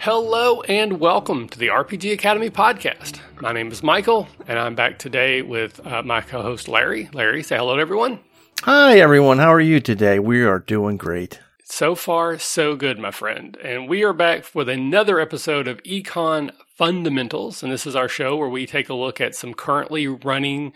Hello 0.00 0.60
and 0.62 1.00
welcome 1.00 1.48
to 1.48 1.58
the 1.58 1.66
RPG 1.66 2.12
Academy 2.12 2.50
podcast. 2.50 3.18
My 3.40 3.52
name 3.52 3.72
is 3.72 3.82
Michael, 3.82 4.28
and 4.46 4.56
I'm 4.56 4.76
back 4.76 5.00
today 5.00 5.42
with 5.42 5.84
uh, 5.84 6.04
my 6.04 6.20
co 6.20 6.40
host 6.40 6.68
Larry. 6.68 7.10
Larry, 7.12 7.42
say 7.42 7.56
hello 7.56 7.74
to 7.74 7.82
everyone. 7.82 8.20
Hi, 8.62 9.00
everyone. 9.00 9.38
How 9.38 9.52
are 9.52 9.60
you 9.60 9.80
today? 9.80 10.20
We 10.20 10.44
are 10.44 10.60
doing 10.60 10.98
great. 10.98 11.40
So 11.64 11.96
far, 11.96 12.38
so 12.38 12.76
good, 12.76 13.00
my 13.00 13.10
friend. 13.10 13.56
And 13.62 13.88
we 13.88 14.04
are 14.04 14.12
back 14.12 14.54
with 14.54 14.68
another 14.68 15.18
episode 15.18 15.66
of 15.66 15.82
Econ 15.82 16.52
Fundamentals. 16.76 17.64
And 17.64 17.72
this 17.72 17.84
is 17.84 17.96
our 17.96 18.08
show 18.08 18.36
where 18.36 18.48
we 18.48 18.66
take 18.66 18.88
a 18.88 18.94
look 18.94 19.20
at 19.20 19.34
some 19.34 19.52
currently 19.52 20.06
running 20.06 20.74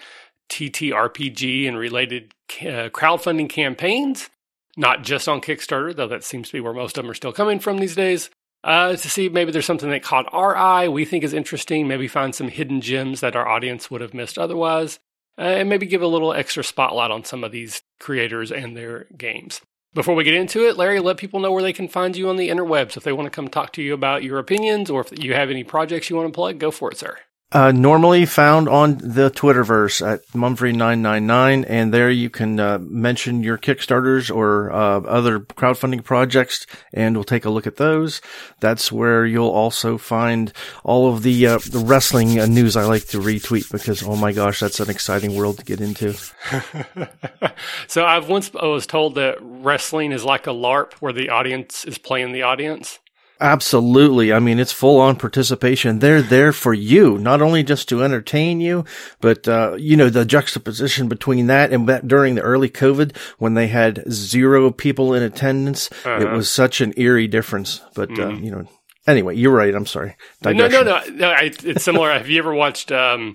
TTRPG 0.51 1.69
and 1.69 1.79
related 1.79 2.35
uh, 2.61 2.91
crowdfunding 2.91 3.49
campaigns, 3.49 4.31
not 4.77 5.05
just 5.05 5.29
on 5.29 5.41
Kickstarter, 5.41 5.95
though 5.95 6.09
that 6.09 6.25
seems 6.25 6.49
to 6.49 6.55
be 6.55 6.61
where 6.61 6.75
most 6.75 6.99
of 6.99 7.05
them 7.05 7.11
are 7.13 7.15
still 7.15 7.33
coming 7.33 7.61
from 7.61 7.79
these 7.79 7.95
days. 7.95 8.29
Uh, 8.65 8.95
to 8.95 9.11
see 9.11 9.29
maybe 9.29 9.51
there's 9.51 9.67
something 9.67 9.91
that 9.91 10.03
caught 10.03 10.29
our 10.33 10.57
eye, 10.57 10.89
we 10.89 11.05
think 11.05 11.25
is 11.25 11.33
interesting, 11.33 11.89
maybe 11.89 12.07
find 12.07 12.35
some 12.35 12.49
hidden 12.49 12.81
gems 12.81 13.21
that 13.21 13.35
our 13.35 13.49
audience 13.49 13.91
would 13.91 14.01
have 14.01 14.15
missed 14.15 14.39
otherwise, 14.39 15.01
uh, 15.37 15.43
and 15.43 15.69
maybe 15.69 15.87
give 15.87 16.03
a 16.03 16.07
little 16.07 16.33
extra 16.33 16.63
spotlight 16.63 17.11
on 17.11 17.25
some 17.25 17.43
of 17.43 17.51
these 17.51 17.83
creators 17.99 18.53
and 18.53 18.77
their 18.77 19.07
games. 19.17 19.61
Before 19.95 20.15
we 20.15 20.25
get 20.25 20.35
into 20.35 20.67
it, 20.67 20.77
Larry, 20.77 21.01
let 21.01 21.19
people 21.19 21.41
know 21.41 21.53
where 21.53 21.63
they 21.63 21.73
can 21.73 21.89
find 21.89 22.17
you 22.17 22.29
on 22.29 22.37
the 22.37 22.49
interwebs. 22.49 22.97
If 22.97 23.03
they 23.03 23.13
want 23.13 23.27
to 23.27 23.31
come 23.31 23.49
talk 23.49 23.73
to 23.75 23.83
you 23.83 23.93
about 23.93 24.23
your 24.23 24.39
opinions 24.39 24.89
or 24.89 25.03
if 25.03 25.23
you 25.23 25.35
have 25.35 25.51
any 25.51 25.65
projects 25.65 26.09
you 26.09 26.17
want 26.17 26.29
to 26.29 26.35
plug, 26.35 26.59
go 26.59 26.71
for 26.71 26.91
it, 26.91 26.97
sir. 26.97 27.19
Uh, 27.53 27.71
normally 27.71 28.25
found 28.25 28.67
on 28.67 28.97
the 28.97 29.31
Twitterverse 29.31 30.01
at 30.07 30.27
Mumphry999, 30.29 31.67
and 31.69 31.93
there 31.93 32.11
you 32.11 32.31
can 32.31 32.59
uh, 32.59 32.79
mention 32.81 33.43
your 33.43 33.59
Kickstarters 33.59 34.35
or 34.35 34.73
uh, 34.73 35.01
other 35.01 35.41
crowdfunding 35.41 36.03
projects, 36.03 36.67
and 36.95 37.15
we'll 37.15 37.25
take 37.25 37.45
a 37.45 37.51
look 37.51 37.67
at 37.67 37.77
those. 37.77 38.23
That's 38.61 38.91
where 38.91 39.27
you'll 39.27 39.51
also 39.51 39.99
find 39.99 40.51
all 40.83 41.13
of 41.13 41.23
the 41.23 41.47
uh, 41.47 41.59
the 41.59 41.81
wrestling 41.81 42.41
uh, 42.41 42.47
news 42.47 42.75
I 42.75 42.85
like 42.85 43.09
to 43.09 43.19
retweet 43.19 43.71
because 43.71 44.03
oh 44.03 44.17
my 44.17 44.33
gosh, 44.33 44.61
that's 44.61 44.81
an 44.81 44.89
exciting 44.89 45.37
world 45.37 45.59
to 45.59 45.65
get 45.65 45.83
into. 45.83 46.15
so 47.87 48.07
I've 48.07 48.31
once 48.31 48.51
I 48.59 48.65
was 48.65 48.87
told 48.87 49.17
that 49.17 49.37
wrestling 49.43 50.13
is 50.13 50.25
like 50.25 50.47
a 50.47 50.55
LARP 50.55 50.95
where 50.95 51.13
the 51.13 51.29
audience 51.29 51.85
is 51.85 51.99
playing 51.99 52.33
the 52.33 52.45
audience. 52.45 52.99
Absolutely. 53.43 54.33
I 54.33 54.39
mean, 54.39 54.61
it's 54.61 54.71
full 54.71 55.01
on 55.01 55.17
participation. 55.17 55.99
They're 55.99 56.23
there 56.23 56.53
for 56.53 56.73
you, 56.73 57.19
not 57.19 57.43
only 57.43 57.65
just 57.65 57.89
to 57.89 58.05
entertain 58.05 58.61
you, 58.61 58.85
but, 59.21 59.49
uh, 59.49 59.75
you 59.77 59.97
know, 59.97 60.09
the 60.09 60.25
juxtaposition 60.25 61.09
between 61.09 61.49
that 61.49 61.73
and 61.73 61.89
that 61.89 62.07
during 62.07 62.37
the 62.37 62.43
early 62.43 62.71
COVID 62.71 63.17
when 63.39 63.55
they 63.55 63.67
had 63.67 64.05
zero 64.09 64.71
people 64.71 65.13
in 65.13 65.25
attendance, 65.25 65.91
uh-huh. 66.05 66.21
it 66.21 66.31
was 66.31 66.49
such 66.49 66.81
an 66.81 66.95
eerie 66.97 67.27
difference. 67.27 67.81
But, 67.97 68.13
uh, 68.13 68.15
mm-hmm. 68.15 68.37
uh, 68.37 68.39
you 68.39 68.51
know, 68.53 68.69
anyway, 69.09 69.35
you're 69.35 69.51
right. 69.51 69.75
I'm 69.75 69.87
sorry. 69.87 70.17
Digression. 70.41 70.85
No, 70.87 71.01
no, 71.01 71.05
no. 71.09 71.15
no 71.17 71.31
I, 71.31 71.51
it's 71.65 71.83
similar. 71.83 72.13
Have 72.13 72.29
you 72.29 72.39
ever 72.39 72.55
watched, 72.55 72.93
um, 72.93 73.35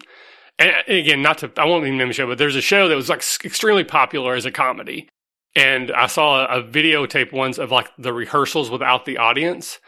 and 0.57 0.71
again, 0.87 1.21
not 1.21 1.39
to, 1.39 1.51
I 1.57 1.65
won't 1.65 1.85
even 1.85 1.97
name 1.97 2.07
the 2.07 2.13
show, 2.13 2.27
but 2.27 2.37
there's 2.37 2.55
a 2.55 2.61
show 2.61 2.87
that 2.87 2.95
was 2.95 3.09
like 3.09 3.23
extremely 3.43 3.83
popular 3.83 4.35
as 4.35 4.45
a 4.45 4.51
comedy. 4.51 5.09
And 5.53 5.91
I 5.91 6.07
saw 6.07 6.45
a, 6.45 6.59
a 6.59 6.63
videotape 6.63 7.33
once 7.33 7.57
of 7.57 7.71
like 7.71 7.89
the 7.97 8.13
rehearsals 8.13 8.69
without 8.69 9.03
the 9.03 9.17
audience 9.17 9.79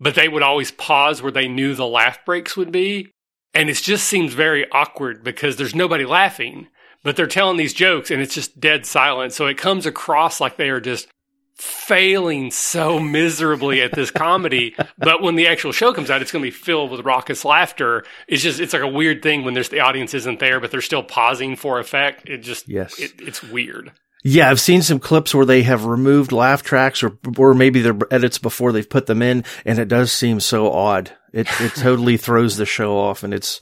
but 0.00 0.14
they 0.14 0.28
would 0.28 0.42
always 0.42 0.70
pause 0.70 1.22
where 1.22 1.32
they 1.32 1.48
knew 1.48 1.74
the 1.74 1.86
laugh 1.86 2.24
breaks 2.24 2.56
would 2.56 2.72
be. 2.72 3.12
And 3.54 3.68
it 3.70 3.74
just 3.74 4.06
seems 4.06 4.34
very 4.34 4.70
awkward 4.70 5.24
because 5.24 5.56
there's 5.56 5.74
nobody 5.74 6.04
laughing, 6.04 6.68
but 7.02 7.16
they're 7.16 7.26
telling 7.26 7.56
these 7.56 7.74
jokes 7.74 8.10
and 8.10 8.20
it's 8.20 8.34
just 8.34 8.60
dead 8.60 8.86
silent. 8.86 9.32
So 9.32 9.46
it 9.46 9.58
comes 9.58 9.86
across 9.86 10.40
like 10.40 10.56
they 10.56 10.68
are 10.68 10.80
just 10.80 11.08
failing 11.56 12.50
so 12.52 13.00
miserably 13.00 13.82
at 13.82 13.92
this 13.92 14.10
comedy. 14.12 14.76
but 14.96 15.22
when 15.22 15.34
the 15.34 15.48
actual 15.48 15.72
show 15.72 15.92
comes 15.92 16.10
out, 16.10 16.22
it's 16.22 16.30
going 16.30 16.42
to 16.42 16.46
be 16.46 16.52
filled 16.52 16.90
with 16.90 17.04
raucous 17.04 17.44
laughter. 17.44 18.04
It's 18.28 18.42
just, 18.42 18.60
it's 18.60 18.72
like 18.72 18.82
a 18.82 18.88
weird 18.88 19.22
thing 19.22 19.44
when 19.44 19.54
there's 19.54 19.70
the 19.70 19.80
audience 19.80 20.14
isn't 20.14 20.38
there, 20.38 20.60
but 20.60 20.70
they're 20.70 20.80
still 20.80 21.02
pausing 21.02 21.56
for 21.56 21.80
effect. 21.80 22.28
It 22.28 22.38
just, 22.38 22.68
yes, 22.68 22.98
it, 23.00 23.14
it's 23.18 23.42
weird. 23.42 23.92
Yeah, 24.24 24.50
I've 24.50 24.60
seen 24.60 24.82
some 24.82 24.98
clips 24.98 25.34
where 25.34 25.46
they 25.46 25.62
have 25.62 25.84
removed 25.84 26.32
laugh 26.32 26.62
tracks 26.62 27.02
or 27.02 27.18
or 27.36 27.54
maybe 27.54 27.80
their 27.80 27.96
edits 28.10 28.38
before 28.38 28.72
they've 28.72 28.88
put 28.88 29.06
them 29.06 29.22
in, 29.22 29.44
and 29.64 29.78
it 29.78 29.88
does 29.88 30.12
seem 30.12 30.40
so 30.40 30.72
odd. 30.72 31.12
It 31.32 31.48
it 31.60 31.72
totally 31.76 32.16
throws 32.16 32.56
the 32.56 32.66
show 32.66 32.98
off, 32.98 33.22
and 33.22 33.32
it's 33.32 33.60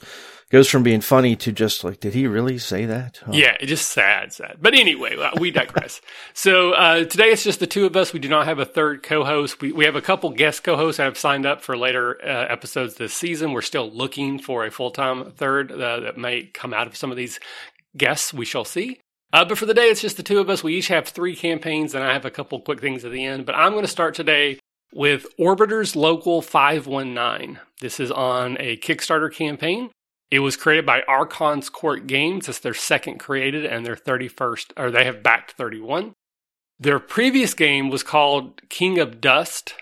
goes 0.49 0.69
from 0.69 0.83
being 0.83 1.01
funny 1.01 1.35
to 1.35 1.51
just 1.51 1.83
like, 1.83 1.99
did 1.99 2.13
he 2.13 2.25
really 2.25 2.57
say 2.57 2.85
that? 2.85 3.19
Oh. 3.27 3.33
Yeah, 3.33 3.57
just 3.65 3.89
sad, 3.89 4.31
sad. 4.31 4.57
But 4.61 4.75
anyway, 4.75 5.17
we 5.39 5.51
digress. 5.51 6.01
so 6.33 6.71
uh, 6.71 7.03
today 7.03 7.31
it's 7.31 7.43
just 7.43 7.59
the 7.59 7.67
two 7.67 7.85
of 7.85 7.95
us. 7.95 8.13
We 8.13 8.19
do 8.19 8.29
not 8.29 8.45
have 8.45 8.59
a 8.59 8.65
third 8.65 9.03
co-host. 9.03 9.61
We 9.61 9.71
we 9.71 9.85
have 9.85 9.95
a 9.95 10.01
couple 10.01 10.29
guest 10.31 10.63
co-hosts 10.63 10.97
that 10.97 11.03
have 11.03 11.17
signed 11.17 11.45
up 11.45 11.61
for 11.61 11.77
later 11.77 12.17
uh, 12.23 12.47
episodes 12.49 12.95
this 12.95 13.13
season. 13.13 13.51
We're 13.51 13.61
still 13.61 13.91
looking 13.91 14.39
for 14.39 14.65
a 14.65 14.71
full 14.71 14.91
time 14.91 15.31
third 15.31 15.71
uh, 15.71 15.99
that 16.01 16.17
may 16.17 16.43
come 16.43 16.73
out 16.73 16.87
of 16.87 16.95
some 16.95 17.11
of 17.11 17.17
these 17.17 17.39
guests. 17.95 18.33
We 18.33 18.45
shall 18.45 18.65
see. 18.65 18.99
Uh, 19.33 19.43
but 19.43 19.57
for 19.57 19.65
the 19.65 19.73
day, 19.73 19.89
it's 19.89 20.01
just 20.01 20.17
the 20.17 20.23
two 20.23 20.39
of 20.39 20.49
us. 20.49 20.63
We 20.63 20.75
each 20.75 20.87
have 20.87 21.07
three 21.07 21.35
campaigns, 21.35 21.93
and 21.93 22.03
I 22.03 22.13
have 22.13 22.25
a 22.25 22.31
couple 22.31 22.59
quick 22.61 22.79
things 22.79 23.03
at 23.03 23.11
the 23.11 23.25
end. 23.25 23.45
But 23.45 23.55
I'm 23.55 23.73
going 23.73 23.83
to 23.83 23.89
start 23.89 24.15
today 24.15 24.59
with 24.93 25.25
Orbiters 25.37 25.95
Local 25.95 26.41
519. 26.41 27.59
This 27.81 27.99
is 27.99 28.11
on 28.11 28.57
a 28.59 28.77
Kickstarter 28.77 29.33
campaign. 29.33 29.91
It 30.31 30.39
was 30.39 30.57
created 30.57 30.85
by 30.85 31.03
Archon's 31.07 31.69
Court 31.69 32.07
Games. 32.07 32.49
It's 32.49 32.59
their 32.59 32.73
second 32.73 33.19
created, 33.19 33.65
and 33.65 33.85
their 33.85 33.95
31st, 33.95 34.73
or 34.77 34.91
they 34.91 35.05
have 35.05 35.23
backed 35.23 35.51
31. 35.51 36.13
Their 36.79 36.99
previous 36.99 37.53
game 37.53 37.89
was 37.89 38.03
called 38.03 38.61
King 38.69 38.99
of 38.99 39.19
Dust, 39.19 39.73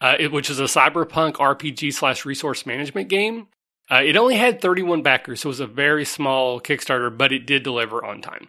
uh, 0.00 0.16
it, 0.18 0.32
which 0.32 0.50
is 0.50 0.60
a 0.60 0.64
cyberpunk 0.64 1.34
RPG 1.34 1.92
slash 1.94 2.24
resource 2.24 2.66
management 2.66 3.08
game. 3.08 3.48
Uh, 3.90 4.02
it 4.04 4.16
only 4.16 4.36
had 4.36 4.60
31 4.60 5.02
backers, 5.02 5.40
so 5.40 5.48
it 5.48 5.50
was 5.50 5.60
a 5.60 5.66
very 5.66 6.04
small 6.04 6.60
Kickstarter, 6.60 7.16
but 7.16 7.32
it 7.32 7.46
did 7.46 7.62
deliver 7.62 8.04
on 8.04 8.20
time. 8.20 8.48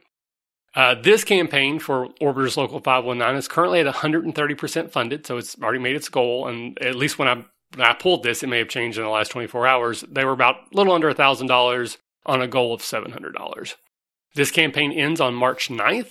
Uh, 0.76 0.96
this 0.96 1.24
campaign 1.24 1.78
for 1.78 2.10
Orbiters 2.20 2.58
Local 2.58 2.80
519 2.80 3.38
is 3.38 3.48
currently 3.48 3.80
at 3.80 3.94
130% 3.94 4.90
funded, 4.90 5.26
so 5.26 5.38
it's 5.38 5.56
already 5.62 5.80
made 5.80 5.96
its 5.96 6.10
goal. 6.10 6.48
And 6.48 6.82
at 6.82 6.96
least 6.96 7.20
when 7.20 7.28
I, 7.28 7.36
when 7.76 7.88
I 7.88 7.94
pulled 7.94 8.24
this, 8.24 8.42
it 8.42 8.48
may 8.48 8.58
have 8.58 8.70
changed 8.70 8.98
in 8.98 9.04
the 9.04 9.10
last 9.10 9.30
24 9.30 9.68
hours. 9.68 10.04
They 10.10 10.26
were 10.26 10.32
about 10.32 10.56
a 10.74 10.76
little 10.76 10.94
under 10.94 11.14
$1,000 11.14 11.98
on 12.26 12.42
a 12.42 12.48
goal 12.48 12.74
of 12.74 12.82
$700. 12.82 13.76
This 14.36 14.50
campaign 14.50 14.92
ends 14.92 15.22
on 15.22 15.36
March 15.36 15.70
9th, 15.70 16.10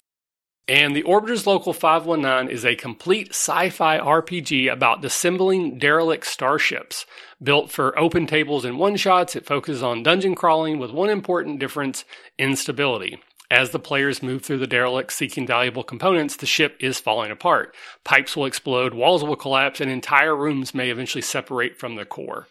and 0.69 0.95
the 0.95 1.03
Orbiters 1.03 1.45
Local 1.45 1.73
519 1.73 2.55
is 2.55 2.65
a 2.65 2.77
complete 2.77 3.31
sci 3.31 3.69
fi 3.71 3.99
RPG 3.99 4.73
about 4.73 5.05
assembling 5.05 5.77
derelict 5.77 6.25
starships. 6.25 7.05
Built 7.43 7.73
for 7.73 7.99
open 7.99 8.29
tables 8.29 8.65
and 8.65 8.79
one 8.79 8.95
shots, 8.95 9.35
it 9.35 9.45
focuses 9.45 9.83
on 9.83 10.05
dungeon 10.05 10.37
crawling 10.37 10.79
with 10.79 10.93
one 10.93 11.11
important 11.11 11.59
difference 11.59 12.05
instability. 12.39 13.19
As 13.53 13.69
the 13.69 13.79
players 13.79 14.23
move 14.23 14.43
through 14.43 14.61
the 14.61 14.67
derelict 14.67 15.13
seeking 15.13 15.47
valuable 15.47 15.83
components, 15.83 16.37
the 16.37 16.47
ship 16.47 16.75
is 16.81 16.99
falling 16.99 17.31
apart. 17.31 17.75
Pipes 18.03 18.35
will 18.35 18.47
explode, 18.47 18.95
walls 18.95 19.23
will 19.23 19.37
collapse, 19.37 19.79
and 19.79 19.91
entire 19.91 20.35
rooms 20.35 20.75
may 20.75 20.89
eventually 20.89 21.21
separate 21.21 21.79
from 21.79 21.97
the 21.97 22.07
core. 22.07 22.49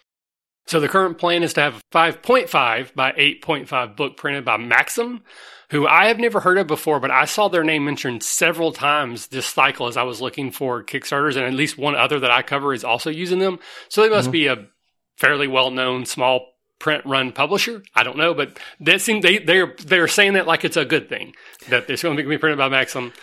So 0.67 0.79
the 0.79 0.87
current 0.87 1.17
plan 1.17 1.41
is 1.41 1.53
to 1.53 1.61
have 1.61 1.77
a 1.77 1.81
5.5 1.97 2.93
by 2.93 3.13
8.5 3.13 3.95
book 3.95 4.15
printed 4.15 4.45
by 4.45 4.57
Maxim, 4.57 5.23
who 5.71 5.87
I 5.87 6.05
have 6.05 6.19
never 6.19 6.41
heard 6.41 6.59
of 6.59 6.67
before, 6.67 6.99
but 6.99 7.09
I 7.09 7.25
saw 7.25 7.47
their 7.47 7.63
name 7.63 7.83
mentioned 7.83 8.21
several 8.21 8.71
times 8.71 9.25
this 9.25 9.47
cycle 9.47 9.87
as 9.87 9.97
I 9.97 10.03
was 10.03 10.21
looking 10.21 10.51
for 10.51 10.83
Kickstarters, 10.83 11.35
and 11.35 11.45
at 11.45 11.55
least 11.55 11.79
one 11.79 11.95
other 11.95 12.19
that 12.19 12.29
I 12.29 12.43
cover 12.43 12.75
is 12.75 12.83
also 12.83 13.09
using 13.09 13.39
them. 13.39 13.57
So 13.89 14.03
they 14.03 14.09
must 14.09 14.25
mm-hmm. 14.25 14.31
be 14.33 14.45
a 14.45 14.67
fairly 15.17 15.47
well 15.47 15.71
known 15.71 16.05
small 16.05 16.50
print 16.81 17.05
run 17.05 17.31
publisher. 17.31 17.83
I 17.95 18.03
don't 18.03 18.17
know, 18.17 18.33
but 18.33 18.59
that 18.81 18.99
seems 19.01 19.21
they 19.23 19.37
they're 19.37 19.75
they're 19.85 20.07
saying 20.07 20.33
that 20.33 20.47
like 20.47 20.65
it's 20.65 20.75
a 20.75 20.83
good 20.83 21.07
thing 21.07 21.33
that 21.69 21.89
it's 21.89 22.01
going 22.01 22.17
to 22.17 22.23
be 22.23 22.37
printed 22.37 22.57
by 22.57 22.67
Maxim. 22.67 23.13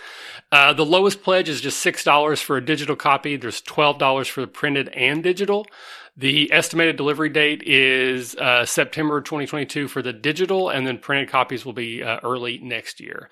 Uh, 0.51 0.73
the 0.73 0.85
lowest 0.85 1.21
pledge 1.21 1.49
is 1.49 1.61
just 1.61 1.79
six 1.79 2.03
dollars 2.03 2.41
for 2.41 2.57
a 2.57 2.65
digital 2.65 2.95
copy. 2.95 3.35
There's 3.35 3.61
twelve 3.61 3.99
dollars 3.99 4.27
for 4.29 4.41
the 4.41 4.47
printed 4.47 4.87
and 4.89 5.21
digital. 5.21 5.67
The 6.15 6.51
estimated 6.51 6.97
delivery 6.97 7.29
date 7.29 7.63
is 7.63 8.35
uh, 8.35 8.65
September 8.65 9.21
2022 9.21 9.87
for 9.87 10.01
the 10.01 10.11
digital, 10.11 10.69
and 10.69 10.85
then 10.85 10.97
printed 10.97 11.29
copies 11.29 11.63
will 11.63 11.73
be 11.73 12.03
uh, 12.03 12.19
early 12.23 12.57
next 12.57 12.99
year. 12.99 13.29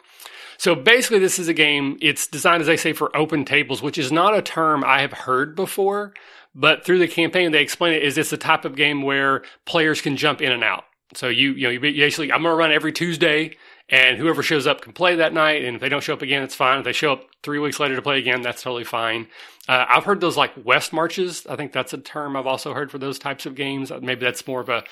So 0.57 0.73
basically, 0.73 1.19
this 1.19 1.37
is 1.37 1.47
a 1.47 1.53
game. 1.53 1.97
It's 2.01 2.27
designed, 2.27 2.61
as 2.61 2.67
they 2.67 2.77
say, 2.77 2.93
for 2.93 3.15
open 3.15 3.45
tables, 3.45 3.81
which 3.81 3.97
is 3.97 4.11
not 4.11 4.37
a 4.37 4.41
term 4.41 4.83
I 4.85 5.01
have 5.01 5.11
heard 5.11 5.55
before. 5.55 6.13
But 6.59 6.83
through 6.83 6.97
the 6.97 7.07
campaign, 7.07 7.51
they 7.51 7.61
explain 7.61 7.93
it 7.93 8.01
is 8.01 8.17
it's 8.17 8.31
the 8.31 8.37
type 8.37 8.65
of 8.65 8.75
game 8.75 9.03
where 9.03 9.43
players 9.65 10.01
can 10.01 10.17
jump 10.17 10.41
in 10.41 10.51
and 10.51 10.63
out. 10.63 10.85
So 11.13 11.27
you, 11.27 11.51
you 11.51 11.63
know, 11.63 11.69
you 11.69 11.79
basically, 11.79 12.31
I'm 12.33 12.41
going 12.41 12.51
to 12.51 12.57
run 12.57 12.71
every 12.71 12.91
Tuesday 12.91 13.55
and 13.89 14.17
whoever 14.17 14.41
shows 14.41 14.65
up 14.65 14.81
can 14.81 14.91
play 14.91 15.15
that 15.17 15.33
night. 15.33 15.63
And 15.63 15.75
if 15.75 15.81
they 15.81 15.87
don't 15.87 16.03
show 16.03 16.13
up 16.13 16.23
again, 16.23 16.41
it's 16.41 16.55
fine. 16.55 16.79
If 16.79 16.85
they 16.85 16.93
show 16.93 17.13
up 17.13 17.25
three 17.43 17.59
weeks 17.59 17.79
later 17.79 17.95
to 17.95 18.01
play 18.01 18.17
again, 18.17 18.41
that's 18.41 18.63
totally 18.63 18.83
fine. 18.83 19.27
Uh, 19.69 19.85
I've 19.87 20.03
heard 20.03 20.19
those 20.19 20.35
like 20.35 20.51
West 20.65 20.93
Marches. 20.93 21.45
I 21.47 21.55
think 21.55 21.73
that's 21.73 21.93
a 21.93 21.99
term 21.99 22.35
I've 22.35 22.47
also 22.47 22.73
heard 22.73 22.89
for 22.89 22.97
those 22.97 23.19
types 23.19 23.45
of 23.45 23.53
games. 23.53 23.91
Maybe 24.01 24.21
that's 24.21 24.47
more 24.47 24.61
of 24.61 24.69
a, 24.69 24.83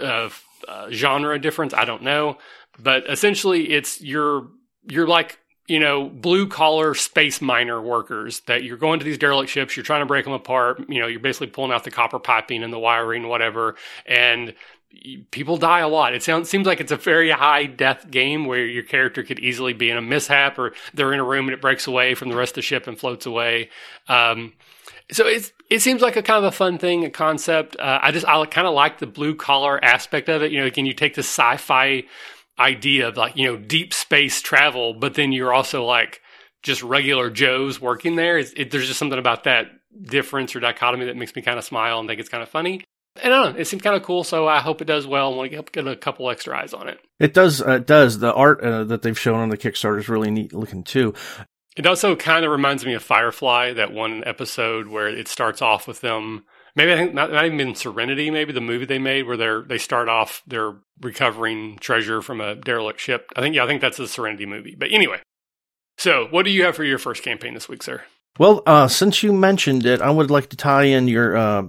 uh, 0.00 0.28
uh, 0.68 0.90
genre 0.90 1.38
difference. 1.38 1.72
I 1.72 1.86
don't 1.86 2.02
know. 2.02 2.36
But 2.78 3.08
essentially, 3.08 3.70
it's 3.70 4.00
you're 4.02 4.48
you're 4.88 5.08
like 5.08 5.38
you 5.68 5.80
know, 5.80 6.08
blue 6.08 6.46
collar 6.46 6.94
space 6.94 7.40
miner 7.40 7.80
workers 7.80 8.40
that 8.40 8.62
you're 8.62 8.76
going 8.76 8.98
to 8.98 9.04
these 9.04 9.18
derelict 9.18 9.50
ships, 9.50 9.76
you're 9.76 9.84
trying 9.84 10.00
to 10.00 10.06
break 10.06 10.24
them 10.24 10.32
apart, 10.32 10.80
you 10.88 11.00
know, 11.00 11.06
you're 11.06 11.20
basically 11.20 11.48
pulling 11.48 11.72
out 11.72 11.84
the 11.84 11.90
copper 11.90 12.18
piping 12.18 12.62
and 12.62 12.72
the 12.72 12.78
wiring, 12.78 13.28
whatever, 13.28 13.74
and 14.06 14.54
people 15.30 15.56
die 15.56 15.80
a 15.80 15.88
lot. 15.88 16.14
It 16.14 16.22
sounds 16.22 16.48
seems 16.48 16.66
like 16.66 16.80
it's 16.80 16.92
a 16.92 16.96
very 16.96 17.30
high 17.30 17.66
death 17.66 18.10
game 18.10 18.46
where 18.46 18.64
your 18.64 18.82
character 18.82 19.22
could 19.22 19.38
easily 19.40 19.72
be 19.72 19.90
in 19.90 19.96
a 19.96 20.02
mishap 20.02 20.58
or 20.58 20.72
they're 20.94 21.12
in 21.12 21.20
a 21.20 21.24
room 21.24 21.46
and 21.46 21.54
it 21.54 21.60
breaks 21.60 21.86
away 21.86 22.14
from 22.14 22.28
the 22.28 22.36
rest 22.36 22.52
of 22.52 22.56
the 22.56 22.62
ship 22.62 22.86
and 22.86 22.98
floats 22.98 23.26
away. 23.26 23.70
Um, 24.08 24.52
so 25.10 25.26
it's 25.26 25.52
it 25.70 25.80
seems 25.80 26.02
like 26.02 26.16
a 26.16 26.22
kind 26.22 26.44
of 26.44 26.52
a 26.52 26.56
fun 26.56 26.78
thing, 26.78 27.04
a 27.04 27.10
concept. 27.10 27.76
Uh, 27.78 27.98
I 28.02 28.12
just 28.12 28.26
I 28.26 28.44
kind 28.46 28.66
of 28.66 28.74
like 28.74 28.98
the 28.98 29.06
blue 29.06 29.34
collar 29.34 29.82
aspect 29.84 30.28
of 30.28 30.42
it. 30.42 30.50
You 30.50 30.60
know, 30.60 30.66
again, 30.66 30.86
you 30.86 30.94
take 30.94 31.14
the 31.14 31.22
sci-fi 31.22 32.04
idea 32.58 33.08
of 33.08 33.16
like 33.16 33.36
you 33.36 33.46
know 33.46 33.56
deep 33.56 33.92
space 33.92 34.40
travel, 34.40 34.94
but 34.94 35.14
then 35.14 35.32
you're 35.32 35.52
also 35.52 35.84
like 35.84 36.20
just 36.62 36.82
regular 36.82 37.30
Joes 37.30 37.80
working 37.80 38.16
there. 38.16 38.38
It, 38.38 38.70
there's 38.70 38.86
just 38.88 38.98
something 38.98 39.18
about 39.18 39.44
that 39.44 39.66
difference 40.02 40.54
or 40.54 40.60
dichotomy 40.60 41.06
that 41.06 41.16
makes 41.16 41.34
me 41.34 41.42
kind 41.42 41.58
of 41.58 41.64
smile 41.64 41.98
and 41.98 42.08
think 42.08 42.20
it's 42.20 42.28
kind 42.28 42.42
of 42.42 42.48
funny. 42.48 42.84
And 43.22 43.32
I 43.32 43.44
don't 43.44 43.54
know, 43.54 43.60
it 43.60 43.66
seems 43.66 43.82
kind 43.82 43.96
of 43.96 44.02
cool, 44.02 44.24
so 44.24 44.46
I 44.46 44.60
hope 44.60 44.82
it 44.82 44.86
does 44.86 45.06
well. 45.06 45.28
and 45.28 45.38
we'll 45.38 45.48
get 45.48 45.86
a 45.86 45.96
couple 45.96 46.28
extra 46.28 46.58
eyes 46.58 46.74
on 46.74 46.88
it. 46.88 46.98
It 47.18 47.32
does. 47.32 47.62
Uh, 47.62 47.76
it 47.76 47.86
does. 47.86 48.18
The 48.18 48.34
art 48.34 48.60
uh, 48.60 48.84
that 48.84 49.02
they've 49.02 49.18
shown 49.18 49.40
on 49.40 49.48
the 49.48 49.56
Kickstarter 49.56 49.98
is 49.98 50.08
really 50.08 50.30
neat 50.30 50.52
looking 50.52 50.82
too. 50.82 51.14
It 51.76 51.86
also 51.86 52.16
kind 52.16 52.44
of 52.44 52.50
reminds 52.50 52.84
me 52.84 52.94
of 52.94 53.02
Firefly, 53.02 53.74
that 53.74 53.92
one 53.92 54.22
episode 54.24 54.86
where 54.86 55.08
it 55.08 55.28
starts 55.28 55.62
off 55.62 55.86
with 55.86 56.00
them. 56.00 56.44
Maybe 56.76 56.92
I 56.92 56.96
think 56.96 57.14
not, 57.14 57.32
not 57.32 57.46
even 57.46 57.74
Serenity, 57.74 58.30
maybe 58.30 58.52
the 58.52 58.60
movie 58.60 58.84
they 58.84 58.98
made 58.98 59.26
where 59.26 59.38
they're 59.38 59.62
they 59.62 59.78
start 59.78 60.08
off 60.08 60.42
they're 60.46 60.74
recovering 61.00 61.78
treasure 61.78 62.20
from 62.20 62.40
a 62.40 62.54
derelict 62.54 63.00
ship. 63.00 63.32
I 63.34 63.40
think 63.40 63.56
yeah, 63.56 63.64
I 63.64 63.66
think 63.66 63.80
that's 63.80 63.98
a 63.98 64.06
Serenity 64.06 64.44
movie. 64.44 64.76
But 64.78 64.92
anyway, 64.92 65.20
so 65.96 66.26
what 66.30 66.44
do 66.44 66.50
you 66.50 66.64
have 66.64 66.76
for 66.76 66.84
your 66.84 66.98
first 66.98 67.22
campaign 67.22 67.54
this 67.54 67.68
week, 67.68 67.82
sir? 67.82 68.04
Well, 68.38 68.62
uh, 68.66 68.88
since 68.88 69.22
you 69.22 69.32
mentioned 69.32 69.86
it, 69.86 70.02
I 70.02 70.10
would 70.10 70.30
like 70.30 70.50
to 70.50 70.56
tie 70.56 70.84
in 70.84 71.08
your 71.08 71.34
uh, 71.34 71.62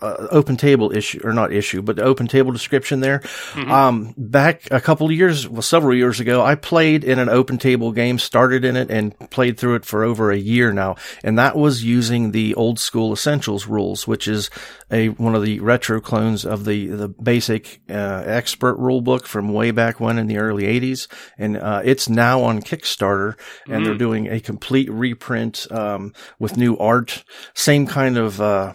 uh, 0.00 0.28
open 0.30 0.56
table 0.56 0.96
issue 0.96 1.20
or 1.24 1.32
not 1.32 1.52
issue, 1.52 1.82
but 1.82 1.96
the 1.96 2.02
open 2.02 2.26
table 2.26 2.52
description 2.52 3.00
there. 3.00 3.18
Mm-hmm. 3.18 3.70
Um, 3.70 4.14
back 4.16 4.68
a 4.70 4.80
couple 4.80 5.06
of 5.06 5.12
years, 5.12 5.48
well, 5.48 5.62
several 5.62 5.94
years 5.94 6.20
ago, 6.20 6.44
I 6.44 6.54
played 6.54 7.04
in 7.04 7.18
an 7.18 7.28
open 7.28 7.58
table 7.58 7.92
game, 7.92 8.18
started 8.18 8.64
in 8.64 8.76
it 8.76 8.90
and 8.90 9.18
played 9.30 9.58
through 9.58 9.76
it 9.76 9.84
for 9.84 10.04
over 10.04 10.30
a 10.30 10.36
year 10.36 10.72
now. 10.72 10.96
And 11.24 11.38
that 11.38 11.56
was 11.56 11.82
using 11.82 12.30
the 12.30 12.54
old 12.54 12.78
school 12.78 13.12
essentials 13.12 13.66
rules, 13.66 14.06
which 14.06 14.28
is 14.28 14.50
a, 14.90 15.08
one 15.08 15.34
of 15.34 15.42
the 15.42 15.60
retro 15.60 16.00
clones 16.00 16.44
of 16.44 16.64
the, 16.64 16.86
the 16.86 17.08
basic, 17.08 17.80
uh, 17.90 18.22
expert 18.26 18.76
rule 18.76 19.00
book 19.00 19.26
from 19.26 19.52
way 19.52 19.70
back 19.72 20.00
when 20.00 20.18
in 20.18 20.28
the 20.28 20.38
early 20.38 20.66
eighties. 20.66 21.08
And, 21.36 21.56
uh, 21.56 21.82
it's 21.84 22.08
now 22.08 22.42
on 22.42 22.62
Kickstarter 22.62 23.36
and 23.66 23.74
mm-hmm. 23.74 23.84
they're 23.84 23.98
doing 23.98 24.28
a 24.28 24.40
complete 24.40 24.90
reprint, 24.90 25.66
um, 25.70 26.12
with 26.38 26.56
new 26.56 26.76
art, 26.76 27.24
same 27.54 27.86
kind 27.86 28.16
of, 28.16 28.40
uh, 28.40 28.74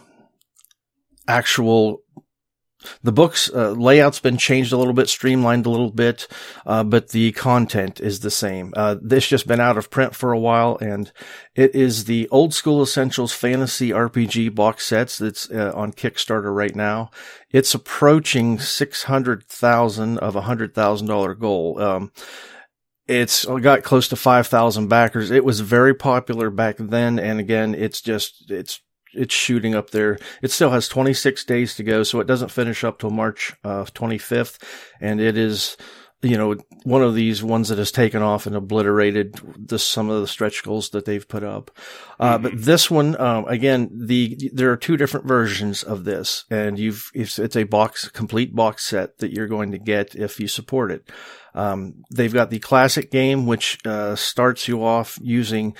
actual 1.27 2.03
the 3.01 3.11
book's 3.11 3.49
uh, 3.53 3.71
layout's 3.71 4.19
been 4.19 4.37
changed 4.37 4.73
a 4.73 4.77
little 4.77 4.93
bit, 4.93 5.09
streamlined 5.09 5.65
a 5.65 5.69
little 5.69 5.91
bit, 5.91 6.27
uh, 6.65 6.83
but 6.83 7.09
the 7.09 7.31
content 7.33 7.99
is 7.99 8.19
the 8.19 8.31
same. 8.31 8.73
Uh, 8.75 8.95
this 9.01 9.27
just 9.27 9.47
been 9.47 9.59
out 9.59 9.77
of 9.77 9.89
print 9.89 10.15
for 10.15 10.31
a 10.31 10.39
while, 10.39 10.77
and 10.81 11.11
it 11.55 11.73
is 11.75 12.05
the 12.05 12.27
old 12.29 12.53
school 12.53 12.81
essentials 12.81 13.31
fantasy 13.31 13.89
RPG 13.89 14.53
box 14.55 14.85
sets 14.85 15.17
that's 15.17 15.49
uh, 15.49 15.71
on 15.75 15.93
Kickstarter 15.93 16.53
right 16.53 16.75
now. 16.75 17.09
It's 17.51 17.73
approaching 17.73 18.59
six 18.59 19.03
hundred 19.03 19.43
thousand 19.43 20.17
of 20.19 20.35
a 20.35 20.41
hundred 20.41 20.73
thousand 20.73 21.07
dollar 21.07 21.35
goal. 21.35 21.81
Um, 21.81 22.11
it's 23.05 23.43
got 23.43 23.83
close 23.83 24.07
to 24.07 24.15
5,000 24.15 24.87
backers. 24.87 25.29
It 25.29 25.43
was 25.43 25.59
very 25.59 25.93
popular 25.93 26.49
back 26.49 26.77
then. 26.79 27.19
And 27.19 27.37
again, 27.37 27.75
it's 27.75 27.99
just, 27.99 28.49
it's 28.49 28.79
it's 29.13 29.33
shooting 29.33 29.75
up 29.75 29.91
there. 29.91 30.17
It 30.41 30.51
still 30.51 30.71
has 30.71 30.87
26 30.87 31.43
days 31.45 31.75
to 31.75 31.83
go, 31.83 32.03
so 32.03 32.19
it 32.19 32.27
doesn't 32.27 32.51
finish 32.51 32.83
up 32.83 32.99
till 32.99 33.09
March 33.09 33.53
uh, 33.63 33.85
25th, 33.85 34.61
and 34.99 35.19
it 35.19 35.37
is 35.37 35.77
you 36.23 36.37
know 36.37 36.55
one 36.83 37.03
of 37.03 37.13
these 37.13 37.43
ones 37.43 37.69
that 37.69 37.77
has 37.77 37.91
taken 37.91 38.21
off 38.21 38.47
and 38.47 38.55
obliterated 38.55 39.39
the 39.57 39.77
some 39.77 40.09
of 40.09 40.21
the 40.21 40.27
stretch 40.27 40.63
goals 40.63 40.89
that 40.89 41.05
they've 41.05 41.27
put 41.27 41.43
up. 41.43 41.69
Uh, 42.19 42.35
mm-hmm. 42.35 42.43
But 42.43 42.53
this 42.55 42.89
one, 42.89 43.19
um, 43.19 43.45
again, 43.47 43.89
the 43.93 44.49
there 44.53 44.71
are 44.71 44.77
two 44.77 44.97
different 44.97 45.27
versions 45.27 45.83
of 45.83 46.05
this, 46.05 46.45
and 46.49 46.79
you've 46.79 47.11
it's, 47.13 47.37
it's 47.37 47.57
a 47.57 47.65
box 47.65 48.07
complete 48.09 48.55
box 48.55 48.85
set 48.85 49.17
that 49.19 49.31
you're 49.31 49.47
going 49.47 49.71
to 49.71 49.77
get 49.77 50.15
if 50.15 50.39
you 50.39 50.47
support 50.47 50.91
it. 50.91 51.09
Um, 51.53 52.03
they've 52.09 52.33
got 52.33 52.49
the 52.49 52.59
classic 52.59 53.11
game, 53.11 53.45
which 53.45 53.85
uh, 53.85 54.15
starts 54.15 54.67
you 54.67 54.83
off 54.83 55.19
using 55.21 55.75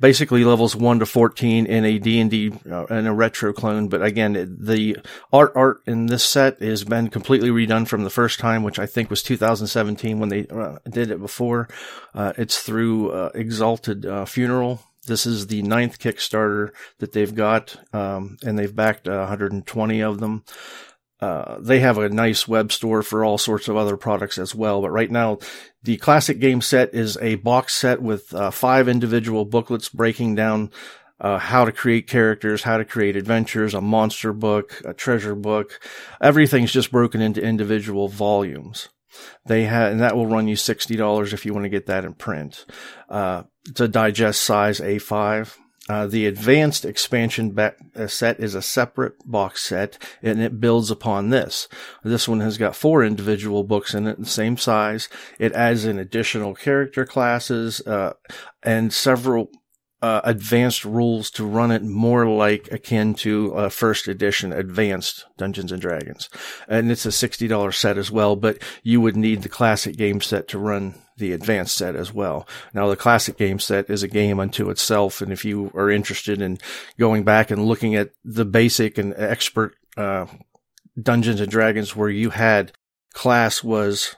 basically 0.00 0.44
levels 0.44 0.76
1 0.76 1.00
to 1.00 1.06
14 1.06 1.66
in 1.66 1.84
a 1.84 1.98
D&D 1.98 2.52
uh, 2.70 2.86
in 2.86 3.06
a 3.06 3.14
retro 3.14 3.52
clone 3.52 3.88
but 3.88 4.02
again 4.02 4.56
the 4.60 4.96
art 5.32 5.52
art 5.54 5.80
in 5.86 6.06
this 6.06 6.24
set 6.24 6.60
has 6.62 6.84
been 6.84 7.08
completely 7.08 7.50
redone 7.50 7.86
from 7.86 8.04
the 8.04 8.10
first 8.10 8.38
time 8.38 8.62
which 8.62 8.78
I 8.78 8.86
think 8.86 9.10
was 9.10 9.22
2017 9.22 10.18
when 10.18 10.28
they 10.28 10.46
uh, 10.46 10.78
did 10.88 11.10
it 11.10 11.20
before. 11.20 11.68
Uh, 12.14 12.32
it's 12.36 12.60
through 12.60 13.10
uh, 13.10 13.30
Exalted 13.34 14.06
uh, 14.06 14.24
Funeral. 14.24 14.80
This 15.06 15.26
is 15.26 15.46
the 15.46 15.62
ninth 15.62 15.98
Kickstarter 15.98 16.70
that 16.98 17.12
they've 17.12 17.34
got 17.34 17.76
um, 17.92 18.36
and 18.44 18.58
they've 18.58 18.74
backed 18.74 19.08
120 19.08 20.02
of 20.02 20.20
them 20.20 20.44
uh, 21.20 21.56
they 21.60 21.80
have 21.80 21.98
a 21.98 22.08
nice 22.08 22.46
web 22.46 22.70
store 22.70 23.02
for 23.02 23.24
all 23.24 23.38
sorts 23.38 23.68
of 23.68 23.76
other 23.76 23.96
products 23.96 24.38
as 24.38 24.54
well. 24.54 24.80
But 24.80 24.90
right 24.90 25.10
now, 25.10 25.38
the 25.82 25.96
classic 25.96 26.38
game 26.38 26.60
set 26.60 26.94
is 26.94 27.16
a 27.20 27.36
box 27.36 27.74
set 27.74 28.00
with 28.00 28.32
uh, 28.32 28.50
five 28.50 28.88
individual 28.88 29.44
booklets 29.44 29.88
breaking 29.88 30.36
down 30.36 30.70
uh, 31.20 31.38
how 31.38 31.64
to 31.64 31.72
create 31.72 32.06
characters, 32.06 32.62
how 32.62 32.78
to 32.78 32.84
create 32.84 33.16
adventures, 33.16 33.74
a 33.74 33.80
monster 33.80 34.32
book, 34.32 34.80
a 34.84 34.94
treasure 34.94 35.34
book. 35.34 35.80
Everything's 36.20 36.72
just 36.72 36.92
broken 36.92 37.20
into 37.20 37.42
individual 37.42 38.08
volumes. 38.08 38.88
They 39.46 39.64
have, 39.64 39.90
and 39.90 40.00
that 40.00 40.14
will 40.14 40.26
run 40.26 40.46
you 40.46 40.54
sixty 40.54 40.94
dollars 40.94 41.32
if 41.32 41.44
you 41.44 41.52
want 41.52 41.64
to 41.64 41.70
get 41.70 41.86
that 41.86 42.04
in 42.04 42.14
print. 42.14 42.64
Uh, 43.08 43.44
it's 43.68 43.80
a 43.80 43.88
digest 43.88 44.42
size 44.42 44.78
A5. 44.80 45.56
Uh, 45.88 46.06
the 46.06 46.26
advanced 46.26 46.84
expansion 46.84 47.52
ba- 47.52 47.74
uh, 47.96 48.06
set 48.06 48.38
is 48.40 48.54
a 48.54 48.62
separate 48.62 49.14
box 49.24 49.64
set 49.64 49.96
and 50.22 50.40
it 50.40 50.60
builds 50.60 50.90
upon 50.90 51.30
this. 51.30 51.66
This 52.04 52.28
one 52.28 52.40
has 52.40 52.58
got 52.58 52.76
four 52.76 53.02
individual 53.02 53.64
books 53.64 53.94
in 53.94 54.06
it, 54.06 54.18
the 54.18 54.26
same 54.26 54.58
size. 54.58 55.08
It 55.38 55.52
adds 55.52 55.84
in 55.84 55.98
additional 55.98 56.54
character 56.54 57.06
classes, 57.06 57.80
uh, 57.86 58.14
and 58.62 58.92
several 58.92 59.50
uh, 60.00 60.20
advanced 60.24 60.84
rules 60.84 61.30
to 61.30 61.44
run 61.44 61.70
it 61.70 61.82
more 61.82 62.26
like 62.26 62.70
akin 62.70 63.14
to 63.14 63.48
a 63.52 63.70
first 63.70 64.06
edition 64.06 64.52
advanced 64.52 65.24
Dungeons 65.36 65.72
and 65.72 65.82
Dragons. 65.82 66.28
And 66.68 66.90
it's 66.90 67.06
a 67.06 67.08
$60 67.08 67.74
set 67.74 67.98
as 67.98 68.10
well, 68.10 68.36
but 68.36 68.58
you 68.82 69.00
would 69.00 69.16
need 69.16 69.42
the 69.42 69.48
classic 69.48 69.96
game 69.96 70.20
set 70.20 70.46
to 70.48 70.58
run 70.58 70.94
the 71.18 71.32
advanced 71.32 71.76
set 71.76 71.94
as 71.94 72.12
well. 72.12 72.46
Now 72.72 72.88
the 72.88 72.96
classic 72.96 73.36
game 73.36 73.58
set 73.58 73.90
is 73.90 74.02
a 74.02 74.08
game 74.08 74.40
unto 74.40 74.70
itself. 74.70 75.20
And 75.20 75.32
if 75.32 75.44
you 75.44 75.70
are 75.74 75.90
interested 75.90 76.40
in 76.40 76.58
going 76.98 77.24
back 77.24 77.50
and 77.50 77.66
looking 77.66 77.94
at 77.94 78.10
the 78.24 78.44
basic 78.44 78.98
and 78.98 79.14
expert, 79.16 79.74
uh, 79.96 80.26
Dungeons 81.00 81.40
and 81.40 81.50
Dragons 81.50 81.94
where 81.94 82.08
you 82.08 82.30
had 82.30 82.72
class 83.12 83.62
was, 83.62 84.16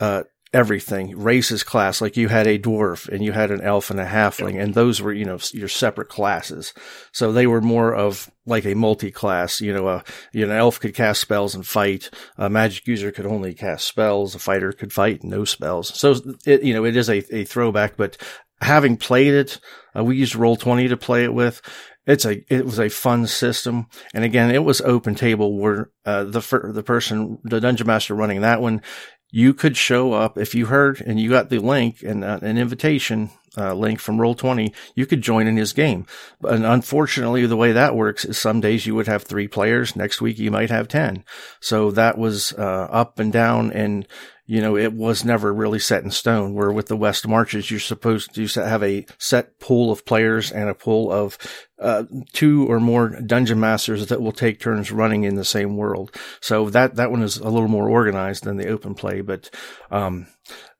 uh, 0.00 0.24
everything. 0.52 1.18
Races 1.18 1.62
class. 1.62 2.00
Like 2.00 2.16
you 2.16 2.28
had 2.28 2.46
a 2.46 2.58
dwarf 2.58 3.08
and 3.08 3.24
you 3.24 3.32
had 3.32 3.50
an 3.50 3.60
elf 3.60 3.90
and 3.90 4.00
a 4.00 4.06
halfling 4.06 4.60
and 4.60 4.74
those 4.74 5.00
were 5.02 5.12
you 5.12 5.24
know 5.24 5.38
your 5.52 5.68
separate 5.68 6.08
classes. 6.08 6.72
So 7.12 7.32
they 7.32 7.46
were 7.46 7.60
more 7.60 7.94
of 7.94 8.30
like 8.46 8.64
a 8.64 8.74
multi-class 8.74 9.60
you 9.60 9.74
know 9.74 9.88
a 9.88 10.04
you 10.32 10.46
know 10.46 10.52
an 10.52 10.58
elf 10.58 10.80
could 10.80 10.94
cast 10.94 11.20
spells 11.20 11.54
and 11.54 11.66
fight. 11.66 12.10
A 12.38 12.48
magic 12.48 12.86
user 12.86 13.12
could 13.12 13.26
only 13.26 13.54
cast 13.54 13.86
spells. 13.86 14.34
A 14.34 14.38
fighter 14.38 14.72
could 14.72 14.92
fight 14.92 15.24
no 15.24 15.44
spells. 15.44 15.98
So 15.98 16.14
it 16.46 16.62
you 16.62 16.74
know 16.74 16.84
it 16.84 16.96
is 16.96 17.10
a, 17.10 17.24
a 17.34 17.44
throwback 17.44 17.96
but 17.96 18.16
having 18.60 18.96
played 18.96 19.34
it 19.34 19.60
uh, 19.96 20.04
we 20.04 20.16
used 20.16 20.34
Roll20 20.34 20.88
to 20.88 20.96
play 20.96 21.24
it 21.24 21.34
with. 21.34 21.62
It's 22.06 22.24
a 22.24 22.44
it 22.52 22.64
was 22.64 22.78
a 22.78 22.88
fun 22.88 23.26
system. 23.26 23.88
And 24.14 24.24
again 24.24 24.54
it 24.54 24.62
was 24.62 24.80
open 24.82 25.16
table 25.16 25.58
where 25.58 25.90
uh, 26.04 26.24
the 26.24 26.70
the 26.72 26.84
person 26.84 27.38
the 27.42 27.60
dungeon 27.60 27.86
master 27.86 28.14
running 28.14 28.42
that 28.42 28.60
one 28.60 28.82
you 29.30 29.54
could 29.54 29.76
show 29.76 30.12
up 30.12 30.38
if 30.38 30.54
you 30.54 30.66
heard 30.66 31.00
and 31.00 31.20
you 31.20 31.30
got 31.30 31.50
the 31.50 31.58
link 31.58 32.02
and 32.02 32.24
uh, 32.24 32.38
an 32.42 32.58
invitation 32.58 33.30
uh, 33.58 33.74
link 33.74 34.00
from 34.00 34.18
Roll20, 34.18 34.72
you 34.94 35.06
could 35.06 35.22
join 35.22 35.46
in 35.46 35.56
his 35.56 35.72
game. 35.72 36.06
But 36.40 36.60
unfortunately, 36.60 37.46
the 37.46 37.56
way 37.56 37.72
that 37.72 37.96
works 37.96 38.24
is 38.24 38.38
some 38.38 38.60
days 38.60 38.86
you 38.86 38.94
would 38.94 39.06
have 39.06 39.22
three 39.22 39.48
players. 39.48 39.96
Next 39.96 40.20
week 40.20 40.38
you 40.38 40.50
might 40.50 40.70
have 40.70 40.88
10. 40.88 41.24
So 41.60 41.90
that 41.92 42.18
was, 42.18 42.52
uh, 42.52 42.88
up 42.90 43.18
and 43.18 43.32
down 43.32 43.72
and, 43.72 44.06
you 44.46 44.60
know, 44.60 44.76
it 44.76 44.92
was 44.92 45.24
never 45.24 45.52
really 45.52 45.80
set 45.80 46.04
in 46.04 46.10
stone 46.10 46.54
where 46.54 46.70
with 46.70 46.86
the 46.86 46.96
West 46.96 47.26
Marches, 47.26 47.70
you're 47.70 47.80
supposed 47.80 48.34
to 48.34 48.46
have 48.46 48.82
a 48.82 49.06
set 49.18 49.58
pool 49.58 49.90
of 49.90 50.04
players 50.04 50.52
and 50.52 50.68
a 50.68 50.74
pool 50.74 51.10
of 51.10 51.36
uh, 51.78 52.04
two 52.32 52.70
or 52.70 52.80
more 52.80 53.20
dungeon 53.20 53.60
masters 53.60 54.06
that 54.06 54.22
will 54.22 54.32
take 54.32 54.60
turns 54.60 54.90
running 54.90 55.24
in 55.24 55.34
the 55.34 55.44
same 55.44 55.76
world. 55.76 56.14
So 56.40 56.70
that 56.70 56.96
that 56.96 57.10
one 57.10 57.22
is 57.22 57.36
a 57.36 57.48
little 57.48 57.68
more 57.68 57.88
organized 57.88 58.44
than 58.44 58.56
the 58.56 58.68
open 58.68 58.94
play, 58.94 59.20
but 59.20 59.50
um, 59.90 60.26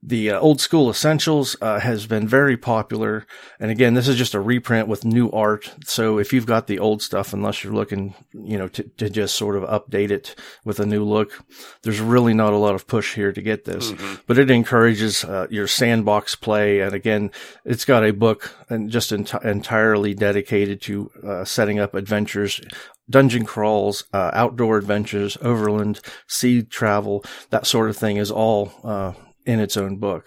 the 0.01 0.31
uh, 0.31 0.39
old 0.39 0.61
school 0.61 0.89
essentials 0.89 1.55
uh, 1.61 1.79
has 1.79 2.05
been 2.07 2.27
very 2.27 2.55
popular, 2.55 3.25
and 3.59 3.71
again, 3.71 3.93
this 3.93 4.07
is 4.07 4.15
just 4.15 4.33
a 4.33 4.39
reprint 4.39 4.87
with 4.87 5.03
new 5.03 5.29
art. 5.31 5.73
So 5.85 6.19
if 6.19 6.31
you've 6.31 6.45
got 6.45 6.67
the 6.67 6.79
old 6.79 7.01
stuff, 7.01 7.33
unless 7.33 7.63
you're 7.63 7.73
looking, 7.73 8.13
you 8.31 8.57
know, 8.57 8.67
to, 8.69 8.83
to 8.83 9.09
just 9.09 9.35
sort 9.35 9.55
of 9.55 9.63
update 9.63 10.11
it 10.11 10.35
with 10.63 10.79
a 10.79 10.85
new 10.85 11.03
look, 11.03 11.43
there's 11.81 11.99
really 11.99 12.33
not 12.33 12.53
a 12.53 12.57
lot 12.57 12.75
of 12.75 12.87
push 12.87 13.15
here 13.15 13.33
to 13.33 13.41
get 13.41 13.65
this. 13.65 13.91
Mm-hmm. 13.91 14.21
But 14.27 14.37
it 14.37 14.51
encourages 14.51 15.23
uh, 15.23 15.47
your 15.49 15.67
sandbox 15.67 16.35
play, 16.35 16.79
and 16.79 16.93
again, 16.93 17.31
it's 17.65 17.85
got 17.85 18.05
a 18.05 18.13
book 18.13 18.55
and 18.69 18.89
just 18.89 19.11
ent- 19.11 19.33
entirely 19.43 20.13
dedicated 20.13 20.81
to 20.81 21.11
uh, 21.25 21.45
setting 21.45 21.79
up 21.79 21.93
adventures 21.93 22.61
dungeon 23.09 23.45
crawls, 23.45 24.03
uh, 24.13 24.31
outdoor 24.33 24.77
adventures, 24.77 25.37
overland, 25.41 25.99
sea 26.27 26.61
travel, 26.61 27.23
that 27.49 27.65
sort 27.65 27.89
of 27.89 27.97
thing 27.97 28.17
is 28.17 28.31
all 28.31 28.71
uh, 28.83 29.13
in 29.45 29.61
its 29.61 29.77
own 29.77 29.95
book. 29.95 30.25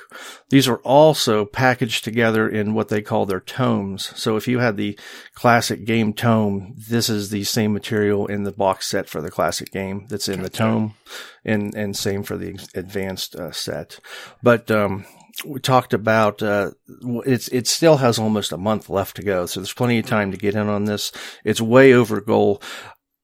These 0.49 0.66
are 0.66 0.78
also 0.78 1.44
packaged 1.44 2.04
together 2.04 2.49
in 2.49 2.73
what 2.73 2.88
they 2.88 3.02
call 3.02 3.26
their 3.26 3.40
tomes. 3.40 4.18
So 4.18 4.37
if 4.37 4.49
you 4.49 4.61
had 4.61 4.78
the 4.78 4.99
classic 5.35 5.85
game 5.85 6.14
tome, 6.14 6.75
this 6.88 7.11
is 7.11 7.28
the 7.28 7.44
same 7.44 7.75
material 7.75 8.26
in 8.26 8.44
the 8.44 8.52
box 8.52 8.88
set 8.88 9.11
for 9.11 9.20
the 9.20 9.30
classic 9.30 9.70
game 9.70 10.06
that's 10.09 10.28
in 10.28 10.42
the 10.42 10.49
tome 10.49 10.94
and, 11.44 11.75
and 11.75 11.94
same 11.94 12.23
for 12.23 12.38
the 12.38 12.59
advanced 12.75 13.37
uh, 13.37 13.52
set. 13.52 14.00
But, 14.42 14.70
um, 14.70 15.04
we 15.44 15.61
talked 15.61 15.94
about 15.94 16.42
uh, 16.42 16.70
it's 17.26 17.49
it 17.49 17.66
still 17.66 17.97
has 17.99 18.18
almost 18.18 18.52
a 18.52 18.56
month 18.56 18.88
left 18.88 19.16
to 19.16 19.23
go, 19.23 19.47
so 19.47 19.61
there's 19.61 19.73
plenty 19.73 19.99
of 19.99 20.06
time 20.06 20.30
to 20.30 20.37
get 20.37 20.54
in 20.54 20.68
on 20.68 20.85
this. 20.85 21.12
It's 21.44 21.61
way 21.61 21.92
over 21.92 22.20
goal. 22.20 22.62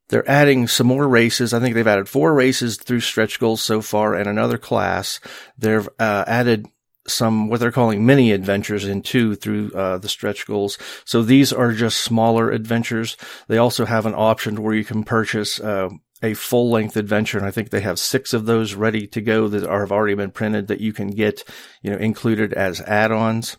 They're 0.09 0.29
adding 0.29 0.69
some 0.69 0.87
more 0.87 1.09
races. 1.09 1.53
I 1.53 1.59
think 1.61 1.75
they've 1.75 1.87
added 1.87 2.09
four 2.09 2.33
races 2.33 2.77
through 2.77 3.01
stretch 3.01 3.41
goals 3.41 3.63
so 3.63 3.81
far 3.83 4.15
and 4.15 4.29
another 4.29 4.57
class. 4.59 5.19
They've 5.59 5.89
uh, 5.99 6.25
added 6.27 6.67
some 7.09 7.49
what 7.49 7.61
they're 7.61 7.73
calling 7.73 8.07
mini 8.07 8.33
adventures 8.33 8.85
in 8.85 9.03
two 9.03 9.35
through 9.35 9.73
uh, 9.73 9.99
the 9.99 10.09
stretch 10.09 10.47
goals. 10.47 10.79
So 11.05 11.23
these 11.23 11.53
are 11.53 11.73
just 11.73 12.01
smaller 12.01 12.51
adventures. 12.51 13.17
They 13.49 13.59
also 13.59 13.85
have 13.85 14.07
an 14.07 14.15
option 14.15 14.63
where 14.63 14.75
you 14.75 14.85
can 14.85 15.05
purchase 15.05 15.61
uh, 15.61 15.89
a 16.23 16.35
full 16.35 16.71
length 16.71 16.97
adventure, 16.97 17.39
and 17.39 17.47
I 17.47 17.51
think 17.51 17.71
they 17.71 17.81
have 17.81 17.99
six 17.99 18.33
of 18.33 18.47
those 18.47 18.75
ready 18.75 19.07
to 19.09 19.21
go 19.21 19.49
that 19.49 19.67
are, 19.67 19.81
have 19.81 19.93
already 19.93 20.15
been 20.15 20.31
printed 20.31 20.69
that 20.69 20.81
you 20.81 20.93
can 20.93 21.09
get, 21.09 21.45
you 21.83 21.91
know, 21.91 21.99
included 21.99 22.53
as 22.55 22.81
add-ons. 22.81 23.59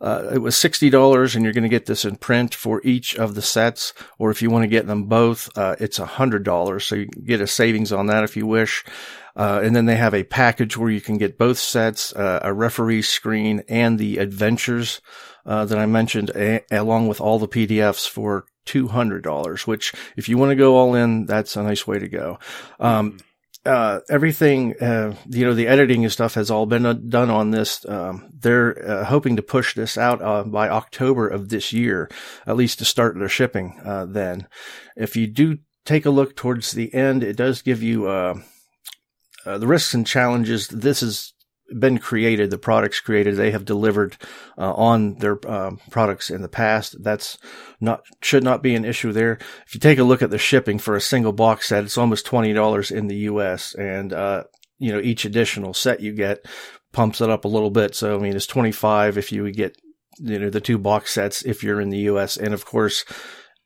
Uh, 0.00 0.30
it 0.34 0.38
was 0.38 0.56
sixty 0.56 0.90
dollars, 0.90 1.34
and 1.34 1.44
you're 1.44 1.54
going 1.54 1.62
to 1.62 1.68
get 1.68 1.86
this 1.86 2.04
in 2.04 2.16
print 2.16 2.54
for 2.54 2.80
each 2.84 3.16
of 3.16 3.34
the 3.34 3.42
sets. 3.42 3.94
Or 4.18 4.30
if 4.30 4.42
you 4.42 4.50
want 4.50 4.64
to 4.64 4.68
get 4.68 4.86
them 4.86 5.04
both, 5.04 5.48
uh, 5.56 5.76
it's 5.78 5.98
a 5.98 6.04
hundred 6.04 6.42
dollars. 6.42 6.84
So 6.84 6.96
you 6.96 7.06
get 7.06 7.40
a 7.40 7.46
savings 7.46 7.92
on 7.92 8.06
that 8.08 8.24
if 8.24 8.36
you 8.36 8.46
wish. 8.46 8.84
Uh, 9.36 9.60
and 9.64 9.74
then 9.74 9.86
they 9.86 9.96
have 9.96 10.14
a 10.14 10.24
package 10.24 10.76
where 10.76 10.90
you 10.90 11.00
can 11.00 11.18
get 11.18 11.38
both 11.38 11.58
sets, 11.58 12.12
uh, 12.12 12.40
a 12.42 12.52
referee 12.52 13.02
screen, 13.02 13.62
and 13.68 13.98
the 13.98 14.18
adventures 14.18 15.00
uh, 15.46 15.64
that 15.64 15.78
I 15.78 15.86
mentioned, 15.86 16.30
a- 16.36 16.62
along 16.70 17.08
with 17.08 17.20
all 17.20 17.38
the 17.38 17.48
PDFs 17.48 18.08
for 18.08 18.46
$200, 18.66 19.66
which 19.66 19.92
if 20.16 20.28
you 20.28 20.38
want 20.38 20.50
to 20.50 20.56
go 20.56 20.76
all 20.76 20.94
in, 20.94 21.26
that's 21.26 21.56
a 21.56 21.62
nice 21.62 21.86
way 21.86 21.98
to 21.98 22.08
go. 22.08 22.38
Um, 22.80 23.18
uh, 23.66 24.00
everything, 24.10 24.74
uh, 24.80 25.14
you 25.26 25.44
know, 25.44 25.54
the 25.54 25.66
editing 25.66 26.04
and 26.04 26.12
stuff 26.12 26.34
has 26.34 26.50
all 26.50 26.66
been 26.66 26.84
uh, 26.84 26.92
done 26.92 27.30
on 27.30 27.50
this. 27.50 27.86
Um, 27.88 28.28
they're 28.38 28.90
uh, 28.90 29.04
hoping 29.04 29.36
to 29.36 29.42
push 29.42 29.74
this 29.74 29.96
out 29.96 30.20
uh, 30.20 30.44
by 30.44 30.68
October 30.68 31.28
of 31.28 31.48
this 31.48 31.72
year, 31.72 32.10
at 32.46 32.56
least 32.56 32.78
to 32.80 32.84
start 32.84 33.18
their 33.18 33.28
shipping. 33.28 33.80
Uh, 33.82 34.04
then, 34.04 34.46
if 34.96 35.16
you 35.16 35.26
do 35.26 35.58
take 35.86 36.04
a 36.04 36.10
look 36.10 36.36
towards 36.36 36.72
the 36.72 36.92
end, 36.94 37.22
it 37.22 37.36
does 37.36 37.62
give 37.62 37.82
you 37.82 38.02
the 39.44 39.66
risks 39.66 39.94
and 39.94 40.06
challenges. 40.06 40.68
This 40.68 41.02
is 41.02 41.33
been 41.78 41.98
created, 41.98 42.50
the 42.50 42.58
products 42.58 43.00
created, 43.00 43.36
they 43.36 43.50
have 43.50 43.64
delivered 43.64 44.16
uh, 44.56 44.72
on 44.72 45.16
their 45.16 45.38
uh, 45.48 45.72
products 45.90 46.30
in 46.30 46.42
the 46.42 46.48
past. 46.48 47.02
That's 47.02 47.38
not 47.80 48.02
should 48.22 48.44
not 48.44 48.62
be 48.62 48.74
an 48.74 48.84
issue 48.84 49.12
there. 49.12 49.38
If 49.66 49.74
you 49.74 49.80
take 49.80 49.98
a 49.98 50.04
look 50.04 50.22
at 50.22 50.30
the 50.30 50.38
shipping 50.38 50.78
for 50.78 50.94
a 50.94 51.00
single 51.00 51.32
box 51.32 51.68
set, 51.68 51.84
it's 51.84 51.98
almost 51.98 52.26
twenty 52.26 52.52
dollars 52.52 52.90
in 52.90 53.08
the 53.08 53.16
U.S. 53.16 53.74
and 53.74 54.12
uh, 54.12 54.44
you 54.78 54.92
know 54.92 55.00
each 55.00 55.24
additional 55.24 55.74
set 55.74 56.00
you 56.00 56.12
get 56.12 56.46
pumps 56.92 57.20
it 57.20 57.30
up 57.30 57.44
a 57.44 57.48
little 57.48 57.70
bit. 57.70 57.94
So 57.94 58.16
I 58.16 58.22
mean, 58.22 58.36
it's 58.36 58.46
twenty 58.46 58.72
five 58.72 59.18
if 59.18 59.32
you 59.32 59.50
get 59.50 59.76
you 60.18 60.38
know 60.38 60.50
the 60.50 60.60
two 60.60 60.78
box 60.78 61.12
sets 61.12 61.42
if 61.42 61.62
you're 61.62 61.80
in 61.80 61.90
the 61.90 61.98
U.S. 61.98 62.36
and 62.36 62.54
of 62.54 62.64
course 62.64 63.04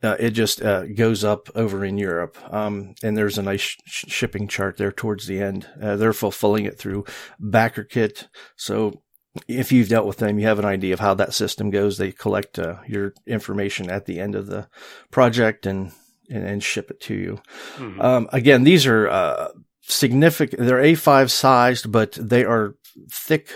uh, 0.02 0.17
it 0.19 0.31
just 0.31 0.62
uh, 0.62 0.87
goes 0.87 1.25
up 1.25 1.49
over 1.55 1.85
in 1.85 1.99
Europe. 1.99 2.37
Um, 2.52 2.95
and 3.02 3.17
there's 3.17 3.38
a 3.38 3.43
nice 3.43 3.61
sh- 3.61 4.05
shipping 4.09 4.49
chart 4.49 4.76
there 4.76 4.93
towards 4.93 5.26
the 5.26 5.40
end. 5.40 5.69
Uh, 5.81 5.97
they're 5.97 6.12
fulfilling 6.12 6.64
it 6.64 6.78
through 6.78 7.05
BackerKit. 7.40 8.28
So 8.57 9.02
if 9.47 9.73
you've 9.73 9.88
dealt 9.88 10.07
with 10.07 10.19
them, 10.19 10.38
you 10.38 10.47
have 10.47 10.59
an 10.59 10.64
idea 10.64 10.95
of 10.95 11.00
how 11.00 11.14
that 11.14 11.35
system 11.35 11.71
goes. 11.71 11.99
They 11.99 12.12
collect 12.12 12.59
uh, 12.59 12.76
your 12.87 13.14
information 13.26 13.90
at 13.90 14.07
the 14.07 14.21
end 14.21 14.35
of 14.35 14.47
the 14.47 14.69
project 15.11 15.67
and 15.67 15.93
and, 16.31 16.45
and 16.45 16.62
ship 16.62 16.90
it 16.90 17.00
to 17.00 17.14
you. 17.14 17.40
Mm-hmm. 17.76 18.00
Um, 18.00 18.28
again, 18.33 18.64
these 18.64 18.87
are 18.87 19.09
uh, 19.09 19.49
significant. 19.81 20.67
They're 20.67 20.83
A5 20.83 21.31
sized, 21.31 21.90
but 21.90 22.12
they 22.12 22.45
are 22.45 22.75
thick 23.11 23.50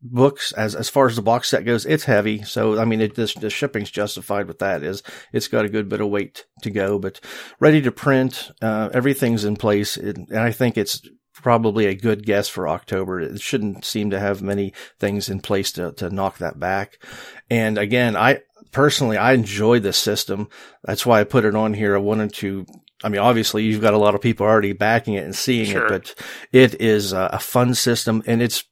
books 0.00 0.52
as 0.52 0.74
as 0.74 0.88
far 0.88 1.06
as 1.06 1.16
the 1.16 1.22
box 1.22 1.48
set 1.48 1.64
goes 1.64 1.84
it's 1.84 2.04
heavy. 2.04 2.42
So 2.42 2.78
i 2.78 2.84
mean 2.84 3.00
it 3.00 3.14
this 3.14 3.34
the 3.34 3.50
shipping's 3.50 3.90
justified 3.90 4.46
with 4.46 4.60
that 4.60 4.82
is 4.82 5.02
it's 5.32 5.48
got 5.48 5.64
a 5.64 5.68
good 5.68 5.88
bit 5.88 6.00
of 6.00 6.08
weight 6.08 6.46
to 6.62 6.70
go 6.70 6.98
but 6.98 7.20
ready 7.58 7.80
to 7.82 7.92
print 7.92 8.50
uh, 8.62 8.90
everything's 8.92 9.44
in 9.44 9.56
place. 9.56 9.96
It, 9.96 10.16
and 10.16 10.38
i 10.38 10.52
think 10.52 10.78
it's 10.78 11.02
probably 11.32 11.86
a 11.86 11.94
good 11.94 12.24
guess 12.24 12.48
for 12.48 12.68
october. 12.68 13.20
It 13.20 13.40
shouldn't 13.40 13.84
seem 13.84 14.10
to 14.10 14.20
have 14.20 14.42
many 14.42 14.72
things 14.98 15.28
in 15.28 15.40
place 15.40 15.72
to 15.72 15.92
to 15.92 16.10
knock 16.10 16.38
that 16.38 16.60
back. 16.60 17.02
And 17.50 17.76
again 17.76 18.16
i 18.16 18.40
personally 18.70 19.16
i 19.16 19.32
enjoy 19.32 19.80
this 19.80 19.98
system. 19.98 20.48
That's 20.84 21.04
why 21.04 21.20
i 21.20 21.24
put 21.24 21.44
it 21.44 21.56
on 21.56 21.74
here 21.74 21.96
i 21.96 21.98
wanted 21.98 22.34
to 22.34 22.66
I 23.04 23.08
mean, 23.10 23.20
obviously 23.20 23.62
you've 23.62 23.80
got 23.80 23.94
a 23.94 23.98
lot 23.98 24.16
of 24.16 24.20
people 24.20 24.44
already 24.44 24.72
backing 24.72 25.14
it 25.14 25.24
and 25.24 25.34
seeing 25.34 25.66
sure. 25.66 25.86
it, 25.86 25.88
but 25.88 26.24
it 26.52 26.80
is 26.80 27.12
a 27.12 27.38
fun 27.38 27.74
system 27.74 28.24
and 28.26 28.42
it's 28.42 28.64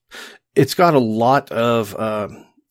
it's 0.57 0.75
got 0.75 0.95
a 0.95 0.99
lot 0.99 1.53
of 1.53 1.95
uh, 1.95 2.29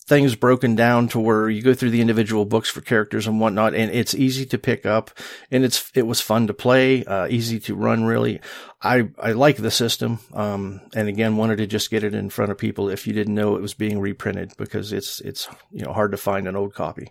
things 0.08 0.36
broken 0.36 0.75
down 0.75 1.08
to 1.10 1.20
where 1.20 1.50
you 1.50 1.62
go 1.62 1.74
through 1.74 1.89
the 1.89 2.01
individual 2.01 2.46
books 2.46 2.70
for 2.70 2.82
characters 2.82 3.27
and 3.27 3.39
whatnot, 3.39 3.74
and 3.74 3.92
it's 3.92 4.13
easy 4.13 4.46
to 4.48 4.58
pick 4.58 4.86
up, 4.86 5.12
and 5.51 5.63
it's 5.63 5.92
it 5.94 6.06
was 6.06 6.22
fun 6.22 6.48
to 6.48 6.54
play, 6.54 7.04
uh, 7.06 7.27
easy 7.27 7.60
to 7.60 7.75
run. 7.75 8.04
Really, 8.06 8.42
I 8.82 9.10
I 9.20 9.32
like 9.32 9.58
the 9.58 9.72
system, 9.72 10.20
um, 10.34 10.82
and 10.96 11.08
again, 11.08 11.38
wanted 11.38 11.58
to 11.58 11.68
just 11.68 11.89
get 11.89 12.04
it 12.04 12.13
in 12.13 12.30
front 12.30 12.51
of 12.51 12.58
people 12.58 12.89
if 12.89 13.08
you 13.08 13.13
didn't 13.13 13.36
know 13.36 13.56
it 13.56 13.62
was 13.62 13.74
being 13.74 14.00
reprinted 14.00 14.54
because 14.58 14.92
it's 14.92 15.22
it's 15.22 15.48
you 15.72 15.86
know 15.86 15.94
hard 15.94 16.12
to 16.12 16.18
find 16.18 16.48
an 16.48 16.56
old 16.56 16.74
copy. 16.74 17.08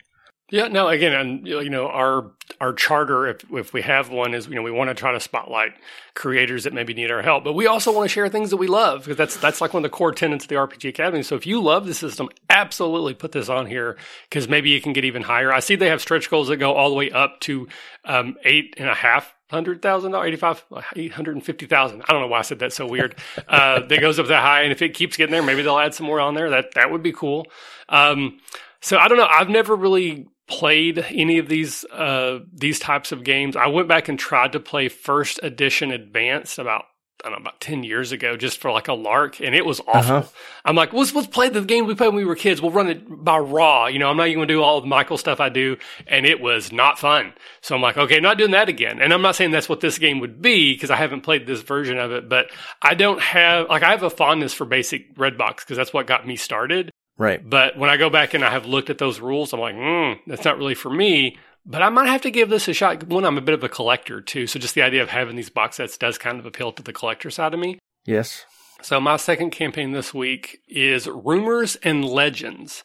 Yeah, 0.55 0.69
no, 0.69 0.87
again, 0.87 1.13
and 1.13 1.49
you 1.49 1.69
know, 1.69 1.89
our 1.89 2.31
our 2.61 2.73
charter, 2.73 3.27
if 3.27 3.45
if 3.51 3.73
we 3.73 3.83
have 3.83 4.11
one, 4.11 4.35
is 4.35 4.47
you 4.47 4.55
know 4.55 4.63
we 4.63 4.71
want 4.71 4.87
to 4.89 4.95
try 4.95 5.11
to 5.11 5.19
spotlight 5.19 5.73
creators 6.15 6.63
that 6.63 6.73
maybe 6.73 6.95
need 6.95 7.11
our 7.11 7.23
help, 7.23 7.43
but 7.43 7.55
we 7.55 7.67
also 7.67 7.91
want 7.91 8.05
to 8.05 8.09
share 8.09 8.29
things 8.29 8.51
that 8.51 8.59
we 8.59 8.69
love 8.69 9.01
because 9.01 9.17
that's 9.17 9.37
that's 9.37 9.61
like 9.61 9.75
one 9.75 9.85
of 9.85 9.91
the 9.91 9.97
core 9.97 10.13
tenets 10.13 10.45
of 10.45 10.49
the 10.49 10.55
RPG 10.55 10.91
Academy. 10.91 11.25
So 11.25 11.35
if 11.35 11.45
you 11.45 11.61
love 11.61 11.87
the 11.87 11.93
system, 11.95 12.29
absolutely 12.49 13.15
put 13.15 13.33
this 13.33 13.49
on 13.49 13.67
here 13.67 13.97
because 14.31 14.47
maybe 14.49 14.71
you 14.71 14.81
can 14.81 14.93
get 14.93 15.05
even 15.05 15.23
higher. 15.23 15.53
I 15.53 15.59
see 15.59 15.75
they 15.75 15.89
have 15.89 16.01
stretch 16.01 16.31
goals 16.31 16.47
that 16.47 16.59
go 16.59 16.73
all 16.75 16.89
the 16.89 16.95
way 16.95 17.11
up 17.11 17.41
to 17.41 17.67
um, 18.05 18.37
eight 18.45 18.77
and 18.79 18.89
a 18.89 18.95
half 18.95 19.35
hundred 19.51 19.83
thousand 19.83 20.13
dollars, 20.13 20.29
eighty 20.29 20.37
five, 20.37 20.65
eight 20.95 21.15
hundred 21.15 21.35
and 21.35 21.45
fifty 21.45 21.67
thousand. 21.67 22.05
I 22.09 22.13
don't 22.13 22.23
know 22.23 22.29
why 22.29 22.39
I 22.39 22.43
said 22.43 22.61
that 22.61 22.73
so 22.73 22.87
weird. 22.87 23.17
uh, 23.49 23.81
that 23.89 24.01
goes 24.01 24.21
up 24.21 24.29
that 24.29 24.43
high, 24.43 24.63
and 24.63 24.71
if 24.71 24.83
it 24.83 24.95
keeps 24.95 25.17
getting 25.17 25.33
there, 25.33 25.43
maybe 25.43 25.63
they'll 25.63 25.81
add 25.81 25.95
some 25.95 26.07
more 26.07 26.21
on 26.21 26.35
there. 26.35 26.51
That 26.51 26.75
that 26.75 26.93
would 26.93 27.03
be 27.03 27.13
cool. 27.13 27.49
Um, 27.89 28.39
so 28.81 28.99
I 28.99 29.09
don't 29.09 29.19
know. 29.19 29.27
I've 29.29 29.49
never 29.49 29.75
really 29.75 30.29
played 30.47 30.99
any 31.11 31.39
of 31.39 31.49
these 31.49 31.85
uh, 31.87 32.41
these 32.53 32.79
types 32.79 33.13
of 33.13 33.25
games. 33.25 33.57
I 33.57 33.69
went 33.69 33.89
back 33.89 34.09
and 34.09 34.19
tried 34.19 34.53
to 34.53 34.61
play 34.61 34.89
First 34.89 35.41
Edition 35.43 35.91
Advanced 35.91 36.59
about 36.59 36.85
I 37.25 37.31
don't 37.31 37.39
know 37.39 37.43
about 37.43 37.61
ten 37.61 37.85
years 37.85 38.13
ago, 38.13 38.37
just 38.37 38.61
for 38.61 38.71
like 38.71 38.89
a 38.89 38.93
lark, 38.93 39.41
and 39.41 39.55
it 39.55 39.65
was 39.65 39.81
awful. 39.81 40.17
Uh-huh. 40.17 40.29
I'm 40.65 40.77
like, 40.77 40.93
let's 40.93 41.15
let's 41.15 41.27
play 41.27 41.49
the 41.49 41.63
game 41.63 41.87
we 41.87 41.95
played 41.95 42.09
when 42.09 42.17
we 42.17 42.25
were 42.27 42.35
kids. 42.35 42.61
We'll 42.61 42.71
run 42.71 42.89
it 42.89 43.03
by 43.09 43.39
raw. 43.39 43.87
You 43.87 43.99
know, 43.99 44.11
I'm 44.11 44.17
not 44.19 44.27
even 44.29 44.41
going 44.41 44.49
to 44.49 44.55
do 44.55 44.63
all 44.63 44.83
the 44.83 44.87
Michael 44.87 45.17
stuff 45.17 45.41
I 45.41 45.49
do, 45.49 45.79
and 46.07 46.27
it 46.27 46.41
was 46.41 46.71
not 46.71 46.99
fun. 46.99 47.33
So 47.63 47.75
I'm 47.75 47.81
like, 47.81 47.97
okay, 47.97 48.21
not 48.21 48.37
doing 48.37 48.51
that 48.51 48.69
again. 48.69 49.01
And 49.01 49.15
I'm 49.15 49.23
not 49.23 49.37
saying 49.37 49.53
that's 49.53 49.69
what 49.69 49.81
this 49.81 49.99
game 49.99 50.21
would 50.21 50.43
be 50.43 50.75
because 50.75 50.91
I 50.91 50.97
haven't 50.97 51.23
played 51.23 51.47
this 51.47 51.63
version 51.63 51.99
of 51.99 52.13
it, 52.13 52.29
but 52.29 52.51
I 52.83 52.95
don't 52.95 53.21
have 53.21 53.69
like 53.71 53.83
I 53.83 53.93
have 53.93 54.03
a 54.03 54.11
fondness 54.11 54.53
for 54.53 54.67
basic 54.67 55.17
Redbox 55.17 55.57
because 55.59 55.79
that's 55.79 55.95
what 55.95 56.07
got 56.07 56.27
me 56.27 56.37
started. 56.37 56.91
Right. 57.17 57.49
But 57.49 57.79
when 57.79 57.91
I 57.91 57.97
go 57.97 58.11
back 58.11 58.35
and 58.35 58.45
I 58.45 58.51
have 58.51 58.67
looked 58.67 58.91
at 58.91 58.99
those 58.99 59.21
rules, 59.21 59.53
I'm 59.53 59.61
like, 59.61 59.77
hmm, 59.77 60.13
that's 60.29 60.45
not 60.45 60.59
really 60.59 60.75
for 60.75 60.91
me. 60.91 61.39
But 61.67 61.83
I 61.83 61.89
might 61.89 62.09
have 62.09 62.23
to 62.23 62.31
give 62.31 62.51
this 62.51 62.69
a 62.69 62.75
shot. 62.75 63.05
One, 63.05 63.25
I'm 63.25 63.39
a 63.39 63.43
bit 63.43 63.55
of 63.55 63.65
a 63.65 63.69
collector 63.69 64.21
too. 64.21 64.47
So 64.47 64.59
just 64.59 64.75
the 64.75 64.83
idea 64.83 65.03
of 65.03 65.09
having 65.09 65.37
these 65.37 65.51
box 65.51 65.77
sets 65.77 65.97
does 65.97 66.19
kind 66.19 66.39
of 66.39 66.47
appeal 66.47 66.73
to 66.73 66.83
the 66.83 66.93
collector 66.93 67.31
side 67.31 67.55
of 67.55 67.61
me. 67.61 67.79
Yes. 68.05 68.45
So 68.83 69.01
my 69.01 69.17
second 69.17 69.51
campaign 69.51 69.93
this 69.93 70.13
week 70.13 70.61
is 70.69 71.09
Rumors 71.09 71.77
and 71.77 72.05
Legends. 72.05 72.85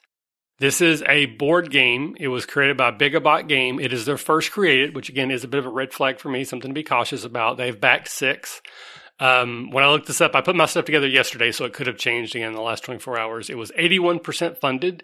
This 0.59 0.81
is 0.81 1.03
a 1.07 1.25
board 1.25 1.71
game. 1.71 2.15
It 2.19 2.27
was 2.27 2.45
created 2.45 2.77
by 2.77 2.91
Bigabot 2.91 3.48
Game. 3.48 3.79
It 3.79 3.91
is 3.91 4.05
their 4.05 4.17
first 4.17 4.51
created, 4.51 4.93
which 4.93 5.09
again 5.09 5.31
is 5.31 5.43
a 5.43 5.48
bit 5.48 5.59
of 5.59 5.65
a 5.65 5.69
red 5.69 5.93
flag 5.93 6.19
for 6.19 6.29
me, 6.29 6.43
something 6.43 6.69
to 6.69 6.75
be 6.75 6.83
cautious 6.83 7.24
about. 7.24 7.57
They've 7.57 7.79
backed 7.79 8.09
six. 8.09 8.62
Um, 9.19 9.69
when 9.71 9.83
I 9.83 9.89
looked 9.89 10.07
this 10.07 10.21
up, 10.21 10.35
I 10.35 10.41
put 10.41 10.55
my 10.55 10.65
stuff 10.65 10.85
together 10.85 11.07
yesterday, 11.07 11.51
so 11.51 11.65
it 11.65 11.73
could 11.73 11.88
have 11.88 11.97
changed 11.97 12.35
again 12.35 12.49
in 12.49 12.53
the 12.53 12.61
last 12.61 12.83
24 12.83 13.19
hours. 13.19 13.49
It 13.49 13.57
was 13.57 13.71
81% 13.71 14.57
funded, 14.59 15.03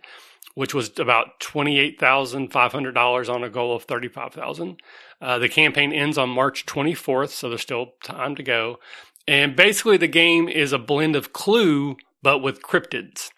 which 0.53 0.73
was 0.73 0.97
about 0.97 1.39
$28,500 1.41 3.29
on 3.33 3.43
a 3.43 3.49
goal 3.49 3.75
of 3.75 3.83
35000 3.83 4.81
uh, 5.21 5.39
The 5.39 5.49
campaign 5.49 5.91
ends 5.91 6.17
on 6.17 6.29
March 6.29 6.65
24th, 6.65 7.29
so 7.29 7.49
there's 7.49 7.61
still 7.61 7.93
time 8.03 8.35
to 8.35 8.43
go. 8.43 8.79
And 9.27 9.55
basically, 9.55 9.97
the 9.97 10.07
game 10.07 10.47
is 10.47 10.71
a 10.71 10.79
blend 10.79 11.15
of 11.15 11.33
Clue, 11.33 11.97
but 12.21 12.39
with 12.39 12.61
cryptids. 12.61 13.31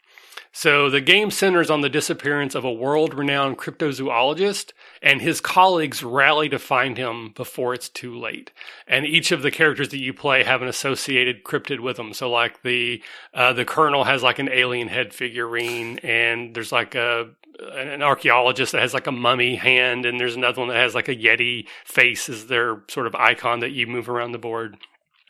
So 0.57 0.89
the 0.89 1.01
game 1.01 1.29
centers 1.29 1.69
on 1.69 1.81
the 1.81 1.87
disappearance 1.87 2.55
of 2.55 2.63
a 2.63 2.73
world 2.73 3.13
renowned 3.13 3.59
cryptozoologist, 3.59 4.71
and 5.03 5.21
his 5.21 5.39
colleagues 5.39 6.01
rally 6.01 6.49
to 6.49 6.57
find 6.57 6.97
him 6.97 7.31
before 7.35 7.75
it's 7.75 7.89
too 7.89 8.17
late. 8.17 8.51
And 8.87 9.05
each 9.05 9.31
of 9.31 9.43
the 9.43 9.51
characters 9.51 9.89
that 9.89 9.99
you 9.99 10.15
play 10.15 10.41
have 10.41 10.63
an 10.63 10.67
associated 10.67 11.43
cryptid 11.43 11.79
with 11.81 11.97
them. 11.97 12.11
So, 12.11 12.31
like 12.31 12.63
the 12.63 13.03
uh, 13.35 13.53
the 13.53 13.65
colonel 13.65 14.05
has 14.05 14.23
like 14.23 14.39
an 14.39 14.49
alien 14.51 14.87
head 14.87 15.13
figurine, 15.13 15.99
and 15.99 16.55
there's 16.55 16.71
like 16.71 16.95
a 16.95 17.29
an 17.59 18.01
archaeologist 18.01 18.71
that 18.71 18.81
has 18.81 18.95
like 18.95 19.05
a 19.05 19.11
mummy 19.11 19.57
hand, 19.57 20.07
and 20.07 20.19
there's 20.19 20.35
another 20.35 20.61
one 20.61 20.69
that 20.69 20.77
has 20.77 20.95
like 20.95 21.07
a 21.07 21.15
yeti 21.15 21.67
face 21.85 22.29
as 22.29 22.47
their 22.47 22.81
sort 22.89 23.05
of 23.05 23.13
icon 23.13 23.59
that 23.59 23.73
you 23.73 23.85
move 23.85 24.09
around 24.09 24.31
the 24.31 24.39
board. 24.39 24.75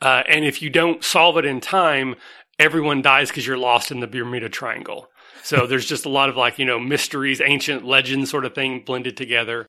Uh, 0.01 0.24
and 0.29 0.46
if 0.46 0.62
you 0.62 0.69
don't 0.69 1.03
solve 1.03 1.38
it 1.38 1.43
in 1.43 1.60
time, 1.60 2.15
everyone 2.60 3.01
dies 3.01 3.27
because 3.27 3.46
you're 3.46 3.57
lost 3.57 3.91
in 3.91 4.00
the 4.00 4.07
Bermuda 4.07 4.48
Triangle. 4.48 5.10
So 5.44 5.67
there's 5.67 5.86
just 5.86 6.06
a 6.06 6.10
lot 6.10 6.29
of 6.29 6.38
like, 6.38 6.60
you 6.60 6.65
know, 6.65 6.79
mysteries, 6.79 7.41
ancient 7.41 7.86
legends 7.86 8.29
sort 8.29 8.46
of 8.46 8.56
thing 8.56 8.82
blended 8.86 9.17
together. 9.17 9.67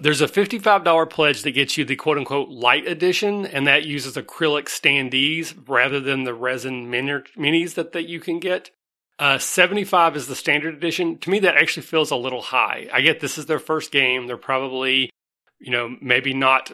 There's 0.00 0.20
a 0.20 0.28
$55 0.28 1.10
pledge 1.10 1.42
that 1.42 1.50
gets 1.50 1.76
you 1.76 1.84
the 1.84 1.96
quote 1.96 2.18
unquote 2.18 2.50
light 2.50 2.86
edition, 2.86 3.46
and 3.46 3.66
that 3.66 3.84
uses 3.84 4.16
acrylic 4.16 4.66
standees 4.66 5.54
rather 5.66 5.98
than 5.98 6.24
the 6.24 6.34
resin 6.34 6.88
minis 6.88 7.74
that, 7.74 7.92
that 7.92 8.08
you 8.08 8.20
can 8.20 8.38
get. 8.38 8.70
Uh, 9.18 9.38
75 9.38 10.16
is 10.16 10.28
the 10.28 10.36
standard 10.36 10.74
edition. 10.74 11.18
To 11.18 11.30
me, 11.30 11.40
that 11.40 11.56
actually 11.56 11.82
feels 11.82 12.12
a 12.12 12.16
little 12.16 12.40
high. 12.40 12.88
I 12.92 13.00
get 13.00 13.18
this 13.18 13.36
is 13.36 13.46
their 13.46 13.58
first 13.58 13.90
game. 13.90 14.28
They're 14.28 14.36
probably, 14.36 15.10
you 15.58 15.72
know, 15.72 15.96
maybe 16.00 16.32
not 16.32 16.70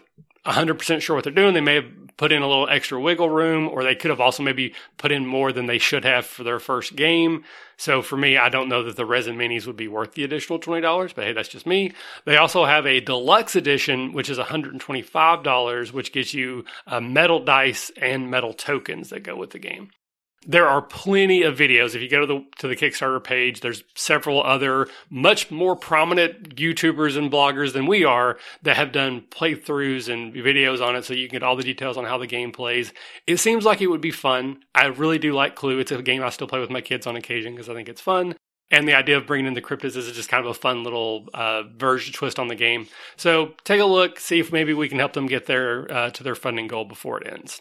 100% 0.47 1.01
sure 1.01 1.17
what 1.17 1.25
they're 1.25 1.33
doing. 1.33 1.55
They 1.55 1.63
may 1.63 1.77
have 1.77 1.87
put 2.16 2.33
in 2.33 2.42
a 2.42 2.49
little 2.49 2.68
extra 2.68 3.00
wiggle 3.00 3.30
room, 3.30 3.68
or 3.68 3.83
they 3.83 3.94
could 3.94 4.11
have 4.11 4.21
also 4.21 4.42
maybe 4.42 4.75
put 4.99 5.12
in 5.12 5.26
more 5.26 5.52
than 5.52 5.66
they 5.66 5.78
should 5.78 6.04
have 6.04 6.26
for 6.26 6.44
their 6.44 6.59
first 6.59 6.97
game. 6.97 7.44
So 7.76 8.02
for 8.02 8.16
me, 8.16 8.37
I 8.37 8.49
don't 8.49 8.68
know 8.68 8.83
that 8.85 8.97
the 8.97 9.06
resin 9.06 9.37
minis 9.37 9.66
would 9.66 9.76
be 9.76 9.88
worth 9.88 10.12
the 10.12 10.25
additional 10.25 10.59
$20, 10.59 11.14
but 11.14 11.25
hey, 11.25 11.33
that's 11.33 11.49
just 11.49 11.66
me. 11.66 11.92
They 12.25 12.37
also 12.37 12.64
have 12.64 12.87
a 12.87 13.00
deluxe 13.00 13.56
edition, 13.56 14.12
which 14.12 14.30
is 14.30 14.38
$125, 14.38 15.92
which 15.92 16.12
gives 16.12 16.35
you 16.35 16.64
uh, 16.87 17.00
metal 17.00 17.44
dice 17.44 17.90
and 18.00 18.30
metal 18.30 18.52
tokens 18.52 19.11
that 19.11 19.25
go 19.25 19.37
with 19.37 19.50
the 19.50 19.59
game 19.59 19.90
there 20.47 20.69
are 20.69 20.83
plenty 20.83 21.43
of 21.43 21.57
videos. 21.57 21.95
If 21.95 22.03
you 22.03 22.09
go 22.09 22.21
to 22.21 22.27
the 22.27 22.45
to 22.59 22.69
the 22.69 22.77
Kickstarter 22.77 23.23
page, 23.23 23.61
there's 23.61 23.85
several 23.95 24.43
other 24.43 24.89
much 25.11 25.51
more 25.51 25.77
prominent 25.77 26.57
YouTubers 26.57 27.17
and 27.17 27.31
bloggers 27.31 27.73
than 27.73 27.87
we 27.87 28.05
are 28.05 28.39
that 28.63 28.77
have 28.77 28.93
done 28.93 29.25
playthroughs 29.31 30.13
and 30.13 30.35
videos 30.35 30.85
on 30.85 30.97
it, 30.97 31.05
so 31.05 31.15
you 31.15 31.29
can 31.29 31.37
get 31.37 31.43
all 31.43 31.57
the 31.57 31.63
details 31.63 31.97
on 31.97 32.05
how 32.05 32.19
the 32.19 32.27
game 32.27 32.53
plays. 32.53 32.93
It 33.27 33.39
seems 33.39 33.65
like 33.65 33.81
it 33.81 33.89
would 33.89 34.01
be 34.01 34.11
fun. 34.11 34.63
I 34.75 34.87
really 34.87 35.19
do 35.19 35.33
like 35.33 35.55
Clue. 35.55 35.79
It's 35.79 35.93
a 35.93 36.03
game 36.03 36.23
I 36.23 36.31
still 36.31 36.49
play 36.49 36.61
with 36.61 36.71
my 36.71 36.81
kids 36.81 37.07
on 37.07 37.17
occasion 37.17 37.53
because 37.53 37.69
I 37.69 37.75
think 37.75 37.89
it's 37.89 38.01
fun. 38.01 38.35
And 38.71 38.89
the 38.89 38.95
idea 38.95 39.19
of 39.19 39.27
bringing 39.27 39.47
in 39.47 39.55
the 39.55 39.63
cryptids 39.63 39.97
is 39.97 40.11
just 40.13 40.29
kind 40.29 40.45
of 40.45 40.51
a 40.51 40.55
fun 40.55 40.83
little 40.85 41.29
uh, 41.35 41.65
version 41.77 42.13
twist 42.13 42.39
on 42.39 42.49
the 42.49 42.55
game. 42.55 42.89
So 43.17 43.55
take 43.65 43.81
a 43.81 43.85
look, 43.85 44.19
see 44.19 44.41
if 44.41 44.53
maybe 44.53 44.73
we 44.73 44.89
can 44.89 44.99
help 44.99 45.13
them 45.13 45.27
get 45.27 45.47
their 45.47 45.91
uh, 45.93 46.11
to 46.11 46.23
their 46.23 46.35
funding 46.35 46.67
goal 46.67 46.85
before 46.85 47.21
it 47.21 47.33
ends. 47.33 47.61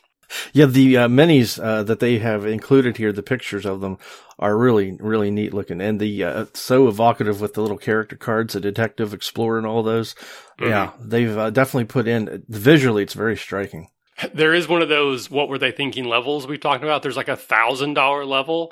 Yeah, 0.54 0.66
the 0.66 0.98
uh, 0.98 1.08
minis 1.08 1.64
uh, 1.64 1.84
that 1.84 2.00
they 2.00 2.20
have 2.20 2.46
included 2.46 2.98
here, 2.98 3.12
the 3.12 3.24
pictures 3.24 3.66
of 3.66 3.82
them 3.82 3.98
are 4.40 4.58
really, 4.58 4.98
really 5.00 5.32
neat 5.32 5.54
looking, 5.54 5.82
and 5.82 6.00
the 6.00 6.24
uh, 6.24 6.46
so 6.54 6.88
evocative 6.88 7.40
with 7.40 7.54
the 7.54 7.62
little 7.62 7.78
character 7.78 8.16
cards, 8.16 8.54
the 8.54 8.60
detective, 8.60 9.14
explorer, 9.14 9.58
and 9.58 9.68
all 9.68 9.84
those. 9.84 10.14
Mm-hmm. 10.60 10.66
Yeah, 10.66 10.92
they've 11.00 11.38
uh, 11.38 11.50
definitely 11.50 11.86
put 11.86 12.08
in 12.08 12.44
visually. 12.48 13.04
It's 13.04 13.14
very 13.14 13.38
striking. 13.38 13.90
There 14.34 14.54
is 14.54 14.68
one 14.68 14.82
of 14.82 14.90
those 14.90 15.30
what 15.30 15.50
were 15.50 15.58
they 15.58 15.72
thinking 15.72 16.06
levels 16.06 16.48
we 16.48 16.58
talked 16.58 16.84
about. 16.84 17.04
There's 17.04 17.18
like 17.18 17.30
a 17.30 17.36
thousand 17.36 17.96
dollar 17.96 18.26
level 18.26 18.72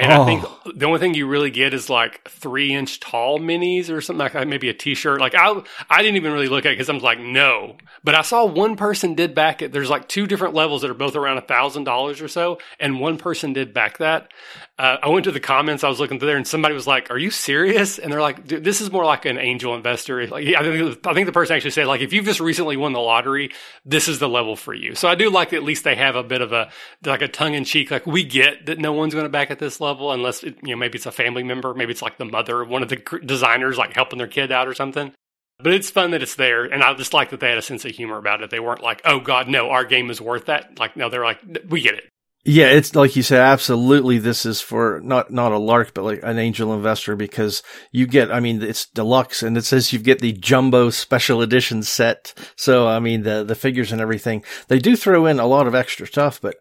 and 0.00 0.12
oh. 0.12 0.22
I 0.22 0.26
think 0.26 0.78
the 0.78 0.86
only 0.86 0.98
thing 0.98 1.12
you 1.14 1.26
really 1.26 1.50
get 1.50 1.74
is 1.74 1.90
like 1.90 2.26
three 2.26 2.72
inch 2.72 3.00
tall 3.00 3.38
minis 3.38 3.90
or 3.90 4.00
something 4.00 4.18
like 4.18 4.32
that, 4.32 4.48
maybe 4.48 4.70
a 4.70 4.74
t 4.74 4.94
shirt. 4.94 5.20
Like 5.20 5.34
I, 5.34 5.62
I 5.90 6.00
didn't 6.00 6.16
even 6.16 6.32
really 6.32 6.48
look 6.48 6.64
at 6.64 6.72
it 6.72 6.78
because 6.78 6.88
I'm 6.88 6.98
like, 7.00 7.20
no. 7.20 7.76
But 8.02 8.14
I 8.14 8.22
saw 8.22 8.46
one 8.46 8.76
person 8.76 9.14
did 9.14 9.34
back 9.34 9.60
it. 9.60 9.72
There's 9.72 9.90
like 9.90 10.08
two 10.08 10.26
different 10.26 10.54
levels 10.54 10.80
that 10.82 10.90
are 10.90 10.94
both 10.94 11.16
around 11.16 11.36
a 11.36 11.42
thousand 11.42 11.84
dollars 11.84 12.22
or 12.22 12.28
so, 12.28 12.58
and 12.78 12.98
one 12.98 13.18
person 13.18 13.52
did 13.52 13.74
back 13.74 13.98
that. 13.98 14.32
Uh, 14.80 14.96
I 15.02 15.08
went 15.10 15.24
to 15.24 15.30
the 15.30 15.40
comments. 15.40 15.84
I 15.84 15.90
was 15.90 16.00
looking 16.00 16.18
through 16.18 16.28
there, 16.28 16.38
and 16.38 16.46
somebody 16.46 16.74
was 16.74 16.86
like, 16.86 17.10
"Are 17.10 17.18
you 17.18 17.30
serious?" 17.30 17.98
And 17.98 18.10
they're 18.10 18.22
like, 18.22 18.48
"This 18.48 18.80
is 18.80 18.90
more 18.90 19.04
like 19.04 19.26
an 19.26 19.36
angel 19.36 19.74
investor." 19.74 20.26
Like, 20.26 20.46
I 20.46 20.62
think 20.62 21.06
I 21.06 21.12
think 21.12 21.26
the 21.26 21.32
person 21.32 21.54
actually 21.54 21.72
said, 21.72 21.86
"Like, 21.86 22.00
if 22.00 22.14
you've 22.14 22.24
just 22.24 22.40
recently 22.40 22.78
won 22.78 22.94
the 22.94 23.00
lottery, 23.00 23.52
this 23.84 24.08
is 24.08 24.20
the 24.20 24.28
level 24.28 24.56
for 24.56 24.72
you." 24.72 24.94
So 24.94 25.06
I 25.06 25.16
do 25.16 25.28
like 25.28 25.50
that 25.50 25.56
at 25.56 25.64
least 25.64 25.84
they 25.84 25.96
have 25.96 26.16
a 26.16 26.22
bit 26.22 26.40
of 26.40 26.54
a 26.54 26.70
like 27.04 27.20
a 27.20 27.28
tongue 27.28 27.52
in 27.52 27.64
cheek. 27.64 27.90
Like 27.90 28.06
we 28.06 28.24
get 28.24 28.64
that 28.64 28.78
no 28.78 28.94
one's 28.94 29.12
going 29.12 29.26
to 29.26 29.30
back 29.30 29.50
at 29.50 29.58
this 29.58 29.82
level 29.82 30.12
unless 30.12 30.42
it, 30.42 30.56
you 30.62 30.70
know 30.70 30.76
maybe 30.76 30.96
it's 30.96 31.04
a 31.04 31.12
family 31.12 31.42
member, 31.42 31.74
maybe 31.74 31.90
it's 31.90 32.00
like 32.00 32.16
the 32.16 32.24
mother 32.24 32.62
of 32.62 32.70
one 32.70 32.82
of 32.82 32.88
the 32.88 33.20
designers 33.26 33.76
like 33.76 33.94
helping 33.94 34.18
their 34.18 34.28
kid 34.28 34.50
out 34.50 34.66
or 34.66 34.72
something. 34.72 35.12
But 35.58 35.74
it's 35.74 35.90
fun 35.90 36.12
that 36.12 36.22
it's 36.22 36.36
there, 36.36 36.64
and 36.64 36.82
I 36.82 36.94
just 36.94 37.12
like 37.12 37.28
that 37.30 37.40
they 37.40 37.50
had 37.50 37.58
a 37.58 37.62
sense 37.62 37.84
of 37.84 37.90
humor 37.90 38.16
about 38.16 38.40
it. 38.40 38.48
They 38.48 38.60
weren't 38.60 38.82
like, 38.82 39.02
"Oh 39.04 39.20
God, 39.20 39.46
no, 39.46 39.68
our 39.68 39.84
game 39.84 40.08
is 40.08 40.22
worth 40.22 40.46
that." 40.46 40.78
Like, 40.78 40.96
no, 40.96 41.10
they're 41.10 41.22
like, 41.22 41.40
"We 41.68 41.82
get 41.82 41.96
it. 41.96 42.04
Yeah, 42.44 42.68
it's 42.68 42.94
like 42.94 43.16
you 43.16 43.22
said, 43.22 43.40
absolutely. 43.40 44.16
This 44.16 44.46
is 44.46 44.62
for 44.62 45.00
not, 45.04 45.30
not 45.30 45.52
a 45.52 45.58
lark, 45.58 45.92
but 45.92 46.04
like 46.04 46.20
an 46.22 46.38
angel 46.38 46.72
investor 46.72 47.14
because 47.14 47.62
you 47.92 48.06
get, 48.06 48.32
I 48.32 48.40
mean, 48.40 48.62
it's 48.62 48.86
deluxe 48.86 49.42
and 49.42 49.58
it 49.58 49.64
says 49.64 49.92
you 49.92 49.98
get 49.98 50.20
the 50.20 50.32
jumbo 50.32 50.88
special 50.88 51.42
edition 51.42 51.82
set. 51.82 52.32
So, 52.56 52.88
I 52.88 52.98
mean, 52.98 53.24
the, 53.24 53.44
the 53.44 53.54
figures 53.54 53.92
and 53.92 54.00
everything, 54.00 54.42
they 54.68 54.78
do 54.78 54.96
throw 54.96 55.26
in 55.26 55.38
a 55.38 55.46
lot 55.46 55.66
of 55.66 55.74
extra 55.74 56.06
stuff, 56.06 56.40
but 56.40 56.56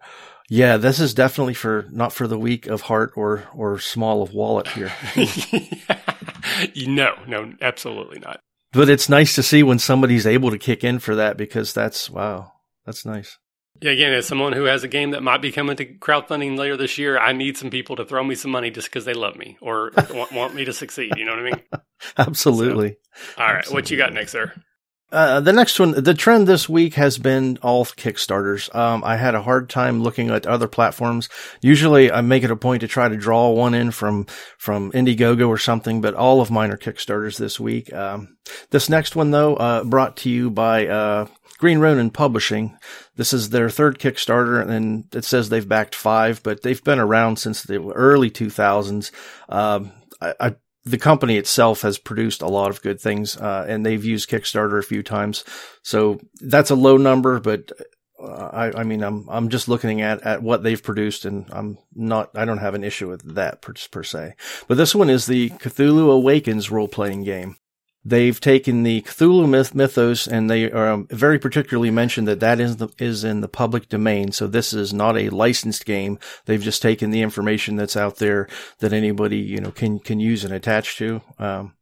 yeah, 0.49 0.75
this 0.75 0.99
is 0.99 1.13
definitely 1.13 1.53
for, 1.53 1.85
not 1.91 2.11
for 2.11 2.27
the 2.27 2.39
weak 2.39 2.67
of 2.67 2.81
heart 2.81 3.13
or, 3.15 3.45
or 3.53 3.79
small 3.79 4.21
of 4.21 4.33
wallet 4.33 4.67
here. 4.69 4.91
no, 6.87 7.13
no, 7.25 7.53
absolutely 7.61 8.19
not. 8.19 8.41
But 8.73 8.89
it's 8.89 9.07
nice 9.07 9.33
to 9.35 9.43
see 9.43 9.63
when 9.63 9.79
somebody's 9.79 10.27
able 10.27 10.51
to 10.51 10.57
kick 10.57 10.83
in 10.83 10.99
for 10.99 11.15
that 11.15 11.37
because 11.37 11.73
that's, 11.73 12.09
wow, 12.09 12.51
that's 12.85 13.05
nice. 13.05 13.37
Yeah, 13.81 13.91
again, 13.91 14.11
as 14.11 14.27
someone 14.27 14.53
who 14.53 14.65
has 14.65 14.83
a 14.83 14.87
game 14.87 15.11
that 15.11 15.23
might 15.23 15.41
be 15.41 15.51
coming 15.51 15.77
to 15.77 15.85
crowdfunding 15.85 16.57
later 16.57 16.75
this 16.75 16.97
year, 16.97 17.17
I 17.17 17.31
need 17.31 17.57
some 17.57 17.69
people 17.69 17.95
to 17.95 18.05
throw 18.05 18.23
me 18.23 18.35
some 18.35 18.51
money 18.51 18.71
just 18.71 18.89
because 18.89 19.05
they 19.05 19.13
love 19.13 19.37
me 19.37 19.57
or 19.61 19.91
want, 20.13 20.31
want, 20.31 20.55
me 20.55 20.65
to 20.65 20.73
succeed. 20.73 21.13
You 21.15 21.25
know 21.25 21.31
what 21.31 21.39
I 21.39 21.43
mean? 21.43 21.61
Absolutely. 22.17 22.97
So, 23.13 23.41
all 23.41 23.47
right, 23.47 23.57
Absolutely. 23.59 23.81
what 23.81 23.91
you 23.91 23.97
got 23.97 24.13
next, 24.13 24.31
sir? 24.31 24.53
Uh, 25.11 25.39
the 25.39 25.53
next 25.53 25.79
one, 25.79 26.03
the 26.03 26.13
trend 26.13 26.47
this 26.47 26.69
week 26.69 26.93
has 26.93 27.17
been 27.17 27.57
all 27.63 27.83
Kickstarters. 27.83 28.73
Um, 28.75 29.03
I 29.03 29.15
had 29.15 29.33
a 29.33 29.41
hard 29.41 29.67
time 29.69 30.03
looking 30.03 30.29
at 30.29 30.45
other 30.45 30.67
platforms. 30.67 31.29
Usually 31.61 32.11
I 32.11 32.21
make 32.21 32.43
it 32.43 32.51
a 32.51 32.55
point 32.55 32.81
to 32.81 32.87
try 32.87 33.09
to 33.09 33.17
draw 33.17 33.49
one 33.49 33.73
in 33.73 33.89
from, 33.89 34.27
from 34.59 34.91
Indiegogo 34.91 35.47
or 35.47 35.57
something, 35.57 35.99
but 35.99 36.13
all 36.13 36.41
of 36.41 36.51
mine 36.51 36.69
are 36.69 36.77
Kickstarters 36.77 37.39
this 37.39 37.59
week. 37.59 37.91
Um, 37.91 38.37
this 38.69 38.87
next 38.87 39.15
one 39.15 39.31
though, 39.31 39.55
uh, 39.55 39.83
brought 39.83 40.17
to 40.17 40.29
you 40.29 40.51
by, 40.51 40.85
uh, 40.85 41.25
Green 41.59 41.79
Ronin 41.79 42.09
Publishing. 42.09 42.77
This 43.19 43.33
is 43.33 43.49
their 43.49 43.69
third 43.69 43.99
Kickstarter, 43.99 44.65
and 44.65 45.13
it 45.13 45.25
says 45.25 45.49
they've 45.49 45.67
backed 45.67 45.93
five, 45.93 46.41
but 46.41 46.61
they've 46.61 46.81
been 46.81 46.99
around 46.99 47.35
since 47.35 47.61
the 47.61 47.83
early 47.91 48.31
2000s. 48.31 49.11
Um, 49.49 49.91
I, 50.21 50.33
I, 50.39 50.55
the 50.85 50.97
company 50.97 51.35
itself 51.35 51.81
has 51.81 51.97
produced 51.97 52.41
a 52.41 52.47
lot 52.47 52.69
of 52.69 52.81
good 52.81 53.01
things, 53.01 53.35
uh, 53.35 53.65
and 53.67 53.85
they've 53.85 54.05
used 54.05 54.29
Kickstarter 54.29 54.79
a 54.79 54.83
few 54.83 55.03
times. 55.03 55.43
So 55.83 56.21
that's 56.39 56.69
a 56.69 56.75
low 56.75 56.95
number, 56.95 57.41
but 57.41 57.73
uh, 58.23 58.49
I, 58.53 58.79
I, 58.79 58.83
mean, 58.83 59.03
I'm 59.03 59.27
I'm 59.29 59.49
just 59.49 59.67
looking 59.67 59.99
at, 59.99 60.21
at 60.23 60.41
what 60.41 60.63
they've 60.63 60.81
produced, 60.81 61.25
and 61.25 61.45
I'm 61.51 61.77
not 61.93 62.31
I 62.35 62.45
don't 62.45 62.59
have 62.59 62.73
an 62.73 62.85
issue 62.85 63.09
with 63.09 63.35
that 63.35 63.61
per, 63.61 63.73
per 63.91 64.03
se. 64.03 64.35
But 64.69 64.77
this 64.77 64.95
one 64.95 65.09
is 65.09 65.25
the 65.25 65.49
Cthulhu 65.49 66.09
Awakens 66.09 66.71
role 66.71 66.87
playing 66.87 67.25
game. 67.25 67.57
They've 68.05 68.39
taken 68.39 68.83
the 68.83 69.01
Cthulhu 69.01 69.47
myth, 69.47 69.75
mythos 69.75 70.25
and 70.25 70.49
they 70.49 70.71
are 70.71 70.87
um, 70.87 71.07
very 71.11 71.37
particularly 71.37 71.91
mentioned 71.91 72.27
that 72.27 72.39
that 72.39 72.59
is, 72.59 72.77
the, 72.77 72.89
is 72.97 73.23
in 73.23 73.41
the 73.41 73.49
public 73.49 73.89
domain. 73.89 74.31
So 74.31 74.47
this 74.47 74.73
is 74.73 74.93
not 74.93 75.17
a 75.17 75.29
licensed 75.29 75.85
game. 75.85 76.17
They've 76.45 76.61
just 76.61 76.81
taken 76.81 77.11
the 77.11 77.21
information 77.21 77.75
that's 77.75 77.97
out 77.97 78.17
there 78.17 78.47
that 78.79 78.93
anybody, 78.93 79.39
you 79.39 79.59
know, 79.59 79.71
can, 79.71 79.99
can 79.99 80.19
use 80.19 80.45
and 80.45 80.53
attach 80.53 80.97
to. 80.97 81.21
Um, 81.37 81.73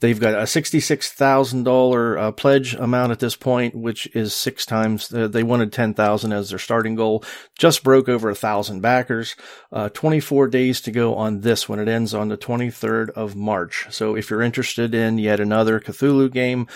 They've 0.00 0.20
got 0.20 0.34
a 0.34 0.42
$66,000 0.42 2.18
uh, 2.18 2.32
pledge 2.32 2.74
amount 2.74 3.12
at 3.12 3.18
this 3.18 3.34
point, 3.34 3.74
which 3.74 4.06
is 4.14 4.34
six 4.34 4.66
times, 4.66 5.12
uh, 5.12 5.26
they 5.28 5.42
wanted 5.42 5.72
10,000 5.72 6.32
as 6.32 6.50
their 6.50 6.58
starting 6.58 6.96
goal. 6.96 7.24
Just 7.58 7.82
broke 7.82 8.08
over 8.08 8.28
a 8.28 8.34
thousand 8.34 8.82
backers. 8.82 9.36
Uh, 9.72 9.88
24 9.88 10.48
days 10.48 10.82
to 10.82 10.90
go 10.90 11.14
on 11.14 11.40
this 11.40 11.66
when 11.68 11.78
it 11.78 11.88
ends 11.88 12.12
on 12.12 12.28
the 12.28 12.36
23rd 12.36 13.10
of 13.10 13.34
March. 13.36 13.86
So 13.90 14.16
if 14.16 14.28
you're 14.28 14.42
interested 14.42 14.94
in 14.94 15.18
yet 15.18 15.40
another 15.40 15.80
Cthulhu 15.80 16.30
game, 16.30 16.66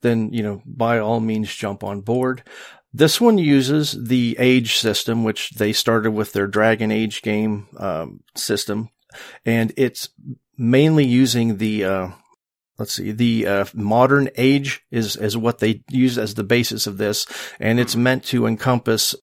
then, 0.00 0.32
you 0.32 0.42
know, 0.42 0.62
by 0.64 0.98
all 0.98 1.20
means 1.20 1.54
jump 1.54 1.84
on 1.84 2.00
board. 2.00 2.42
This 2.92 3.20
one 3.20 3.38
uses 3.38 3.92
the 3.92 4.36
age 4.38 4.76
system, 4.76 5.22
which 5.22 5.50
they 5.50 5.72
started 5.72 6.10
with 6.10 6.32
their 6.32 6.46
Dragon 6.48 6.90
Age 6.90 7.22
game 7.22 7.68
um, 7.76 8.20
system, 8.34 8.88
and 9.44 9.72
it's 9.76 10.08
mainly 10.58 11.04
using 11.04 11.58
the 11.58 11.84
uh, 11.84 12.08
let's 12.80 12.94
see, 12.94 13.12
the 13.12 13.46
uh, 13.46 13.64
modern 13.74 14.28
age 14.36 14.82
is 14.90 15.14
is 15.14 15.36
what 15.36 15.58
they 15.58 15.82
use 15.90 16.18
as 16.18 16.34
the 16.34 16.42
basis 16.42 16.86
of 16.86 16.98
this, 16.98 17.26
and 17.60 17.78
it's 17.78 17.94
meant 17.94 18.24
to 18.24 18.46
encompass 18.46 19.14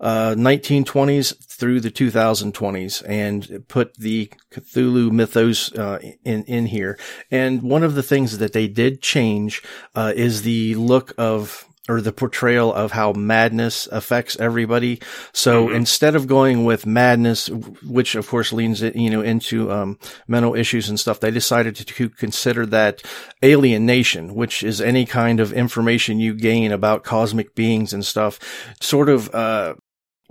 uh, 0.00 0.34
1920s 0.36 1.46
through 1.46 1.78
the 1.78 1.90
2020s 1.90 3.04
and 3.06 3.64
put 3.68 3.96
the 3.96 4.32
Cthulhu 4.52 5.12
mythos 5.12 5.72
uh, 5.74 6.00
in 6.24 6.42
in 6.44 6.66
here. 6.66 6.98
And 7.30 7.62
one 7.62 7.84
of 7.84 7.94
the 7.94 8.02
things 8.02 8.38
that 8.38 8.52
they 8.52 8.66
did 8.66 9.00
change 9.00 9.62
uh, 9.94 10.12
is 10.16 10.42
the 10.42 10.74
look 10.74 11.14
of 11.16 11.68
or 11.88 12.00
the 12.00 12.12
portrayal 12.12 12.72
of 12.72 12.92
how 12.92 13.12
madness 13.12 13.88
affects 13.88 14.38
everybody. 14.38 15.00
So 15.32 15.66
mm-hmm. 15.66 15.76
instead 15.76 16.14
of 16.14 16.28
going 16.28 16.64
with 16.64 16.86
madness, 16.86 17.48
which 17.48 18.14
of 18.14 18.28
course 18.28 18.52
leans, 18.52 18.82
you 18.82 19.10
know, 19.10 19.20
into, 19.20 19.70
um, 19.72 19.98
mental 20.28 20.54
issues 20.54 20.88
and 20.88 20.98
stuff, 20.98 21.18
they 21.18 21.32
decided 21.32 21.74
to, 21.76 21.84
to 21.84 22.08
consider 22.08 22.66
that 22.66 23.02
alienation, 23.44 24.34
which 24.34 24.62
is 24.62 24.80
any 24.80 25.04
kind 25.04 25.40
of 25.40 25.52
information 25.52 26.20
you 26.20 26.34
gain 26.34 26.70
about 26.70 27.02
cosmic 27.02 27.54
beings 27.56 27.92
and 27.92 28.06
stuff, 28.06 28.38
sort 28.80 29.08
of, 29.08 29.34
uh, 29.34 29.74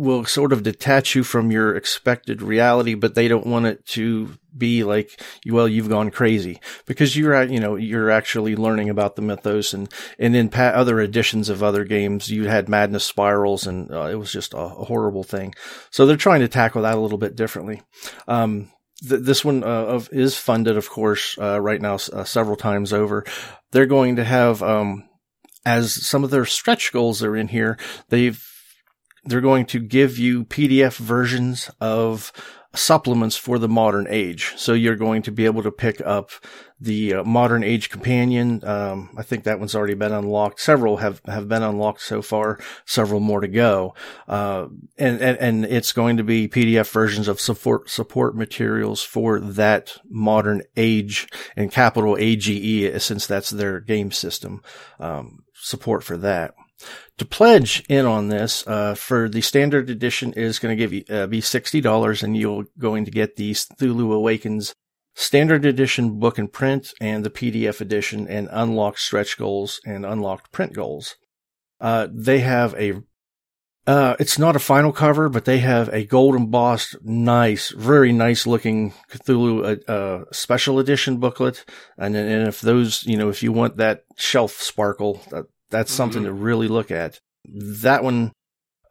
will 0.01 0.25
sort 0.25 0.51
of 0.51 0.63
detach 0.63 1.13
you 1.13 1.23
from 1.23 1.51
your 1.51 1.75
expected 1.75 2.41
reality, 2.41 2.95
but 2.95 3.13
they 3.13 3.27
don't 3.27 3.45
want 3.45 3.67
it 3.67 3.85
to 3.85 4.31
be 4.57 4.83
like, 4.83 5.21
well, 5.45 5.67
you've 5.67 5.89
gone 5.89 6.09
crazy 6.09 6.59
because 6.87 7.15
you're, 7.15 7.43
you 7.43 7.59
know, 7.59 7.75
you're 7.75 8.09
actually 8.09 8.55
learning 8.55 8.89
about 8.89 9.15
the 9.15 9.21
mythos 9.21 9.75
and, 9.75 9.93
and 10.17 10.35
in 10.35 10.49
pa- 10.49 10.73
other 10.73 10.99
editions 10.99 11.49
of 11.49 11.61
other 11.61 11.85
games, 11.85 12.29
you 12.29 12.47
had 12.47 12.67
madness 12.67 13.03
spirals 13.03 13.67
and 13.67 13.91
uh, 13.91 14.07
it 14.07 14.15
was 14.15 14.31
just 14.31 14.55
a, 14.55 14.57
a, 14.57 14.85
horrible 14.85 15.23
thing. 15.23 15.53
So 15.91 16.07
they're 16.07 16.17
trying 16.17 16.41
to 16.41 16.47
tackle 16.47 16.81
that 16.81 16.95
a 16.95 16.99
little 16.99 17.19
bit 17.19 17.35
differently. 17.35 17.83
Um, 18.27 18.71
th- 19.07 19.21
this 19.21 19.45
one 19.45 19.63
uh, 19.63 19.67
of, 19.67 20.09
is 20.11 20.35
funded, 20.35 20.77
of 20.77 20.89
course, 20.89 21.37
uh, 21.39 21.61
right 21.61 21.79
now 21.79 21.99
uh, 22.11 22.23
several 22.23 22.55
times 22.55 22.91
over. 22.91 23.23
They're 23.69 23.85
going 23.85 24.15
to 24.15 24.23
have, 24.23 24.63
um, 24.63 25.07
as 25.63 25.93
some 25.93 26.23
of 26.23 26.31
their 26.31 26.45
stretch 26.45 26.91
goals 26.91 27.21
are 27.21 27.35
in 27.35 27.49
here, 27.49 27.77
they've 28.09 28.43
they're 29.23 29.41
going 29.41 29.65
to 29.67 29.79
give 29.79 30.17
you 30.17 30.45
PDF 30.45 30.97
versions 30.97 31.69
of 31.79 32.31
supplements 32.73 33.35
for 33.35 33.59
the 33.59 33.67
modern 33.67 34.07
age. 34.09 34.53
So 34.55 34.73
you're 34.73 34.95
going 34.95 35.21
to 35.23 35.31
be 35.31 35.45
able 35.45 35.61
to 35.63 35.71
pick 35.71 36.01
up 36.01 36.31
the 36.79 37.15
uh, 37.15 37.23
modern 37.23 37.63
age 37.63 37.89
companion. 37.89 38.63
Um, 38.63 39.09
I 39.17 39.23
think 39.23 39.43
that 39.43 39.59
one's 39.59 39.75
already 39.75 39.93
been 39.93 40.13
unlocked. 40.13 40.59
Several 40.61 40.97
have, 40.97 41.21
have 41.25 41.49
been 41.49 41.63
unlocked 41.63 42.01
so 42.01 42.21
far, 42.21 42.59
several 42.85 43.19
more 43.19 43.41
to 43.41 43.47
go. 43.47 43.93
Uh, 44.27 44.67
and, 44.97 45.21
and, 45.21 45.37
and 45.37 45.65
it's 45.65 45.91
going 45.91 46.17
to 46.17 46.23
be 46.23 46.47
PDF 46.47 46.89
versions 46.91 47.27
of 47.27 47.41
support, 47.41 47.89
support 47.89 48.35
materials 48.35 49.03
for 49.03 49.39
that 49.39 49.97
modern 50.09 50.63
age 50.77 51.27
and 51.57 51.71
capital 51.71 52.17
AGE 52.17 53.01
since 53.01 53.27
that's 53.27 53.49
their 53.49 53.81
game 53.81 54.11
system, 54.11 54.61
um, 54.99 55.43
support 55.53 56.03
for 56.03 56.15
that. 56.17 56.55
To 57.17 57.25
pledge 57.25 57.83
in 57.87 58.05
on 58.05 58.29
this, 58.29 58.65
uh, 58.67 58.95
for 58.95 59.29
the 59.29 59.41
standard 59.41 59.89
edition 59.89 60.33
is 60.33 60.59
going 60.59 60.75
to 60.75 60.81
give 60.81 60.93
you, 60.93 61.03
uh, 61.09 61.27
be 61.27 61.41
$60 61.41 62.23
and 62.23 62.37
you're 62.37 62.65
going 62.77 63.05
to 63.05 63.11
get 63.11 63.35
the 63.35 63.51
Cthulhu 63.51 64.13
Awakens 64.13 64.73
standard 65.15 65.65
edition 65.65 66.19
book 66.19 66.37
and 66.37 66.51
print 66.51 66.93
and 67.01 67.23
the 67.23 67.29
PDF 67.29 67.81
edition 67.81 68.27
and 68.27 68.47
unlocked 68.51 68.99
stretch 68.99 69.37
goals 69.37 69.81
and 69.85 70.05
unlocked 70.05 70.51
print 70.51 70.73
goals. 70.73 71.15
Uh, 71.79 72.07
they 72.11 72.39
have 72.39 72.73
a 72.75 73.01
uh, 73.87 74.15
it's 74.19 74.37
not 74.37 74.55
a 74.55 74.59
final 74.59 74.91
cover, 74.91 75.27
but 75.27 75.45
they 75.45 75.57
have 75.57 75.89
a 75.89 76.05
gold 76.05 76.35
embossed, 76.35 76.95
nice, 77.03 77.71
very 77.71 78.13
nice 78.13 78.45
looking 78.45 78.93
Cthulhu 79.09 79.81
uh, 79.89 79.91
uh, 79.91 80.25
special 80.31 80.77
edition 80.77 81.17
booklet. 81.17 81.65
And, 81.97 82.15
and 82.15 82.47
if 82.47 82.61
those, 82.61 83.03
you 83.03 83.17
know, 83.17 83.29
if 83.29 83.41
you 83.41 83.51
want 83.51 83.77
that 83.77 84.03
shelf 84.17 84.53
sparkle, 84.53 85.21
that, 85.31 85.45
that's 85.71 85.91
something 85.91 86.23
mm-hmm. 86.23 86.35
to 86.35 86.43
really 86.43 86.67
look 86.67 86.91
at. 86.91 87.19
That 87.45 88.03
one, 88.03 88.31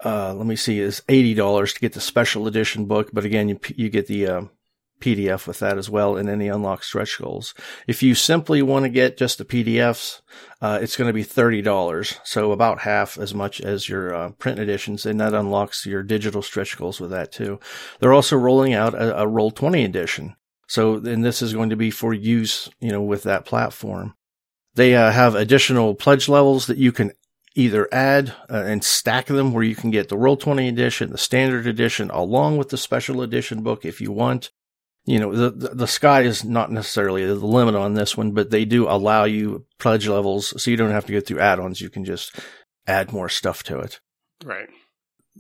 uh, 0.04 0.34
let 0.34 0.46
me 0.46 0.56
see, 0.56 0.80
is 0.80 1.02
eighty 1.08 1.34
dollars 1.34 1.72
to 1.74 1.80
get 1.80 1.92
the 1.92 2.00
special 2.00 2.46
edition 2.46 2.86
book, 2.86 3.10
but 3.12 3.24
again, 3.24 3.48
you 3.48 3.60
you 3.76 3.88
get 3.88 4.06
the 4.06 4.26
uh, 4.26 4.42
PDF 5.00 5.46
with 5.46 5.58
that 5.60 5.78
as 5.78 5.90
well, 5.90 6.16
and 6.16 6.28
any 6.28 6.48
unlocked 6.48 6.84
stretch 6.84 7.18
goals. 7.18 7.54
If 7.88 8.02
you 8.02 8.14
simply 8.14 8.62
want 8.62 8.84
to 8.84 8.90
get 8.90 9.16
just 9.16 9.38
the 9.38 9.44
PDFs, 9.44 10.20
uh, 10.60 10.78
it's 10.80 10.96
going 10.96 11.08
to 11.08 11.14
be 11.14 11.22
thirty 11.22 11.62
dollars, 11.62 12.18
so 12.22 12.52
about 12.52 12.80
half 12.80 13.18
as 13.18 13.34
much 13.34 13.60
as 13.60 13.88
your 13.88 14.14
uh, 14.14 14.30
print 14.32 14.58
editions, 14.58 15.06
and 15.06 15.20
that 15.20 15.34
unlocks 15.34 15.86
your 15.86 16.02
digital 16.02 16.42
stretch 16.42 16.76
goals 16.76 17.00
with 17.00 17.10
that 17.10 17.32
too. 17.32 17.58
They're 17.98 18.12
also 18.12 18.36
rolling 18.36 18.74
out 18.74 18.94
a, 18.94 19.22
a 19.22 19.26
Roll 19.26 19.50
Twenty 19.50 19.84
edition, 19.84 20.36
so 20.68 20.96
and 20.96 21.24
this 21.24 21.42
is 21.42 21.54
going 21.54 21.70
to 21.70 21.76
be 21.76 21.90
for 21.90 22.12
use, 22.12 22.68
you 22.80 22.90
know, 22.90 23.02
with 23.02 23.22
that 23.24 23.44
platform. 23.44 24.14
They 24.74 24.94
uh, 24.94 25.10
have 25.10 25.34
additional 25.34 25.94
pledge 25.94 26.28
levels 26.28 26.66
that 26.66 26.78
you 26.78 26.92
can 26.92 27.12
either 27.54 27.88
add 27.92 28.32
uh, 28.48 28.62
and 28.64 28.84
stack 28.84 29.26
them 29.26 29.52
where 29.52 29.64
you 29.64 29.74
can 29.74 29.90
get 29.90 30.08
the 30.08 30.16
Roll20 30.16 30.68
edition, 30.68 31.10
the 31.10 31.18
standard 31.18 31.66
edition, 31.66 32.10
along 32.10 32.56
with 32.56 32.68
the 32.68 32.76
special 32.76 33.22
edition 33.22 33.62
book 33.62 33.84
if 33.84 34.00
you 34.00 34.12
want. 34.12 34.50
You 35.04 35.18
know, 35.18 35.34
the, 35.34 35.50
the, 35.50 35.68
the 35.74 35.86
sky 35.86 36.22
is 36.22 36.44
not 36.44 36.70
necessarily 36.70 37.26
the 37.26 37.34
limit 37.34 37.74
on 37.74 37.94
this 37.94 38.16
one, 38.16 38.32
but 38.32 38.50
they 38.50 38.64
do 38.64 38.88
allow 38.88 39.24
you 39.24 39.66
pledge 39.78 40.06
levels 40.06 40.62
so 40.62 40.70
you 40.70 40.76
don't 40.76 40.90
have 40.90 41.06
to 41.06 41.12
go 41.12 41.20
through 41.20 41.40
add-ons. 41.40 41.80
You 41.80 41.90
can 41.90 42.04
just 42.04 42.38
add 42.86 43.12
more 43.12 43.28
stuff 43.28 43.62
to 43.64 43.78
it. 43.80 43.98
Right 44.44 44.68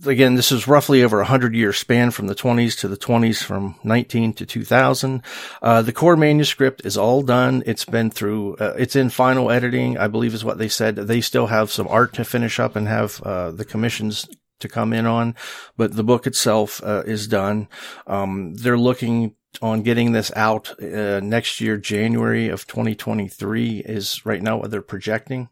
again, 0.06 0.34
this 0.34 0.52
is 0.52 0.68
roughly 0.68 1.02
over 1.02 1.20
a 1.20 1.26
hundred 1.26 1.54
year 1.54 1.72
span 1.72 2.10
from 2.10 2.26
the 2.26 2.34
20s 2.34 2.78
to 2.80 2.88
the 2.88 2.96
20s 2.96 3.42
from 3.42 3.76
19 3.84 4.32
to 4.34 4.46
2000. 4.46 5.22
Uh, 5.62 5.82
the 5.82 5.92
core 5.92 6.16
manuscript 6.16 6.84
is 6.84 6.96
all 6.96 7.22
done. 7.22 7.62
It's 7.66 7.84
been 7.84 8.10
through, 8.10 8.56
uh, 8.56 8.74
it's 8.78 8.96
in 8.96 9.10
final 9.10 9.50
editing, 9.50 9.98
I 9.98 10.08
believe 10.08 10.34
is 10.34 10.44
what 10.44 10.58
they 10.58 10.68
said. 10.68 10.96
They 10.96 11.20
still 11.20 11.48
have 11.48 11.70
some 11.70 11.88
art 11.88 12.14
to 12.14 12.24
finish 12.24 12.58
up 12.58 12.76
and 12.76 12.88
have, 12.88 13.20
uh, 13.22 13.50
the 13.50 13.64
commissions 13.64 14.28
to 14.60 14.68
come 14.68 14.92
in 14.92 15.06
on, 15.06 15.34
but 15.76 15.96
the 15.96 16.04
book 16.04 16.26
itself, 16.26 16.82
uh, 16.84 17.02
is 17.06 17.26
done. 17.26 17.66
Um, 18.06 18.54
they're 18.54 18.78
looking 18.78 19.34
on 19.62 19.82
getting 19.82 20.12
this 20.12 20.30
out, 20.36 20.80
uh, 20.82 21.20
next 21.20 21.60
year, 21.60 21.76
January 21.76 22.48
of 22.48 22.66
2023 22.66 23.78
is 23.80 24.24
right 24.24 24.42
now 24.42 24.58
what 24.58 24.70
they're 24.70 24.82
projecting 24.82 25.48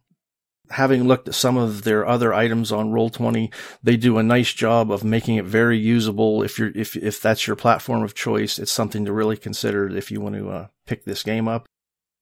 having 0.70 1.04
looked 1.04 1.28
at 1.28 1.34
some 1.34 1.56
of 1.56 1.84
their 1.84 2.06
other 2.06 2.34
items 2.34 2.72
on 2.72 2.92
Roll20, 2.92 3.52
they 3.82 3.96
do 3.96 4.18
a 4.18 4.22
nice 4.22 4.52
job 4.52 4.90
of 4.90 5.04
making 5.04 5.36
it 5.36 5.44
very 5.44 5.78
usable. 5.78 6.42
If 6.42 6.58
you're, 6.58 6.72
if, 6.74 6.96
if 6.96 7.20
that's 7.20 7.46
your 7.46 7.56
platform 7.56 8.02
of 8.02 8.14
choice, 8.14 8.58
it's 8.58 8.72
something 8.72 9.04
to 9.04 9.12
really 9.12 9.36
consider 9.36 9.88
if 9.88 10.10
you 10.10 10.20
want 10.20 10.36
to 10.36 10.50
uh, 10.50 10.66
pick 10.86 11.04
this 11.04 11.22
game 11.22 11.48
up. 11.48 11.66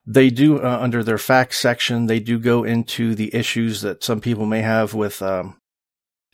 They 0.07 0.31
do, 0.31 0.61
uh, 0.61 0.79
under 0.81 1.03
their 1.03 1.19
facts 1.19 1.59
section, 1.59 2.07
they 2.07 2.21
do 2.21 2.39
go 2.39 2.63
into 2.63 3.15
the 3.15 3.35
issues 3.35 3.81
that 3.81 4.05
some 4.05 4.21
people 4.21 4.47
may 4.47 4.63
have 4.63 4.95
with, 4.95 5.21
um, 5.21 5.61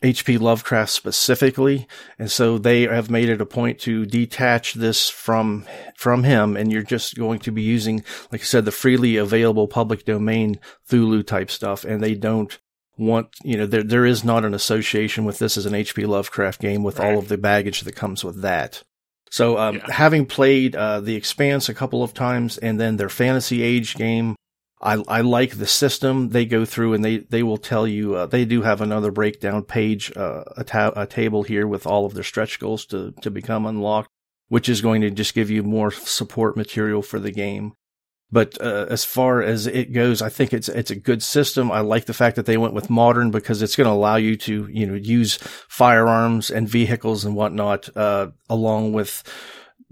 H.P. 0.03 0.37
Lovecraft 0.37 0.91
specifically. 0.91 1.87
And 2.19 2.29
so 2.29 2.57
they 2.57 2.81
have 2.81 3.09
made 3.09 3.29
it 3.29 3.41
a 3.41 3.45
point 3.45 3.79
to 3.81 4.05
detach 4.05 4.73
this 4.73 5.09
from, 5.09 5.65
from 5.95 6.23
him. 6.23 6.57
And 6.57 6.71
you're 6.71 6.83
just 6.83 7.15
going 7.15 7.39
to 7.39 7.51
be 7.51 7.61
using, 7.61 8.03
like 8.31 8.41
I 8.41 8.43
said, 8.43 8.65
the 8.65 8.71
freely 8.71 9.15
available 9.15 9.67
public 9.67 10.05
domain 10.05 10.59
Cthulhu 10.89 11.25
type 11.25 11.49
stuff. 11.49 11.85
And 11.85 12.03
they 12.03 12.15
don't 12.15 12.57
want, 12.97 13.29
you 13.43 13.57
know, 13.57 13.65
there, 13.65 13.83
there 13.83 14.05
is 14.05 14.23
not 14.23 14.45
an 14.45 14.53
association 14.53 15.23
with 15.23 15.39
this 15.39 15.57
as 15.57 15.65
an 15.65 15.73
H.P. 15.73 16.05
Lovecraft 16.05 16.59
game 16.59 16.83
with 16.83 16.99
right. 16.99 17.13
all 17.13 17.17
of 17.17 17.29
the 17.29 17.37
baggage 17.37 17.81
that 17.81 17.95
comes 17.95 18.23
with 18.23 18.41
that. 18.41 18.83
So, 19.31 19.57
um, 19.57 19.77
yeah. 19.77 19.91
having 19.91 20.25
played, 20.27 20.75
uh, 20.75 20.99
The 20.99 21.15
Expanse 21.15 21.69
a 21.69 21.73
couple 21.73 22.03
of 22.03 22.13
times 22.13 22.57
and 22.59 22.79
then 22.79 22.97
their 22.97 23.09
Fantasy 23.09 23.63
Age 23.63 23.95
game, 23.95 24.35
I, 24.83 25.03
I 25.07 25.21
like 25.21 25.57
the 25.57 25.65
system 25.65 26.29
they 26.29 26.45
go 26.45 26.65
through 26.65 26.93
and 26.93 27.03
they, 27.03 27.19
they 27.19 27.41
will 27.41 27.57
tell 27.57 27.87
you, 27.87 28.15
uh, 28.15 28.25
they 28.25 28.43
do 28.43 28.61
have 28.63 28.81
another 28.81 29.11
breakdown 29.11 29.63
page, 29.63 30.15
uh, 30.15 30.43
a, 30.57 30.63
ta- 30.63 30.93
a 30.95 31.07
table 31.07 31.43
here 31.43 31.65
with 31.65 31.87
all 31.87 32.05
of 32.05 32.13
their 32.13 32.23
stretch 32.23 32.59
goals 32.59 32.85
to, 32.87 33.13
to 33.21 33.31
become 33.31 33.65
unlocked, 33.65 34.09
which 34.49 34.67
is 34.67 34.81
going 34.81 35.01
to 35.01 35.09
just 35.09 35.33
give 35.33 35.49
you 35.49 35.63
more 35.63 35.89
support 35.89 36.57
material 36.57 37.01
for 37.01 37.17
the 37.17 37.31
game. 37.31 37.73
But 38.29 38.59
uh, 38.59 38.87
as 38.89 39.05
far 39.05 39.43
as 39.43 39.67
it 39.67 39.93
goes, 39.93 40.19
I 40.19 40.29
think 40.29 40.53
it's 40.53 40.67
it's 40.67 40.89
a 40.89 40.95
good 40.95 41.21
system. 41.21 41.71
I 41.71 41.81
like 41.81 42.05
the 42.05 42.15
fact 42.15 42.35
that 42.37 42.47
they 42.47 42.57
went 42.57 42.73
with 42.73 42.89
modern 42.89 43.29
because 43.29 43.61
it's 43.61 43.75
going 43.75 43.85
to 43.85 43.93
allow 43.93 44.15
you 44.15 44.35
to 44.37 44.67
you 44.71 44.87
know 44.87 44.95
use 44.95 45.37
firearms 45.69 46.49
and 46.49 46.67
vehicles 46.67 47.25
and 47.25 47.35
whatnot 47.35 47.95
uh, 47.95 48.31
along 48.49 48.93
with 48.93 49.21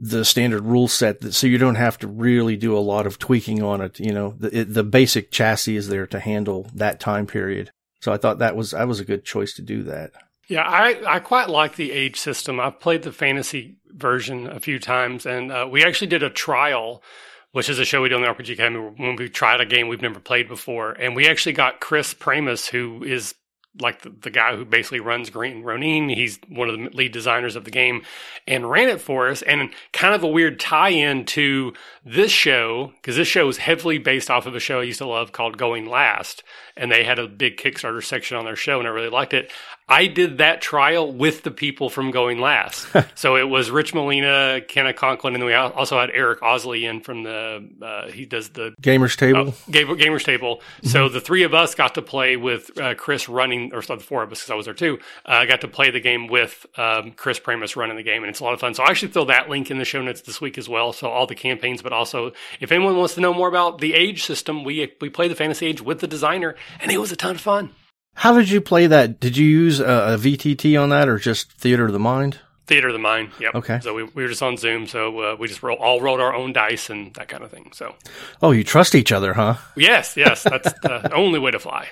the 0.03 0.25
standard 0.25 0.65
rule 0.65 0.87
set 0.87 1.21
that, 1.21 1.33
so 1.33 1.45
you 1.45 1.59
don't 1.59 1.75
have 1.75 1.99
to 1.99 2.07
really 2.07 2.57
do 2.57 2.75
a 2.75 2.79
lot 2.79 3.05
of 3.05 3.19
tweaking 3.19 3.61
on 3.61 3.81
it. 3.81 3.99
You 3.99 4.11
know, 4.11 4.33
the, 4.39 4.61
it, 4.61 4.73
the 4.73 4.83
basic 4.83 5.31
chassis 5.31 5.75
is 5.75 5.89
there 5.89 6.07
to 6.07 6.19
handle 6.19 6.67
that 6.73 6.99
time 6.99 7.27
period. 7.27 7.71
So 8.01 8.11
I 8.11 8.17
thought 8.17 8.39
that 8.39 8.55
was, 8.55 8.71
that 8.71 8.87
was 8.87 8.99
a 8.99 9.05
good 9.05 9.23
choice 9.23 9.53
to 9.53 9.61
do 9.61 9.83
that. 9.83 10.11
Yeah, 10.47 10.63
I, 10.63 11.15
I 11.15 11.19
quite 11.19 11.49
like 11.49 11.75
the 11.75 11.91
age 11.91 12.19
system. 12.19 12.59
I've 12.59 12.79
played 12.79 13.03
the 13.03 13.11
fantasy 13.11 13.77
version 13.89 14.47
a 14.47 14.59
few 14.59 14.79
times, 14.79 15.27
and 15.27 15.51
uh, 15.51 15.67
we 15.69 15.85
actually 15.85 16.07
did 16.07 16.23
a 16.23 16.29
trial, 16.31 17.03
which 17.51 17.69
is 17.69 17.77
a 17.77 17.85
show 17.85 18.01
we 18.01 18.09
do 18.09 18.15
on 18.15 18.21
the 18.21 18.27
RPG 18.27 18.53
Academy 18.53 18.91
when 18.97 19.15
we 19.17 19.29
tried 19.29 19.61
a 19.61 19.67
game 19.67 19.87
we've 19.87 20.01
never 20.01 20.19
played 20.19 20.47
before. 20.47 20.93
And 20.93 21.15
we 21.15 21.27
actually 21.27 21.53
got 21.53 21.79
Chris 21.79 22.15
Pramas, 22.15 22.67
who 22.67 23.03
is 23.03 23.35
like 23.79 24.01
the, 24.01 24.09
the, 24.09 24.29
guy 24.29 24.55
who 24.55 24.65
basically 24.65 24.99
runs 24.99 25.29
Green 25.29 25.63
Ronin. 25.63 26.09
He's 26.09 26.39
one 26.49 26.69
of 26.69 26.77
the 26.77 26.89
lead 26.89 27.13
designers 27.13 27.55
of 27.55 27.63
the 27.63 27.71
game 27.71 28.03
and 28.47 28.69
ran 28.69 28.89
it 28.89 28.99
for 28.99 29.29
us. 29.29 29.41
And 29.43 29.69
kind 29.93 30.13
of 30.13 30.23
a 30.23 30.27
weird 30.27 30.59
tie 30.59 30.89
in 30.89 31.25
to 31.27 31.73
this 32.05 32.31
show, 32.31 32.91
because 32.95 33.15
this 33.15 33.27
show 33.27 33.47
is 33.47 33.57
heavily 33.57 33.97
based 33.97 34.29
off 34.29 34.45
of 34.45 34.55
a 34.55 34.59
show 34.59 34.81
I 34.81 34.83
used 34.83 34.99
to 34.99 35.05
love 35.05 35.31
called 35.31 35.57
Going 35.57 35.85
Last. 35.85 36.43
And 36.75 36.91
they 36.91 37.03
had 37.03 37.19
a 37.19 37.27
big 37.27 37.57
Kickstarter 37.57 38.03
section 38.03 38.37
on 38.37 38.45
their 38.45 38.55
show, 38.55 38.79
and 38.79 38.87
I 38.87 38.91
really 38.91 39.09
liked 39.09 39.33
it. 39.33 39.51
I 39.91 40.07
did 40.07 40.37
that 40.37 40.61
trial 40.61 41.11
with 41.11 41.43
the 41.43 41.51
people 41.51 41.89
from 41.89 42.11
Going 42.11 42.39
Last. 42.39 42.87
so 43.15 43.35
it 43.35 43.49
was 43.49 43.69
Rich 43.69 43.93
Molina, 43.93 44.61
Kenna 44.65 44.93
Conklin, 44.93 45.33
and 45.35 45.41
then 45.41 45.47
we 45.47 45.53
also 45.53 45.99
had 45.99 46.09
Eric 46.11 46.39
Osley 46.39 46.89
in 46.89 47.01
from 47.01 47.23
the, 47.23 47.67
uh, 47.81 48.07
he 48.09 48.25
does 48.25 48.49
the 48.51 48.73
Gamers 48.81 49.17
Table. 49.17 49.49
Uh, 49.49 49.51
Gamers 49.69 50.23
Table. 50.23 50.61
Mm-hmm. 50.77 50.87
So 50.87 51.09
the 51.09 51.19
three 51.19 51.43
of 51.43 51.53
us 51.53 51.75
got 51.75 51.95
to 51.95 52.01
play 52.01 52.37
with 52.37 52.79
uh, 52.79 52.95
Chris 52.95 53.27
running, 53.27 53.73
or 53.73 53.81
the 53.81 53.97
four 53.97 54.23
of 54.23 54.31
us, 54.31 54.39
because 54.39 54.51
I 54.51 54.55
was 54.55 54.63
there 54.63 54.73
too, 54.73 54.97
I 55.25 55.43
uh, 55.43 55.45
got 55.45 55.59
to 55.59 55.67
play 55.67 55.91
the 55.91 55.99
game 55.99 56.27
with 56.27 56.65
um, 56.77 57.11
Chris 57.11 57.37
Pramas 57.37 57.75
running 57.75 57.97
the 57.97 58.03
game, 58.03 58.23
and 58.23 58.29
it's 58.29 58.39
a 58.39 58.45
lot 58.45 58.53
of 58.53 58.61
fun. 58.61 58.73
So 58.73 58.83
I 58.83 58.93
should 58.93 59.11
throw 59.11 59.25
that 59.25 59.49
link 59.49 59.69
in 59.69 59.77
the 59.77 59.83
show 59.83 60.01
notes 60.01 60.21
this 60.21 60.39
week 60.39 60.57
as 60.57 60.69
well. 60.69 60.93
So 60.93 61.09
all 61.09 61.27
the 61.27 61.35
campaigns, 61.35 61.81
but 61.81 61.91
also 61.91 62.31
if 62.61 62.71
anyone 62.71 62.95
wants 62.95 63.15
to 63.15 63.19
know 63.19 63.33
more 63.33 63.49
about 63.49 63.79
the 63.79 63.93
age 63.93 64.23
system, 64.23 64.63
we, 64.63 64.93
we 65.01 65.09
play 65.09 65.27
the 65.27 65.35
Fantasy 65.35 65.65
Age 65.65 65.81
with 65.81 65.99
the 65.99 66.07
designer, 66.07 66.55
and 66.79 66.93
it 66.93 66.97
was 66.97 67.11
a 67.11 67.17
ton 67.17 67.35
of 67.35 67.41
fun. 67.41 67.71
How 68.13 68.37
did 68.37 68.49
you 68.49 68.61
play 68.61 68.87
that? 68.87 69.19
Did 69.19 69.37
you 69.37 69.47
use 69.47 69.79
a, 69.79 69.83
a 69.83 70.17
VTT 70.17 70.81
on 70.81 70.89
that 70.89 71.09
or 71.09 71.17
just 71.17 71.51
Theater 71.53 71.85
of 71.85 71.93
the 71.93 71.99
Mind? 71.99 72.39
Theater 72.71 72.87
of 72.87 72.93
the 72.93 72.99
Mind. 72.99 73.31
Yep. 73.37 73.55
Okay. 73.55 73.79
So 73.81 73.93
we, 73.93 74.03
we 74.03 74.23
were 74.23 74.29
just 74.29 74.41
on 74.41 74.55
Zoom, 74.55 74.87
so 74.87 75.19
uh, 75.19 75.35
we 75.37 75.49
just 75.49 75.61
roll, 75.61 75.75
all 75.75 75.99
rolled 75.99 76.21
our 76.21 76.33
own 76.33 76.53
dice 76.53 76.89
and 76.89 77.13
that 77.15 77.27
kind 77.27 77.43
of 77.43 77.51
thing. 77.51 77.69
So. 77.73 77.95
Oh, 78.41 78.51
you 78.51 78.63
trust 78.63 78.95
each 78.95 79.11
other, 79.11 79.33
huh? 79.33 79.55
Yes, 79.75 80.15
yes. 80.15 80.43
That's 80.43 80.71
the 80.79 81.13
only 81.13 81.37
way 81.37 81.51
to 81.51 81.59
fly. 81.59 81.89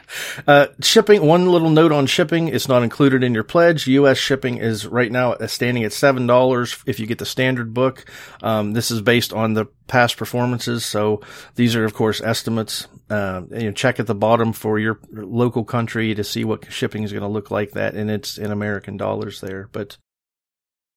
Uh, 0.47 0.67
shipping. 0.81 1.25
One 1.25 1.51
little 1.51 1.69
note 1.69 1.91
on 1.91 2.05
shipping: 2.05 2.47
it's 2.47 2.69
not 2.69 2.81
included 2.81 3.25
in 3.25 3.33
your 3.33 3.43
pledge. 3.43 3.87
U.S. 3.87 4.17
shipping 4.17 4.55
is 4.55 4.87
right 4.87 5.11
now 5.11 5.35
standing 5.47 5.83
at 5.83 5.91
seven 5.91 6.25
dollars 6.27 6.81
if 6.85 6.97
you 6.97 7.05
get 7.07 7.17
the 7.17 7.25
standard 7.25 7.73
book. 7.73 8.05
Um, 8.41 8.71
this 8.71 8.89
is 8.89 9.01
based 9.01 9.33
on 9.33 9.55
the 9.55 9.65
past 9.87 10.15
performances, 10.15 10.85
so 10.85 11.19
these 11.55 11.75
are 11.75 11.83
of 11.83 11.93
course 11.93 12.21
estimates. 12.21 12.87
Uh, 13.09 13.41
you 13.51 13.63
know, 13.63 13.71
check 13.73 13.99
at 13.99 14.07
the 14.07 14.15
bottom 14.15 14.53
for 14.53 14.79
your 14.79 15.01
local 15.11 15.65
country 15.65 16.15
to 16.15 16.23
see 16.23 16.45
what 16.45 16.71
shipping 16.71 17.03
is 17.03 17.11
going 17.11 17.23
to 17.23 17.27
look 17.27 17.51
like. 17.51 17.71
That 17.71 17.95
and 17.95 18.09
it's 18.09 18.37
in 18.37 18.53
American 18.53 18.95
dollars 18.95 19.41
there, 19.41 19.67
but 19.73 19.97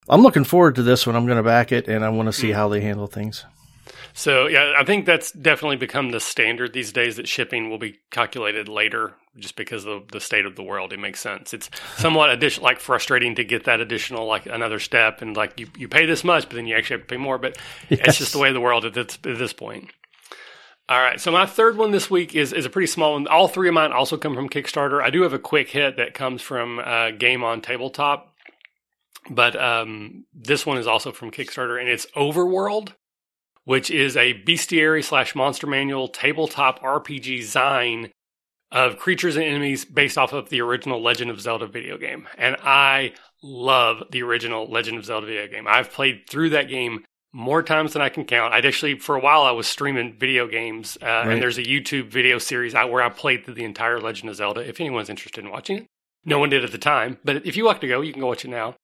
I'm 0.09 0.23
looking 0.23 0.45
forward 0.45 0.75
to 0.77 0.83
this 0.83 1.07
one. 1.07 1.17
I'm 1.17 1.27
going 1.27 1.37
to 1.37 1.43
back 1.43 1.73
it, 1.73 1.89
and 1.89 2.05
I 2.05 2.09
want 2.09 2.27
to 2.27 2.33
see 2.33 2.51
how 2.51 2.69
they 2.69 2.81
handle 2.81 3.07
things. 3.07 3.45
So 4.15 4.47
yeah, 4.47 4.75
I 4.77 4.85
think 4.85 5.07
that's 5.07 5.33
definitely 5.33 5.77
become 5.77 6.11
the 6.11 6.21
standard 6.21 6.73
these 6.73 6.93
days 6.93 7.17
that 7.17 7.29
shipping 7.29 7.71
will 7.71 7.79
be 7.79 7.99
calculated 8.11 8.69
later, 8.69 9.15
just 9.39 9.57
because 9.57 9.87
of 9.87 10.09
the 10.09 10.21
state 10.21 10.45
of 10.45 10.55
the 10.55 10.63
world. 10.63 10.93
It 10.93 10.99
makes 10.99 11.21
sense. 11.21 11.55
It's 11.55 11.71
somewhat 11.97 12.31
additional, 12.31 12.65
like 12.65 12.81
frustrating 12.81 13.35
to 13.37 13.45
get 13.45 13.65
that 13.65 13.81
additional, 13.81 14.27
like 14.27 14.47
another 14.47 14.79
step, 14.79 15.23
and 15.23 15.37
like 15.37 15.59
you, 15.59 15.69
you 15.79 15.89
pay 15.89 16.05
this 16.05 16.25
much, 16.25 16.49
but 16.49 16.57
then 16.57 16.67
you 16.67 16.77
actually 16.77 16.99
have 16.99 17.07
to 17.07 17.15
pay 17.15 17.17
more. 17.17 17.39
But 17.39 17.57
yes. 17.89 18.01
it's 18.05 18.19
just 18.19 18.33
the 18.33 18.39
way 18.39 18.49
of 18.49 18.55
the 18.55 18.61
world 18.61 18.85
at 18.85 18.95
this, 18.95 19.19
at 19.25 19.39
this 19.39 19.53
point. 19.53 19.91
All 20.89 21.01
right, 21.01 21.19
so 21.19 21.31
my 21.33 21.47
third 21.47 21.79
one 21.79 21.93
this 21.93 22.11
week 22.11 22.35
is 22.35 22.53
is 22.53 22.67
a 22.67 22.71
pretty 22.71 22.89
small 22.89 23.15
one. 23.15 23.27
All 23.29 23.49
three 23.49 23.69
of 23.69 23.75
mine 23.75 23.93
also 23.93 24.19
come 24.19 24.35
from 24.35 24.49
Kickstarter. 24.49 25.03
I 25.03 25.09
do 25.11 25.23
have 25.23 25.33
a 25.33 25.39
quick 25.39 25.71
hit 25.71 25.97
that 25.97 26.13
comes 26.13 26.43
from 26.43 26.81
uh, 26.81 27.13
Game 27.13 27.43
on 27.43 27.63
Tabletop 27.63 28.32
but 29.31 29.61
um, 29.61 30.25
this 30.33 30.67
one 30.67 30.79
is 30.79 30.87
also 30.87 31.13
from 31.13 31.31
Kickstarter, 31.31 31.79
and 31.79 31.89
it's 31.89 32.07
Overworld, 32.17 32.95
which 33.65 33.91
is 33.91 34.17
a 34.17 34.43
bestiary 34.43 35.05
slash 35.05 35.35
monster 35.35 35.67
manual 35.67 36.09
tabletop 36.09 36.81
RPG 36.81 37.41
zine 37.41 38.11
of 38.73 38.99
creatures 38.99 39.37
and 39.37 39.45
enemies 39.45 39.85
based 39.85 40.17
off 40.17 40.33
of 40.33 40.49
the 40.49 40.61
original 40.61 41.03
Legend 41.03 41.31
of 41.31 41.41
Zelda 41.41 41.67
video 41.67 41.99
game. 41.99 42.27
And 42.39 42.57
I 42.63 43.13
love 43.43 44.03
the 44.11 44.23
original 44.23 44.67
Legend 44.67 44.99
of 44.99 45.05
Zelda 45.05 45.27
video 45.27 45.47
game. 45.47 45.67
I've 45.69 45.93
played 45.93 46.23
through 46.29 46.51
that 46.51 46.69
game 46.69 47.05
more 47.33 47.63
times 47.63 47.93
than 47.93 48.03
I 48.03 48.09
can 48.09 48.25
count. 48.25 48.55
I'd 48.55 48.67
actually, 48.67 48.99
for 48.99 49.15
a 49.15 49.21
while, 49.21 49.43
I 49.43 49.53
was 49.53 49.67
streaming 49.67 50.17
video 50.19 50.47
games, 50.47 50.99
uh, 51.03 51.07
right. 51.07 51.29
and 51.29 51.43
there's 51.43 51.59
a 51.59 51.63
YouTube 51.63 52.09
video 52.09 52.39
series 52.39 52.75
out 52.75 52.91
where 52.91 53.03
I 53.03 53.09
played 53.09 53.45
through 53.45 53.55
the 53.55 53.65
entire 53.65 54.01
Legend 54.01 54.31
of 54.31 54.37
Zelda. 54.37 54.67
If 54.67 54.81
anyone's 54.81 55.11
interested 55.11 55.45
in 55.45 55.51
watching 55.51 55.79
it, 55.79 55.87
no 56.25 56.39
one 56.39 56.51
did 56.51 56.65
at 56.65 56.73
the 56.73 56.79
time, 56.79 57.19
but 57.25 57.47
if 57.47 57.57
you 57.57 57.65
want 57.65 57.81
to 57.81 57.89
go, 57.89 58.01
you 58.01 58.13
can 58.13 58.21
go 58.21 58.29
watch 58.29 58.45
it 58.45 58.49
now. 58.49 58.77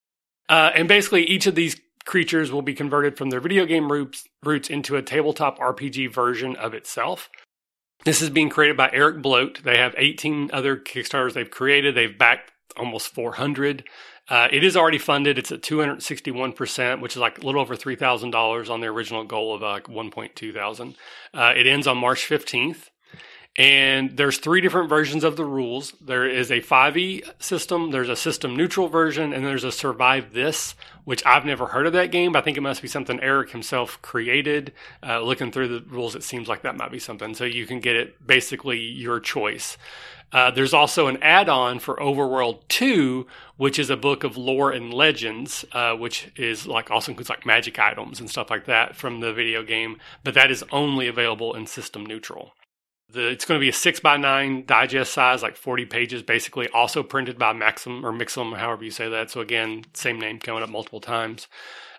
Uh, 0.49 0.71
and 0.75 0.89
basically, 0.89 1.25
each 1.25 1.47
of 1.47 1.55
these 1.55 1.81
creatures 2.05 2.51
will 2.51 2.63
be 2.63 2.75
converted 2.75 3.19
from 3.19 3.31
their 3.31 3.41
video 3.41 3.67
game 3.67 3.93
roots, 3.93 4.27
roots 4.43 4.71
into 4.71 4.97
a 4.97 5.03
tabletop 5.03 5.59
RPG 5.59 6.13
version 6.13 6.57
of 6.57 6.73
itself. 6.75 7.29
This 8.05 8.23
is 8.23 8.31
being 8.31 8.49
created 8.49 8.77
by 8.77 8.91
Eric 8.93 9.21
Bloat. 9.23 9.63
They 9.63 9.77
have 9.77 9.95
18 9.99 10.51
other 10.53 10.77
Kickstarters 10.77 11.35
they've 11.35 11.51
created. 11.51 11.95
They've 11.95 12.17
backed 12.17 12.53
almost 12.77 13.09
400. 13.09 13.85
Uh, 14.29 14.49
it 14.53 14.63
is 14.63 14.77
already 14.77 14.99
funded. 14.99 15.39
It's 15.39 15.51
at 15.51 15.63
261%, 15.63 17.01
which 17.01 17.17
is 17.17 17.21
like 17.21 17.39
a 17.39 17.47
little 17.47 17.61
over 17.61 17.77
$3,000 17.77 18.71
on 18.71 18.81
their 18.81 18.91
original 18.91 19.25
goal 19.25 19.55
of 19.55 19.63
like 19.63 19.85
1.2 19.85 20.55
thousand. 20.55 20.97
Uh, 21.35 21.53
it 21.57 21.67
ends 21.67 21.87
on 21.87 21.99
March 21.99 22.29
15th. 22.29 22.91
And 23.59 24.17
there's 24.17 24.39
three 24.39 24.61
different 24.61 24.89
versions 24.89 25.25
of 25.25 25.37
the 25.37 25.45
rules. 25.45 25.93
There 26.01 26.25
is 26.25 26.53
a 26.53 26.61
5e 26.61 27.43
system, 27.43 27.91
there's 27.91 28.09
a 28.09 28.15
system 28.15 28.55
neutral 28.55 28.87
version, 28.87 29.33
and 29.33 29.45
there's 29.45 29.65
a 29.65 29.73
survive 29.73 30.33
this, 30.33 30.77
which 31.05 31.27
I've 31.27 31.45
never 31.45 31.67
heard 31.67 31.89
of 31.89 31.93
that 31.95 32.13
game, 32.13 32.31
but 32.31 32.39
I 32.39 32.43
think 32.43 32.57
it 32.57 32.61
must 32.61 32.83
be 32.83 32.87
something 32.87 33.19
Eric 33.19 33.51
himself 33.51 34.01
created. 34.01 34.73
Uh, 35.05 35.23
looking 35.23 35.51
through 35.51 35.67
the 35.69 35.85
rules, 35.91 36.15
it 36.15 36.23
seems 36.23 36.47
like 36.47 36.63
that 36.63 36.77
might 36.77 36.93
be 36.93 37.01
something. 37.01 37.35
So 37.35 37.45
you 37.45 37.67
can 37.67 37.81
get 37.81 37.97
it 37.97 38.25
basically 38.25 38.79
your 38.79 39.19
choice. 39.19 39.77
Uh, 40.31 40.53
there's 40.53 40.75
also 40.75 41.09
an 41.09 41.21
add-on 41.21 41.81
for 41.81 41.97
Overworld 41.97 42.61
2, 42.69 43.27
which 43.57 43.81
is 43.81 43.91
a 43.91 43.97
book 43.97 44.23
of 44.23 44.37
lore 44.37 44.71
and 44.71 44.95
legends, 44.95 45.65
uh, 45.73 45.95
which 45.95 46.31
is 46.37 46.69
like 46.69 46.93
also 46.93 47.11
includes 47.11 47.31
like 47.31 47.45
magic 47.45 47.77
items 47.81 48.21
and 48.21 48.31
stuff 48.31 48.51
like 48.51 48.67
that 48.67 48.95
from 48.95 49.19
the 49.19 49.33
video 49.33 49.65
game, 49.65 49.99
but 50.23 50.35
that 50.35 50.53
is 50.53 50.63
only 50.71 51.09
available 51.09 51.55
in 51.57 51.67
system 51.67 52.07
neutral. 52.07 52.53
The, 53.11 53.29
it's 53.29 53.47
going 53.47 53.59
to 53.59 53.65
be 53.65 53.71
a 53.71 53.75
six 53.75 54.01
by 54.01 54.19
nine 54.19 54.65
digest 54.67 55.15
size, 55.15 55.43
like 55.43 55.57
40 55.57 55.87
pages, 55.87 56.23
basically, 56.23 56.69
also 56.69 57.03
printed 57.03 57.39
by 57.39 57.53
Maxim 57.55 58.05
or 58.05 58.13
Mixam, 58.13 58.57
however 58.57 58.85
you 58.85 58.91
say 58.91 59.09
that. 59.09 59.31
So 59.31 59.41
again, 59.41 59.85
same 59.95 60.21
name 60.21 60.39
coming 60.39 60.63
up 60.63 60.69
multiple 60.69 61.01
times. 61.01 61.47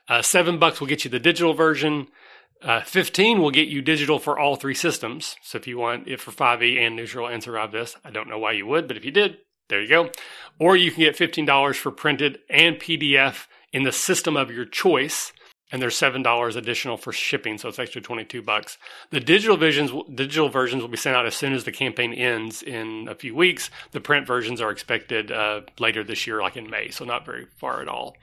Uh, 0.07 0.21
seven 0.21 0.59
bucks 0.59 0.79
will 0.79 0.87
get 0.87 1.03
you 1.03 1.09
the 1.09 1.19
digital 1.19 1.53
version. 1.53 2.07
Uh, 2.61 2.81
15 2.81 3.41
will 3.41 3.51
get 3.51 3.69
you 3.69 3.81
digital 3.81 4.19
for 4.19 4.37
all 4.37 4.55
three 4.55 4.75
systems. 4.75 5.35
So 5.41 5.57
if 5.57 5.65
you 5.65 5.77
want 5.77 6.07
it 6.07 6.19
for 6.19 6.31
5e 6.31 6.77
and 6.77 6.95
neutral 6.95 7.27
and 7.27 7.41
survive 7.41 7.71
this, 7.71 7.95
I 8.03 8.11
don't 8.11 8.29
know 8.29 8.39
why 8.39 8.51
you 8.51 8.67
would, 8.67 8.87
but 8.87 8.97
if 8.97 9.05
you 9.05 9.11
did, 9.11 9.37
there 9.69 9.81
you 9.81 9.87
go. 9.87 10.11
Or 10.59 10.75
you 10.75 10.91
can 10.91 11.01
get 11.01 11.15
$15 11.15 11.75
for 11.75 11.91
printed 11.91 12.39
and 12.49 12.77
PDF 12.77 13.47
in 13.71 13.83
the 13.83 13.91
system 13.91 14.35
of 14.35 14.51
your 14.51 14.65
choice 14.65 15.31
and 15.71 15.81
there's 15.81 15.97
seven 15.97 16.21
dollars 16.21 16.55
additional 16.55 16.97
for 16.97 17.11
shipping, 17.11 17.57
so 17.57 17.69
it's 17.69 17.79
extra 17.79 18.01
twenty 18.01 18.25
two 18.25 18.41
bucks. 18.41 18.77
The 19.11 19.19
digital 19.19 19.57
versions, 19.57 19.91
digital 20.13 20.49
versions 20.49 20.81
will 20.81 20.89
be 20.89 20.97
sent 20.97 21.15
out 21.15 21.25
as 21.25 21.35
soon 21.35 21.53
as 21.53 21.63
the 21.63 21.71
campaign 21.71 22.13
ends 22.13 22.61
in 22.61 23.07
a 23.09 23.15
few 23.15 23.35
weeks. 23.35 23.69
The 23.91 24.01
print 24.01 24.27
versions 24.27 24.61
are 24.61 24.71
expected 24.71 25.31
uh, 25.31 25.61
later 25.79 26.03
this 26.03 26.25
year, 26.27 26.41
like 26.41 26.57
in 26.57 26.69
May, 26.69 26.89
so 26.89 27.05
not 27.05 27.25
very 27.25 27.45
far 27.57 27.81
at 27.81 27.87
all. 27.87 28.17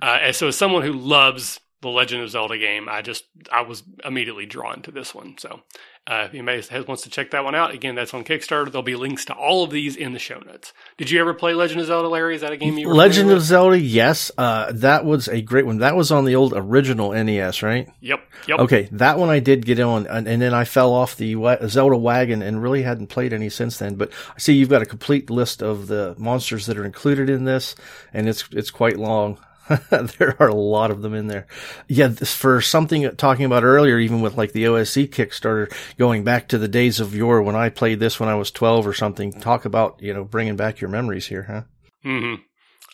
Uh, 0.00 0.18
and 0.22 0.36
so, 0.36 0.48
as 0.48 0.56
someone 0.56 0.82
who 0.82 0.92
loves 0.92 1.60
the 1.82 1.88
Legend 1.88 2.22
of 2.22 2.30
Zelda 2.30 2.56
game, 2.56 2.88
I 2.88 3.02
just 3.02 3.24
I 3.50 3.62
was 3.62 3.82
immediately 4.04 4.46
drawn 4.46 4.82
to 4.82 4.92
this 4.92 5.12
one. 5.14 5.36
So 5.36 5.60
uh, 6.06 6.26
if 6.26 6.34
anybody 6.34 6.62
has, 6.62 6.86
wants 6.86 7.02
to 7.02 7.10
check 7.10 7.32
that 7.32 7.42
one 7.42 7.56
out, 7.56 7.74
again, 7.74 7.96
that's 7.96 8.14
on 8.14 8.22
Kickstarter. 8.22 8.66
There'll 8.66 8.82
be 8.84 8.94
links 8.94 9.24
to 9.26 9.34
all 9.34 9.64
of 9.64 9.70
these 9.70 9.96
in 9.96 10.12
the 10.12 10.20
show 10.20 10.38
notes. 10.38 10.72
Did 10.96 11.10
you 11.10 11.20
ever 11.20 11.34
play 11.34 11.54
Legend 11.54 11.80
of 11.80 11.88
Zelda, 11.88 12.08
Larry? 12.08 12.36
Is 12.36 12.42
that 12.42 12.52
a 12.52 12.56
game 12.56 12.78
you? 12.78 12.88
Legend 12.88 13.32
of 13.32 13.42
Zelda, 13.42 13.78
yes. 13.78 14.30
Uh, 14.38 14.70
that 14.74 15.04
was 15.04 15.26
a 15.26 15.42
great 15.42 15.66
one. 15.66 15.78
That 15.78 15.96
was 15.96 16.12
on 16.12 16.24
the 16.24 16.36
old 16.36 16.54
original 16.54 17.12
NES, 17.12 17.64
right? 17.64 17.88
Yep. 18.00 18.20
Yep. 18.46 18.58
Okay, 18.60 18.88
that 18.92 19.18
one 19.18 19.28
I 19.28 19.40
did 19.40 19.66
get 19.66 19.80
on, 19.80 20.06
and, 20.06 20.28
and 20.28 20.40
then 20.40 20.54
I 20.54 20.64
fell 20.64 20.92
off 20.92 21.16
the 21.16 21.34
Zelda 21.66 21.96
wagon 21.96 22.42
and 22.42 22.62
really 22.62 22.82
hadn't 22.82 23.08
played 23.08 23.32
any 23.32 23.48
since 23.48 23.78
then. 23.78 23.96
But 23.96 24.12
I 24.34 24.38
see 24.38 24.54
you've 24.54 24.68
got 24.68 24.82
a 24.82 24.86
complete 24.86 25.30
list 25.30 25.62
of 25.62 25.88
the 25.88 26.14
monsters 26.16 26.66
that 26.66 26.78
are 26.78 26.84
included 26.84 27.28
in 27.28 27.44
this, 27.44 27.74
and 28.12 28.28
it's 28.28 28.44
it's 28.52 28.70
quite 28.70 28.98
long. 28.98 29.38
there 29.90 30.36
are 30.40 30.48
a 30.48 30.54
lot 30.54 30.90
of 30.90 31.02
them 31.02 31.14
in 31.14 31.26
there. 31.26 31.46
Yeah, 31.88 32.08
this, 32.08 32.34
for 32.34 32.60
something 32.60 33.14
talking 33.16 33.44
about 33.44 33.64
earlier, 33.64 33.98
even 33.98 34.20
with 34.20 34.36
like 34.36 34.52
the 34.52 34.66
OSE 34.66 35.08
Kickstarter, 35.08 35.72
going 35.98 36.24
back 36.24 36.48
to 36.48 36.58
the 36.58 36.68
days 36.68 37.00
of 37.00 37.14
yore 37.14 37.42
when 37.42 37.56
I 37.56 37.68
played 37.68 38.00
this 38.00 38.18
when 38.18 38.28
I 38.28 38.34
was 38.34 38.50
12 38.50 38.86
or 38.86 38.94
something. 38.94 39.32
Talk 39.32 39.64
about, 39.64 40.00
you 40.02 40.12
know, 40.12 40.24
bringing 40.24 40.56
back 40.56 40.80
your 40.80 40.90
memories 40.90 41.26
here, 41.26 41.44
huh? 41.44 41.62
Mm-hmm. 42.04 42.42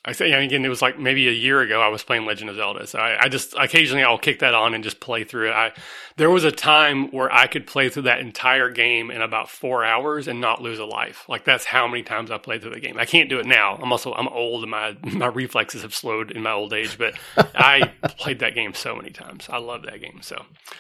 I 0.05 0.13
say 0.13 0.31
again, 0.33 0.65
it 0.65 0.69
was 0.69 0.81
like 0.81 0.99
maybe 0.99 1.29
a 1.29 1.33
year 1.33 1.61
ago 1.61 1.81
I 1.81 1.89
was 1.89 2.05
playing 2.05 2.25
Legend 2.25 2.51
of 2.51 2.57
Zelda. 2.57 2.87
So 2.87 2.99
I, 2.99 3.25
I, 3.25 3.29
just 3.29 3.55
occasionally 3.59 4.05
I'll 4.05 4.19
kick 4.19 4.39
that 4.39 4.55
on 4.55 4.73
and 4.73 4.85
just 4.85 5.01
play 5.01 5.25
through 5.25 5.49
it. 5.49 5.53
I 5.53 5.73
there 6.17 6.31
was 6.31 6.45
a 6.45 6.53
time 6.53 7.11
where 7.11 7.33
I 7.33 7.47
could 7.47 7.67
play 7.67 7.89
through 7.89 8.03
that 8.03 8.21
entire 8.21 8.71
game 8.71 9.11
in 9.11 9.23
about 9.23 9.51
four 9.51 9.85
hours 9.85 10.29
and 10.29 10.41
not 10.41 10.63
lose 10.63 10.79
a 10.79 10.85
life. 10.85 11.25
Like 11.29 11.45
that's 11.45 11.65
how 11.65 11.89
many 11.89 12.05
times 12.05 12.31
I 12.31 12.39
played 12.39 12.63
through 12.63 12.75
the 12.75 12.81
game. 12.81 12.97
I 12.99 13.07
can't 13.07 13.29
do 13.29 13.41
it 13.41 13.47
now. 13.47 13.75
I'm 13.75 13.91
also 13.91 14.13
I'm 14.15 14.29
old 14.29 14.63
and 14.63 14.71
my 14.71 14.97
my 15.13 15.27
reflexes 15.27 15.83
have 15.83 15.95
slowed 15.95 16.31
in 16.31 16.43
my 16.43 16.53
old 16.53 16.73
age. 16.73 16.97
But 16.97 17.15
I 17.55 17.93
played 18.19 18.39
that 18.39 18.55
game 18.55 18.75
so 18.75 18.95
many 18.95 19.11
times. 19.11 19.49
I 19.51 19.59
love 19.59 19.83
that 19.83 20.01
game. 20.01 20.21
So 20.23 20.37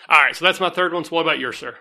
all 0.08 0.22
right, 0.22 0.36
so 0.36 0.44
that's 0.44 0.60
my 0.60 0.70
third 0.70 0.92
one. 0.92 1.04
So 1.04 1.16
what 1.16 1.22
about 1.22 1.40
yours, 1.40 1.58
sir? 1.58 1.76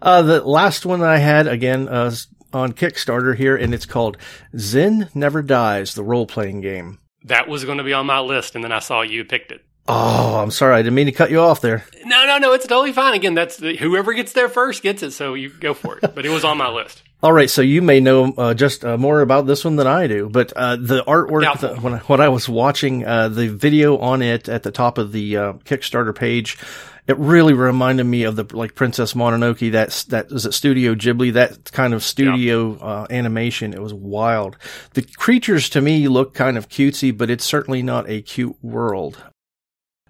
Uh, 0.00 0.22
the 0.22 0.46
last 0.46 0.84
one 0.84 1.00
that 1.00 1.08
I 1.08 1.18
had 1.18 1.46
again, 1.46 1.88
uh, 1.88 2.14
on 2.52 2.72
Kickstarter 2.72 3.36
here, 3.36 3.56
and 3.56 3.74
it's 3.74 3.86
called 3.86 4.16
Zin 4.56 5.08
Never 5.14 5.42
Dies, 5.42 5.94
the 5.94 6.02
role 6.02 6.26
playing 6.26 6.60
game. 6.60 6.98
That 7.24 7.48
was 7.48 7.64
going 7.64 7.78
to 7.78 7.84
be 7.84 7.92
on 7.92 8.06
my 8.06 8.20
list, 8.20 8.54
and 8.54 8.62
then 8.62 8.72
I 8.72 8.78
saw 8.78 9.02
you 9.02 9.24
picked 9.24 9.52
it. 9.52 9.64
Oh, 9.88 10.38
I'm 10.38 10.50
sorry. 10.50 10.74
I 10.74 10.82
didn't 10.82 10.94
mean 10.94 11.06
to 11.06 11.12
cut 11.12 11.30
you 11.30 11.40
off 11.40 11.60
there. 11.60 11.84
No, 12.04 12.26
no, 12.26 12.38
no. 12.38 12.52
It's 12.52 12.66
totally 12.66 12.92
fine. 12.92 13.14
Again, 13.14 13.34
that's 13.34 13.56
the, 13.56 13.76
whoever 13.76 14.12
gets 14.14 14.32
there 14.32 14.48
first 14.48 14.82
gets 14.82 15.02
it. 15.02 15.12
So 15.12 15.34
you 15.34 15.48
go 15.48 15.74
for 15.74 15.98
it. 15.98 16.02
But 16.16 16.26
it 16.26 16.30
was 16.30 16.44
on 16.44 16.58
my 16.58 16.68
list. 16.68 17.02
All 17.22 17.32
right. 17.32 17.48
So 17.48 17.62
you 17.62 17.82
may 17.82 18.00
know 18.00 18.32
uh, 18.36 18.54
just 18.54 18.84
uh, 18.84 18.96
more 18.96 19.20
about 19.20 19.46
this 19.46 19.64
one 19.64 19.76
than 19.76 19.86
I 19.86 20.06
do. 20.06 20.28
But 20.28 20.52
uh, 20.54 20.76
the 20.76 21.04
artwork, 21.04 21.60
the, 21.60 21.76
when, 21.76 21.94
I, 21.94 21.98
when 21.98 22.20
I 22.20 22.28
was 22.28 22.48
watching 22.48 23.04
uh, 23.04 23.28
the 23.28 23.48
video 23.48 23.98
on 23.98 24.22
it 24.22 24.48
at 24.48 24.64
the 24.64 24.72
top 24.72 24.98
of 24.98 25.12
the 25.12 25.36
uh, 25.36 25.52
Kickstarter 25.64 26.14
page, 26.14 26.58
it 27.06 27.16
really 27.18 27.52
reminded 27.52 28.04
me 28.04 28.24
of 28.24 28.36
the 28.36 28.44
like 28.56 28.74
Princess 28.74 29.14
Mononoke. 29.14 29.70
That's 29.70 30.04
that 30.04 30.30
was 30.30 30.44
it 30.44 30.52
Studio 30.52 30.94
Ghibli. 30.94 31.32
That 31.32 31.70
kind 31.72 31.94
of 31.94 32.02
studio 32.02 32.76
yeah. 32.76 32.84
uh, 32.84 33.06
animation. 33.10 33.72
It 33.72 33.82
was 33.82 33.94
wild. 33.94 34.56
The 34.94 35.02
creatures 35.02 35.68
to 35.70 35.80
me 35.80 36.08
look 36.08 36.34
kind 36.34 36.58
of 36.58 36.68
cutesy, 36.68 37.16
but 37.16 37.30
it's 37.30 37.44
certainly 37.44 37.82
not 37.82 38.08
a 38.08 38.22
cute 38.22 38.56
world. 38.62 39.22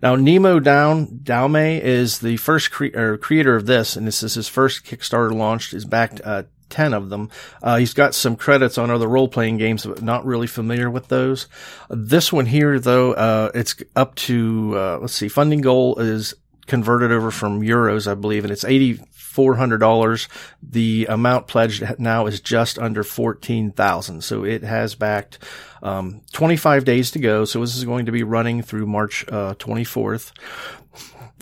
Now, 0.02 0.14
Nemo 0.14 0.60
Down 0.60 1.06
Daume 1.22 1.80
is 1.80 2.18
the 2.18 2.36
first 2.36 2.70
cre- 2.70 3.16
creator 3.16 3.56
of 3.56 3.64
this, 3.66 3.96
and 3.96 4.06
this 4.06 4.22
is 4.22 4.34
his 4.34 4.48
first 4.48 4.84
Kickstarter 4.84 5.32
launched. 5.32 5.72
Is 5.72 5.86
backed 5.86 6.20
uh, 6.22 6.44
10 6.68 6.94
of 6.94 7.08
them. 7.10 7.30
Uh, 7.62 7.76
he's 7.76 7.94
got 7.94 8.14
some 8.14 8.36
credits 8.36 8.78
on 8.78 8.90
other 8.90 9.08
role 9.08 9.28
playing 9.28 9.56
games, 9.56 9.86
but 9.86 10.02
not 10.02 10.26
really 10.26 10.46
familiar 10.46 10.90
with 10.90 11.08
those. 11.08 11.46
This 11.88 12.32
one 12.32 12.46
here, 12.46 12.78
though, 12.78 13.12
uh, 13.12 13.50
it's 13.54 13.76
up 13.94 14.14
to, 14.16 14.72
uh, 14.76 14.98
let's 15.00 15.14
see, 15.14 15.28
funding 15.28 15.60
goal 15.60 15.98
is 15.98 16.34
converted 16.66 17.12
over 17.12 17.30
from 17.30 17.60
euros, 17.60 18.10
I 18.10 18.14
believe, 18.14 18.44
and 18.44 18.52
it's 18.52 18.64
eighty 18.64 19.00
four 19.12 19.56
hundred 19.56 19.78
dollars. 19.78 20.28
The 20.62 21.06
amount 21.08 21.46
pledged 21.46 21.84
now 21.98 22.26
is 22.26 22.40
just 22.40 22.78
under 22.78 23.02
fourteen 23.02 23.70
thousand, 23.70 24.24
so 24.24 24.44
it 24.44 24.62
has 24.62 24.94
backed 24.94 25.38
um, 25.82 26.22
twenty 26.32 26.56
five 26.56 26.84
days 26.84 27.10
to 27.12 27.18
go. 27.18 27.44
So 27.44 27.60
this 27.60 27.76
is 27.76 27.84
going 27.84 28.06
to 28.06 28.12
be 28.12 28.22
running 28.22 28.62
through 28.62 28.86
March 28.86 29.24
twenty 29.58 29.82
uh, 29.82 29.84
fourth. 29.84 30.32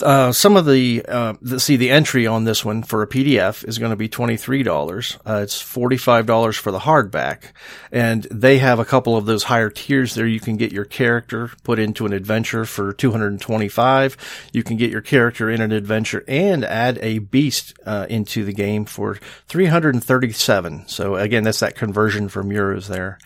Uh, 0.03 0.33
some 0.33 0.57
of 0.57 0.67
the, 0.67 1.05
uh, 1.07 1.35
the, 1.41 1.61
see 1.61 1.77
the 1.77 1.91
entry 1.91 2.27
on 2.27 2.45
this 2.45 2.65
one 2.65 2.83
for 2.83 3.03
a 3.03 3.07
PDF 3.07 3.67
is 3.69 3.79
going 3.79 3.91
to 3.91 3.97
be 3.97 4.09
$23. 4.09 5.19
Uh, 5.25 5.41
it's 5.43 5.63
$45 5.63 6.59
for 6.59 6.73
the 6.73 6.81
hardback. 6.81 7.53
And 7.93 8.25
they 8.25 8.59
have 8.59 8.81
a 8.81 8.85
couple 8.85 9.17
of 9.17 9.27
those 9.27 9.45
higher 9.45 9.71
tiers 9.71 10.15
there. 10.15 10.27
You 10.27 10.41
can 10.41 10.57
get 10.57 10.73
your 10.73 10.85
character 10.85 11.53
put 11.63 11.79
into 11.79 12.07
an 12.07 12.13
adventure 12.13 12.65
for 12.65 12.93
225. 12.93 14.17
You 14.53 14.63
can 14.65 14.77
get 14.77 14.91
your 14.91 15.01
character 15.01 15.49
in 15.49 15.61
an 15.61 15.71
adventure 15.71 16.25
and 16.27 16.65
add 16.65 16.99
a 17.01 17.19
beast, 17.19 17.75
uh, 17.87 18.07
into 18.11 18.45
the 18.45 18.53
game 18.53 18.87
for 18.87 19.19
337. 19.47 20.89
So 20.89 21.15
again, 21.15 21.45
that's 21.45 21.61
that 21.61 21.77
conversion 21.77 22.29
from 22.29 22.51
euros 22.51 22.89
there. 22.89 23.19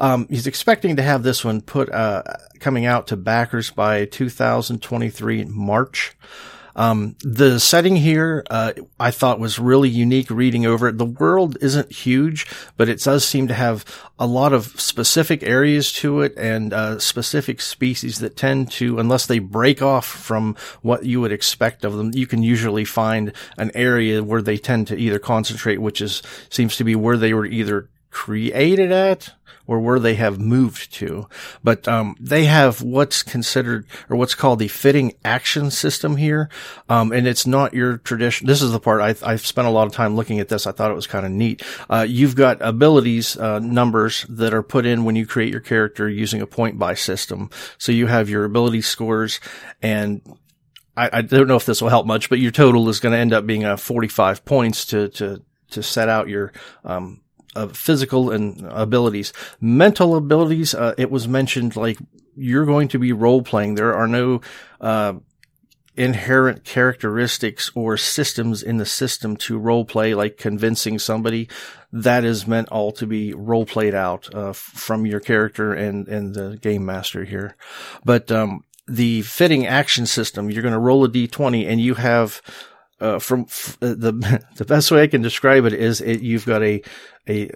Um, 0.00 0.26
he's 0.30 0.46
expecting 0.46 0.96
to 0.96 1.02
have 1.02 1.22
this 1.22 1.44
one 1.44 1.60
put 1.60 1.92
uh, 1.92 2.22
coming 2.58 2.86
out 2.86 3.08
to 3.08 3.16
backers 3.16 3.70
by 3.70 4.06
2023 4.06 5.44
March. 5.44 6.16
Um, 6.76 7.16
the 7.22 7.58
setting 7.60 7.96
here, 7.96 8.44
uh, 8.48 8.72
I 8.98 9.10
thought 9.10 9.40
was 9.40 9.58
really 9.58 9.90
unique 9.90 10.30
reading 10.30 10.64
over 10.64 10.88
it. 10.88 10.96
The 10.96 11.04
world 11.04 11.58
isn't 11.60 11.92
huge, 11.92 12.46
but 12.78 12.88
it 12.88 13.00
does 13.00 13.24
seem 13.26 13.48
to 13.48 13.54
have 13.54 13.84
a 14.18 14.26
lot 14.26 14.52
of 14.52 14.80
specific 14.80 15.42
areas 15.42 15.92
to 15.94 16.22
it 16.22 16.32
and, 16.38 16.72
uh, 16.72 16.98
specific 16.98 17.60
species 17.60 18.20
that 18.20 18.36
tend 18.36 18.70
to, 18.72 18.98
unless 18.98 19.26
they 19.26 19.40
break 19.40 19.82
off 19.82 20.06
from 20.06 20.56
what 20.80 21.04
you 21.04 21.20
would 21.20 21.32
expect 21.32 21.84
of 21.84 21.96
them, 21.96 22.12
you 22.14 22.26
can 22.26 22.42
usually 22.42 22.84
find 22.84 23.32
an 23.58 23.70
area 23.74 24.22
where 24.22 24.40
they 24.40 24.56
tend 24.56 24.86
to 24.86 24.96
either 24.96 25.18
concentrate, 25.18 25.78
which 25.78 26.00
is, 26.00 26.22
seems 26.48 26.76
to 26.76 26.84
be 26.84 26.94
where 26.94 27.18
they 27.18 27.34
were 27.34 27.46
either 27.46 27.90
created 28.10 28.92
at 28.92 29.32
or 29.70 29.78
where 29.78 30.00
they 30.00 30.14
have 30.16 30.40
moved 30.40 30.92
to. 30.92 31.28
But 31.62 31.86
um, 31.86 32.16
they 32.18 32.46
have 32.46 32.82
what's 32.82 33.22
considered 33.22 33.86
or 34.08 34.16
what's 34.16 34.34
called 34.34 34.58
the 34.58 34.66
fitting 34.66 35.12
action 35.24 35.70
system 35.70 36.16
here, 36.16 36.48
um, 36.88 37.12
and 37.12 37.28
it's 37.28 37.46
not 37.46 37.72
your 37.72 37.98
tradition. 37.98 38.48
This 38.48 38.62
is 38.62 38.72
the 38.72 38.80
part 38.80 39.00
I, 39.00 39.30
have 39.30 39.46
spent 39.46 39.68
a 39.68 39.70
lot 39.70 39.86
of 39.86 39.92
time 39.92 40.16
looking 40.16 40.40
at 40.40 40.48
this. 40.48 40.66
I 40.66 40.72
thought 40.72 40.90
it 40.90 40.94
was 40.94 41.06
kind 41.06 41.24
of 41.24 41.30
neat. 41.30 41.62
Uh, 41.88 42.04
you've 42.08 42.34
got 42.34 42.60
abilities 42.60 43.36
uh, 43.36 43.60
numbers 43.60 44.26
that 44.28 44.52
are 44.52 44.64
put 44.64 44.86
in 44.86 45.04
when 45.04 45.14
you 45.14 45.24
create 45.24 45.52
your 45.52 45.60
character 45.60 46.08
using 46.08 46.42
a 46.42 46.48
point 46.48 46.76
buy 46.76 46.94
system. 46.94 47.48
So 47.78 47.92
you 47.92 48.08
have 48.08 48.28
your 48.28 48.44
ability 48.44 48.82
scores 48.82 49.38
and 49.80 50.20
I, 50.96 51.10
I, 51.12 51.22
don't 51.22 51.46
know 51.46 51.56
if 51.56 51.64
this 51.64 51.80
will 51.80 51.88
help 51.88 52.06
much, 52.06 52.28
but 52.28 52.40
your 52.40 52.50
total 52.50 52.88
is 52.88 52.98
going 52.98 53.12
to 53.12 53.18
end 53.18 53.32
up 53.32 53.46
being 53.46 53.64
a 53.64 53.76
45 53.76 54.44
points 54.44 54.86
to, 54.86 55.08
to, 55.10 55.42
to 55.70 55.82
set 55.82 56.08
out 56.08 56.28
your, 56.28 56.52
um, 56.84 57.20
of 57.56 57.76
physical 57.76 58.30
and 58.30 58.64
abilities. 58.70 59.32
Mental 59.60 60.16
abilities, 60.16 60.74
uh, 60.74 60.94
it 60.96 61.10
was 61.10 61.26
mentioned 61.26 61.76
like 61.76 61.98
you're 62.36 62.66
going 62.66 62.88
to 62.88 62.98
be 62.98 63.12
role 63.12 63.42
playing. 63.42 63.74
There 63.74 63.94
are 63.94 64.06
no, 64.08 64.40
uh, 64.80 65.14
inherent 65.96 66.64
characteristics 66.64 67.70
or 67.74 67.96
systems 67.96 68.62
in 68.62 68.78
the 68.78 68.86
system 68.86 69.36
to 69.36 69.58
role 69.58 69.84
play, 69.84 70.14
like 70.14 70.38
convincing 70.38 70.98
somebody. 70.98 71.48
That 71.92 72.24
is 72.24 72.46
meant 72.46 72.68
all 72.68 72.92
to 72.92 73.06
be 73.06 73.34
role 73.34 73.66
played 73.66 73.94
out, 73.94 74.32
uh, 74.34 74.52
from 74.52 75.04
your 75.04 75.20
character 75.20 75.74
and, 75.74 76.06
and 76.08 76.34
the 76.34 76.56
game 76.62 76.86
master 76.86 77.24
here. 77.24 77.56
But, 78.04 78.30
um, 78.30 78.64
the 78.86 79.22
fitting 79.22 79.66
action 79.66 80.06
system, 80.06 80.50
you're 80.50 80.62
going 80.62 80.74
to 80.74 80.80
roll 80.80 81.04
a 81.04 81.08
d20 81.08 81.66
and 81.68 81.80
you 81.80 81.94
have 81.94 82.42
uh, 83.00 83.18
from 83.18 83.42
f- 83.42 83.78
uh, 83.82 83.88
the 83.88 84.42
the 84.56 84.64
best 84.64 84.90
way 84.90 85.02
I 85.02 85.06
can 85.06 85.22
describe 85.22 85.64
it 85.64 85.72
is 85.72 86.00
it, 86.00 86.20
you've 86.20 86.46
got 86.46 86.62
a 86.62 86.82
a 87.28 87.50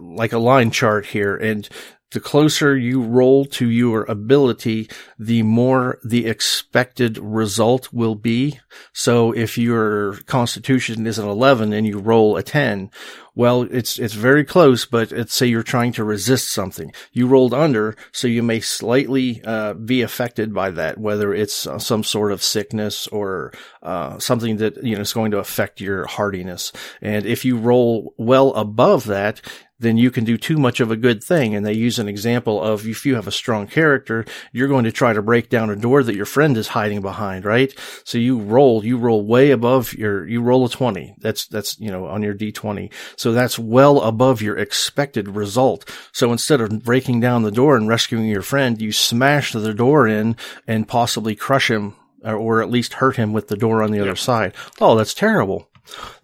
like 0.00 0.32
a 0.32 0.38
line 0.38 0.70
chart 0.70 1.06
here, 1.06 1.36
and 1.36 1.68
the 2.12 2.20
closer 2.20 2.76
you 2.76 3.02
roll 3.02 3.44
to 3.44 3.68
your 3.68 4.04
ability, 4.04 4.88
the 5.18 5.42
more 5.42 5.98
the 6.04 6.26
expected 6.26 7.18
result 7.18 7.92
will 7.92 8.14
be. 8.14 8.60
So 8.92 9.32
if 9.32 9.58
your 9.58 10.18
constitution 10.26 11.06
is 11.06 11.18
an 11.18 11.28
11 11.28 11.72
and 11.72 11.86
you 11.86 11.98
roll 11.98 12.36
a 12.36 12.42
10, 12.42 12.90
well, 13.34 13.62
it's, 13.70 13.98
it's 13.98 14.14
very 14.14 14.44
close, 14.44 14.86
but 14.86 15.10
let's 15.12 15.34
say 15.34 15.46
you're 15.46 15.62
trying 15.62 15.92
to 15.92 16.04
resist 16.04 16.50
something. 16.52 16.90
You 17.12 17.26
rolled 17.26 17.52
under, 17.52 17.94
so 18.10 18.28
you 18.28 18.42
may 18.42 18.60
slightly, 18.60 19.42
uh, 19.44 19.74
be 19.74 20.00
affected 20.00 20.54
by 20.54 20.70
that, 20.70 20.96
whether 20.96 21.34
it's 21.34 21.66
uh, 21.66 21.78
some 21.78 22.02
sort 22.02 22.32
of 22.32 22.42
sickness 22.42 23.06
or, 23.08 23.52
uh, 23.82 24.18
something 24.18 24.56
that, 24.56 24.82
you 24.82 24.94
know, 24.94 25.02
is 25.02 25.12
going 25.12 25.32
to 25.32 25.38
affect 25.38 25.82
your 25.82 26.06
hardiness. 26.06 26.72
And 27.02 27.26
if 27.26 27.44
you 27.44 27.58
roll 27.58 28.14
well 28.16 28.54
above 28.54 29.04
that, 29.06 29.42
then 29.78 29.96
you 29.96 30.10
can 30.10 30.24
do 30.24 30.36
too 30.36 30.56
much 30.56 30.80
of 30.80 30.90
a 30.90 30.96
good 30.96 31.22
thing. 31.22 31.54
And 31.54 31.64
they 31.64 31.72
use 31.72 31.98
an 31.98 32.08
example 32.08 32.62
of 32.62 32.86
if 32.86 33.04
you 33.04 33.14
have 33.14 33.26
a 33.26 33.32
strong 33.32 33.66
character, 33.66 34.24
you're 34.52 34.68
going 34.68 34.84
to 34.84 34.92
try 34.92 35.12
to 35.12 35.22
break 35.22 35.48
down 35.48 35.70
a 35.70 35.76
door 35.76 36.02
that 36.02 36.14
your 36.14 36.26
friend 36.26 36.56
is 36.56 36.68
hiding 36.68 37.00
behind, 37.00 37.44
right? 37.44 37.74
So 38.04 38.18
you 38.18 38.38
roll, 38.38 38.84
you 38.84 38.96
roll 38.96 39.24
way 39.24 39.50
above 39.50 39.92
your, 39.92 40.26
you 40.26 40.40
roll 40.40 40.64
a 40.64 40.68
20. 40.68 41.16
That's, 41.18 41.46
that's, 41.46 41.78
you 41.78 41.90
know, 41.90 42.06
on 42.06 42.22
your 42.22 42.34
D20. 42.34 42.92
So 43.16 43.32
that's 43.32 43.58
well 43.58 44.00
above 44.00 44.42
your 44.42 44.56
expected 44.56 45.28
result. 45.28 45.88
So 46.12 46.32
instead 46.32 46.60
of 46.60 46.82
breaking 46.82 47.20
down 47.20 47.42
the 47.42 47.50
door 47.50 47.76
and 47.76 47.88
rescuing 47.88 48.26
your 48.26 48.42
friend, 48.42 48.80
you 48.80 48.92
smash 48.92 49.52
the 49.52 49.74
door 49.74 50.06
in 50.08 50.36
and 50.66 50.88
possibly 50.88 51.36
crush 51.36 51.70
him 51.70 51.94
or, 52.24 52.62
at 52.62 52.70
least 52.70 52.94
hurt 52.94 53.16
him 53.16 53.32
with 53.32 53.48
the 53.48 53.56
door 53.56 53.82
on 53.82 53.90
the 53.90 53.98
yep. 53.98 54.06
other 54.06 54.16
side. 54.16 54.54
Oh, 54.80 54.96
that's 54.96 55.14
terrible. 55.14 55.68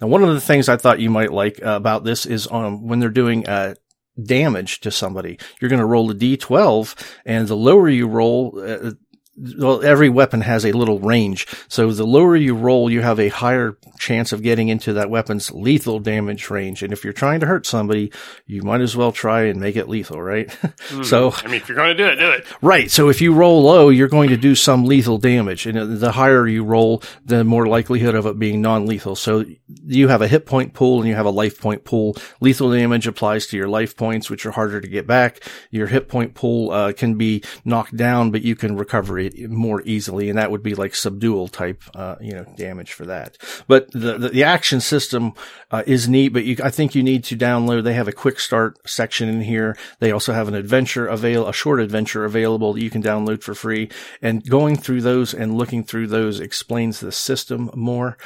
Now, 0.00 0.08
one 0.08 0.22
of 0.22 0.34
the 0.34 0.40
things 0.40 0.68
I 0.68 0.76
thought 0.76 1.00
you 1.00 1.10
might 1.10 1.32
like 1.32 1.64
uh, 1.64 1.70
about 1.70 2.04
this 2.04 2.26
is 2.26 2.48
um, 2.50 2.86
when 2.86 3.00
they're 3.00 3.10
doing 3.10 3.46
uh, 3.48 3.74
damage 4.22 4.80
to 4.80 4.90
somebody, 4.90 5.38
you're 5.60 5.68
going 5.68 5.80
to 5.80 5.86
roll 5.86 6.10
a 6.10 6.14
d12, 6.14 6.94
and 7.24 7.48
the 7.48 7.56
lower 7.56 7.88
you 7.88 8.06
roll, 8.06 8.60
uh, 8.60 8.92
well, 9.36 9.82
every 9.82 10.08
weapon 10.10 10.42
has 10.42 10.64
a 10.66 10.72
little 10.72 10.98
range. 11.00 11.46
So 11.68 11.90
the 11.90 12.04
lower 12.06 12.36
you 12.36 12.54
roll, 12.54 12.90
you 12.90 13.00
have 13.00 13.18
a 13.18 13.28
higher 13.28 13.78
chance 13.98 14.32
of 14.32 14.42
getting 14.42 14.68
into 14.68 14.92
that 14.92 15.08
weapon's 15.08 15.50
lethal 15.50 16.00
damage 16.00 16.50
range. 16.50 16.82
And 16.82 16.92
if 16.92 17.02
you're 17.02 17.14
trying 17.14 17.40
to 17.40 17.46
hurt 17.46 17.66
somebody, 17.66 18.12
you 18.46 18.62
might 18.62 18.82
as 18.82 18.94
well 18.94 19.10
try 19.10 19.44
and 19.44 19.58
make 19.60 19.76
it 19.76 19.88
lethal, 19.88 20.20
right? 20.20 20.48
Mm. 20.92 21.04
so, 21.04 21.32
I 21.32 21.46
mean, 21.46 21.54
if 21.56 21.68
you're 21.68 21.76
going 21.76 21.96
to 21.96 22.02
do 22.02 22.06
it, 22.06 22.16
do 22.16 22.28
it. 22.30 22.44
right. 22.60 22.90
So 22.90 23.08
if 23.08 23.20
you 23.20 23.32
roll 23.32 23.62
low, 23.62 23.88
you're 23.88 24.08
going 24.08 24.30
to 24.30 24.36
do 24.36 24.54
some 24.54 24.84
lethal 24.84 25.16
damage. 25.16 25.64
And 25.64 25.98
the 26.00 26.10
higher 26.12 26.46
you 26.46 26.64
roll, 26.64 27.02
the 27.24 27.44
more 27.44 27.66
likelihood 27.66 28.14
of 28.16 28.26
it 28.26 28.38
being 28.38 28.60
non-lethal. 28.60 29.14
So 29.16 29.44
you 29.86 30.08
have 30.08 30.22
a 30.22 30.28
hit 30.28 30.44
point 30.44 30.74
pool 30.74 30.98
and 30.98 31.08
you 31.08 31.14
have 31.14 31.24
a 31.24 31.30
life 31.30 31.60
point 31.60 31.84
pool. 31.84 32.16
Lethal 32.40 32.72
damage 32.72 33.06
applies 33.06 33.46
to 33.48 33.56
your 33.56 33.68
life 33.68 33.96
points, 33.96 34.28
which 34.28 34.44
are 34.44 34.50
harder 34.50 34.80
to 34.80 34.88
get 34.88 35.06
back. 35.06 35.40
Your 35.70 35.86
hit 35.86 36.08
point 36.08 36.34
pool 36.34 36.70
uh, 36.72 36.92
can 36.92 37.14
be 37.14 37.42
knocked 37.64 37.96
down, 37.96 38.32
but 38.32 38.42
you 38.42 38.56
can 38.56 38.76
recover 38.76 39.18
it 39.26 39.50
more 39.50 39.82
easily, 39.82 40.28
and 40.28 40.38
that 40.38 40.50
would 40.50 40.62
be 40.62 40.74
like 40.74 40.94
subdual 40.94 41.48
type, 41.48 41.82
uh, 41.94 42.16
you 42.20 42.32
know, 42.32 42.44
damage 42.56 42.92
for 42.92 43.06
that. 43.06 43.38
But 43.66 43.90
the 43.92 44.18
the, 44.18 44.28
the 44.28 44.44
action 44.44 44.80
system 44.80 45.32
uh, 45.70 45.82
is 45.86 46.08
neat, 46.08 46.28
but 46.28 46.44
you, 46.44 46.56
I 46.62 46.70
think 46.70 46.94
you 46.94 47.02
need 47.02 47.24
to 47.24 47.36
download. 47.36 47.84
They 47.84 47.94
have 47.94 48.08
a 48.08 48.12
quick 48.12 48.40
start 48.40 48.78
section 48.88 49.28
in 49.28 49.42
here. 49.42 49.76
They 49.98 50.12
also 50.12 50.32
have 50.32 50.48
an 50.48 50.54
adventure 50.54 51.06
avail, 51.06 51.48
a 51.48 51.52
short 51.52 51.80
adventure 51.80 52.24
available 52.24 52.72
that 52.72 52.82
you 52.82 52.90
can 52.90 53.02
download 53.02 53.42
for 53.42 53.54
free. 53.54 53.90
And 54.20 54.48
going 54.48 54.76
through 54.76 55.02
those 55.02 55.34
and 55.34 55.56
looking 55.56 55.84
through 55.84 56.08
those 56.08 56.40
explains 56.40 57.00
the 57.00 57.12
system 57.12 57.70
more. 57.74 58.16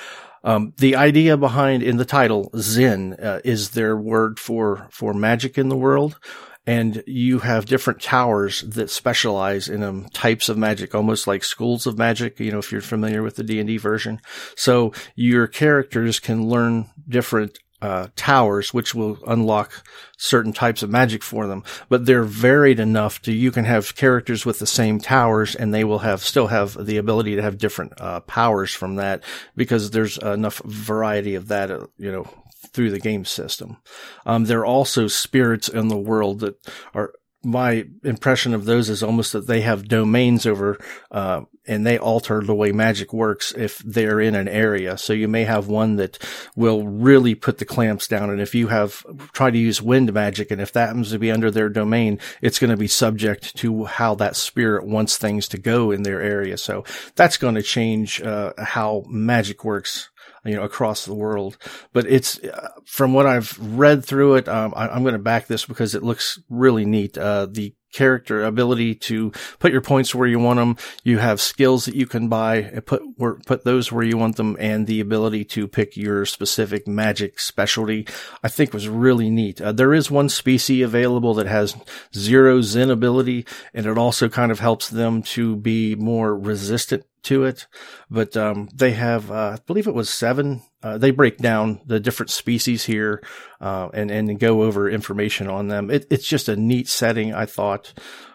Um, 0.45 0.75
the 0.77 0.95
idea 0.95 1.37
behind 1.37 1.83
in 1.83 1.97
the 1.97 2.05
title 2.05 2.51
Zin 2.57 3.15
uh, 3.15 3.41
is 3.45 3.71
their 3.71 3.97
word 3.97 4.39
for 4.39 4.87
for 4.91 5.13
magic 5.13 5.59
in 5.59 5.69
the 5.69 5.77
world, 5.77 6.21
and 6.67 7.03
you 7.07 7.39
have 7.41 7.67
different 7.67 8.03
towers 8.03 8.63
that 8.63 8.91
specialize 8.91 9.69
in 9.69 9.83
um, 9.83 10.09
types 10.11 10.49
of 10.49 10.59
magic, 10.59 10.95
almost 10.95 11.27
like 11.27 11.45
schools 11.45 11.87
of 11.87 11.97
magic. 11.97 12.41
You 12.41 12.53
know, 12.53 12.59
if 12.59 12.73
you're 12.73 12.81
familiar 12.81 13.23
with 13.23 13.37
the 13.37 13.45
D 13.45 13.61
and 13.61 13.69
D 13.69 13.77
version, 13.77 14.21
so 14.57 14.93
your 15.15 15.47
characters 15.47 16.19
can 16.19 16.49
learn 16.49 16.91
different 17.09 17.59
uh, 17.83 18.09
towers, 18.17 18.73
which 18.73 18.95
will 18.95 19.19
unlock 19.27 19.87
certain 20.17 20.53
types 20.53 20.83
of 20.83 20.91
magic 20.91 21.23
for 21.23 21.47
them. 21.47 21.63
But 21.89 22.07
they're 22.07 22.25
varied 22.25 22.81
enough 22.81 23.21
to 23.23 23.33
you 23.33 23.53
can 23.53 23.65
have 23.65 23.95
characters 23.95 24.47
with 24.47 24.59
the 24.59 24.67
same 24.67 24.99
towers, 24.99 25.55
and 25.55 25.73
they 25.73 25.85
will 25.85 26.01
have 26.01 26.23
still 26.23 26.49
have 26.49 26.85
the 26.85 26.97
ability 26.97 27.37
to 27.37 27.43
have 27.43 27.59
different 27.59 27.93
uh, 28.01 28.21
powers 28.21 28.73
from 28.73 28.97
that 28.97 29.23
because 29.55 29.91
there's 29.91 30.19
enough 30.19 30.59
variety 30.65 31.35
of 31.35 31.49
that. 31.49 31.71
Uh, 31.71 31.87
you 31.99 32.11
know, 32.11 32.29
through 32.77 32.91
the 32.91 33.01
game 33.01 33.25
system. 33.25 33.79
Um, 34.27 34.45
there 34.45 34.61
are 34.61 34.67
also 34.67 35.09
spirits 35.09 35.69
in 35.69 35.89
the 35.89 35.97
world 35.97 36.41
that 36.41 36.55
are 36.95 37.15
my 37.47 37.85
impression 38.03 38.55
of 38.55 38.65
those 38.65 38.91
is 38.91 39.05
almost 39.05 39.33
that 39.33 39.47
they 39.47 39.61
have 39.61 39.87
domains 39.87 40.47
over, 40.47 40.79
uh, 41.13 41.43
and 41.65 41.87
they 41.87 41.97
alter 41.97 42.43
the 42.43 42.55
way 42.55 42.73
magic 42.73 43.13
works 43.13 43.53
if 43.57 43.79
they're 43.79 44.21
in 44.21 44.35
an 44.35 44.49
area. 44.49 44.99
So 44.99 45.13
you 45.13 45.29
may 45.29 45.45
have 45.45 45.69
one 45.69 45.95
that 45.97 46.19
will 46.57 46.87
really 46.89 47.37
put 47.37 47.59
the 47.59 47.65
clamps 47.65 48.09
down. 48.09 48.31
And 48.31 48.41
if 48.41 48.55
you 48.55 48.67
have 48.67 49.05
try 49.33 49.53
to 49.53 49.59
use 49.59 49.81
wind 49.81 50.13
magic, 50.13 50.51
and 50.51 50.61
if 50.61 50.73
that 50.73 50.89
happens 50.89 51.11
to 51.11 51.21
be 51.21 51.31
under 51.31 51.53
their 51.53 51.69
domain, 51.69 52.19
it's 52.43 52.59
going 52.59 52.71
to 52.71 52.77
be 52.77 52.89
subject 52.89 53.57
to 53.59 53.85
how 53.85 54.17
that 54.17 54.35
spirit 54.35 54.85
wants 54.85 55.17
things 55.17 55.47
to 55.49 55.59
go 55.59 55.93
in 55.93 56.03
their 56.03 56.21
area. 56.21 56.57
So 56.57 56.85
that's 57.15 57.37
going 57.37 57.55
to 57.55 57.63
change, 57.63 58.21
uh, 58.21 58.55
how 58.59 59.05
magic 59.07 59.65
works 59.65 60.11
you 60.47 60.57
know, 60.57 60.63
across 60.63 61.05
the 61.05 61.15
world. 61.15 61.59
But 61.93 62.07
it's 62.07 62.39
uh, 62.43 62.71
from 62.85 63.13
what 63.13 63.27
I've 63.27 63.59
read 63.59 64.05
through 64.05 64.37
it. 64.37 64.49
Um, 64.49 64.73
I, 64.77 64.95
am 64.95 65.03
going 65.03 65.15
to 65.15 65.19
back 65.19 65.47
this 65.47 65.65
because 65.67 65.95
it 65.95 66.03
looks 66.03 66.39
really 66.49 66.85
neat. 66.85 67.19
Uh, 67.19 67.47
the 67.51 67.75
character 67.97 68.45
ability 68.45 68.95
to 68.95 69.33
put 69.59 69.73
your 69.73 69.81
points 69.81 70.15
where 70.15 70.29
you 70.29 70.39
want 70.39 70.59
them. 70.59 70.77
You 71.03 71.19
have 71.19 71.41
skills 71.41 71.87
that 71.87 71.95
you 71.95 72.07
can 72.07 72.29
buy 72.29 72.57
and 72.57 72.85
put 72.85 73.03
put 73.47 73.65
those 73.65 73.91
where 73.91 74.05
you 74.05 74.19
want 74.19 74.37
them, 74.37 74.57
and 74.61 74.87
the 74.87 75.01
ability 75.01 75.45
to 75.47 75.67
pick 75.67 75.97
your 75.97 76.27
specific 76.27 76.87
magic 76.87 77.41
specialty. 77.41 78.07
I 78.43 78.49
think 78.49 78.75
was 78.75 78.89
really 78.89 79.31
neat. 79.31 79.61
Uh, 79.61 79.73
there 79.73 79.95
is 79.95 80.11
one 80.11 80.29
species 80.29 80.85
available 80.85 81.35
that 81.35 81.47
has 81.47 81.75
zero 82.15 82.61
Zin 82.61 82.91
ability, 82.91 83.47
and 83.73 83.87
it 83.87 83.97
also 83.97 84.29
kind 84.29 84.53
of 84.53 84.61
helps 84.61 84.91
them 84.91 85.23
to 85.23 85.57
be 85.57 85.95
more 85.95 86.37
resistant 86.37 87.05
to 87.27 87.45
it. 87.45 87.67
But 88.11 88.37
um, 88.37 88.69
they 88.75 88.93
have, 88.93 89.31
uh, 89.31 89.57
I 89.57 89.59
believe 89.67 89.87
it 89.87 89.95
was 89.95 90.11
seven. 90.11 90.63
Uh, 90.83 90.99
they 90.99 91.11
break 91.11 91.39
down 91.39 91.81
the 91.87 92.01
different 92.01 92.31
species 92.31 92.85
here 92.85 93.23
uh, 93.61 93.89
and 93.93 94.11
and 94.11 94.39
go 94.39 94.63
over 94.63 94.89
information 94.89 95.49
on 95.49 95.69
them. 95.69 95.91
It, 95.91 96.07
it's 96.11 96.27
just 96.27 96.49
a 96.49 96.57
neat 96.57 96.89
setting, 96.89 97.35
I 97.35 97.47
thought. 97.47 97.93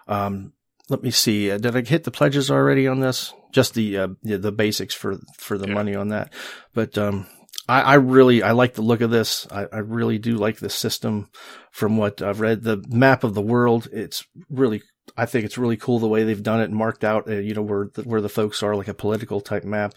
Um, 0.08 0.54
let 0.90 1.04
me 1.04 1.12
see. 1.12 1.50
Uh, 1.50 1.58
did 1.58 1.76
I 1.76 1.82
hit 1.82 2.04
the 2.04 2.12
pledges 2.12 2.52
already 2.52 2.88
on 2.88 3.00
this? 3.00 3.34
Just 3.52 3.74
the 3.74 3.98
uh, 3.98 4.08
the, 4.24 4.52
basics 4.52 4.94
for 4.94 5.20
for 5.38 5.58
the 5.58 5.68
yeah. 5.68 5.74
money 5.74 5.96
on 5.96 6.10
that. 6.10 6.34
But 6.74 6.98
um, 6.98 7.28
I, 7.68 7.82
I, 7.82 7.94
really 7.96 8.44
I 8.44 8.52
like 8.52 8.74
the 8.74 8.82
look 8.82 9.02
of 9.02 9.12
this. 9.12 9.48
I, 9.50 9.68
I 9.72 9.78
really 9.78 10.18
do 10.18 10.36
like 10.36 10.60
the 10.60 10.70
system. 10.70 11.30
From 11.72 11.96
what 11.96 12.22
I've 12.22 12.42
read, 12.42 12.64
the 12.64 12.84
map 12.90 13.24
of 13.24 13.34
the 13.34 13.42
world, 13.42 13.88
it's 13.94 14.26
really 14.50 14.82
I 15.18 15.26
think 15.26 15.46
it's 15.46 15.58
really 15.58 15.78
cool 15.78 16.00
the 16.00 16.08
way 16.08 16.24
they've 16.24 16.42
done 16.42 16.62
it 16.62 16.66
and 16.66 16.76
marked 16.76 17.04
out, 17.04 17.28
uh, 17.28 17.36
you 17.36 17.54
know, 17.54 17.62
where 17.62 17.90
the, 17.94 18.04
where 18.04 18.22
the 18.22 18.30
folks 18.30 18.64
are, 18.64 18.76
like 18.76 18.88
a 18.88 18.94
political 18.94 19.42
type 19.42 19.64
map. 19.64 19.96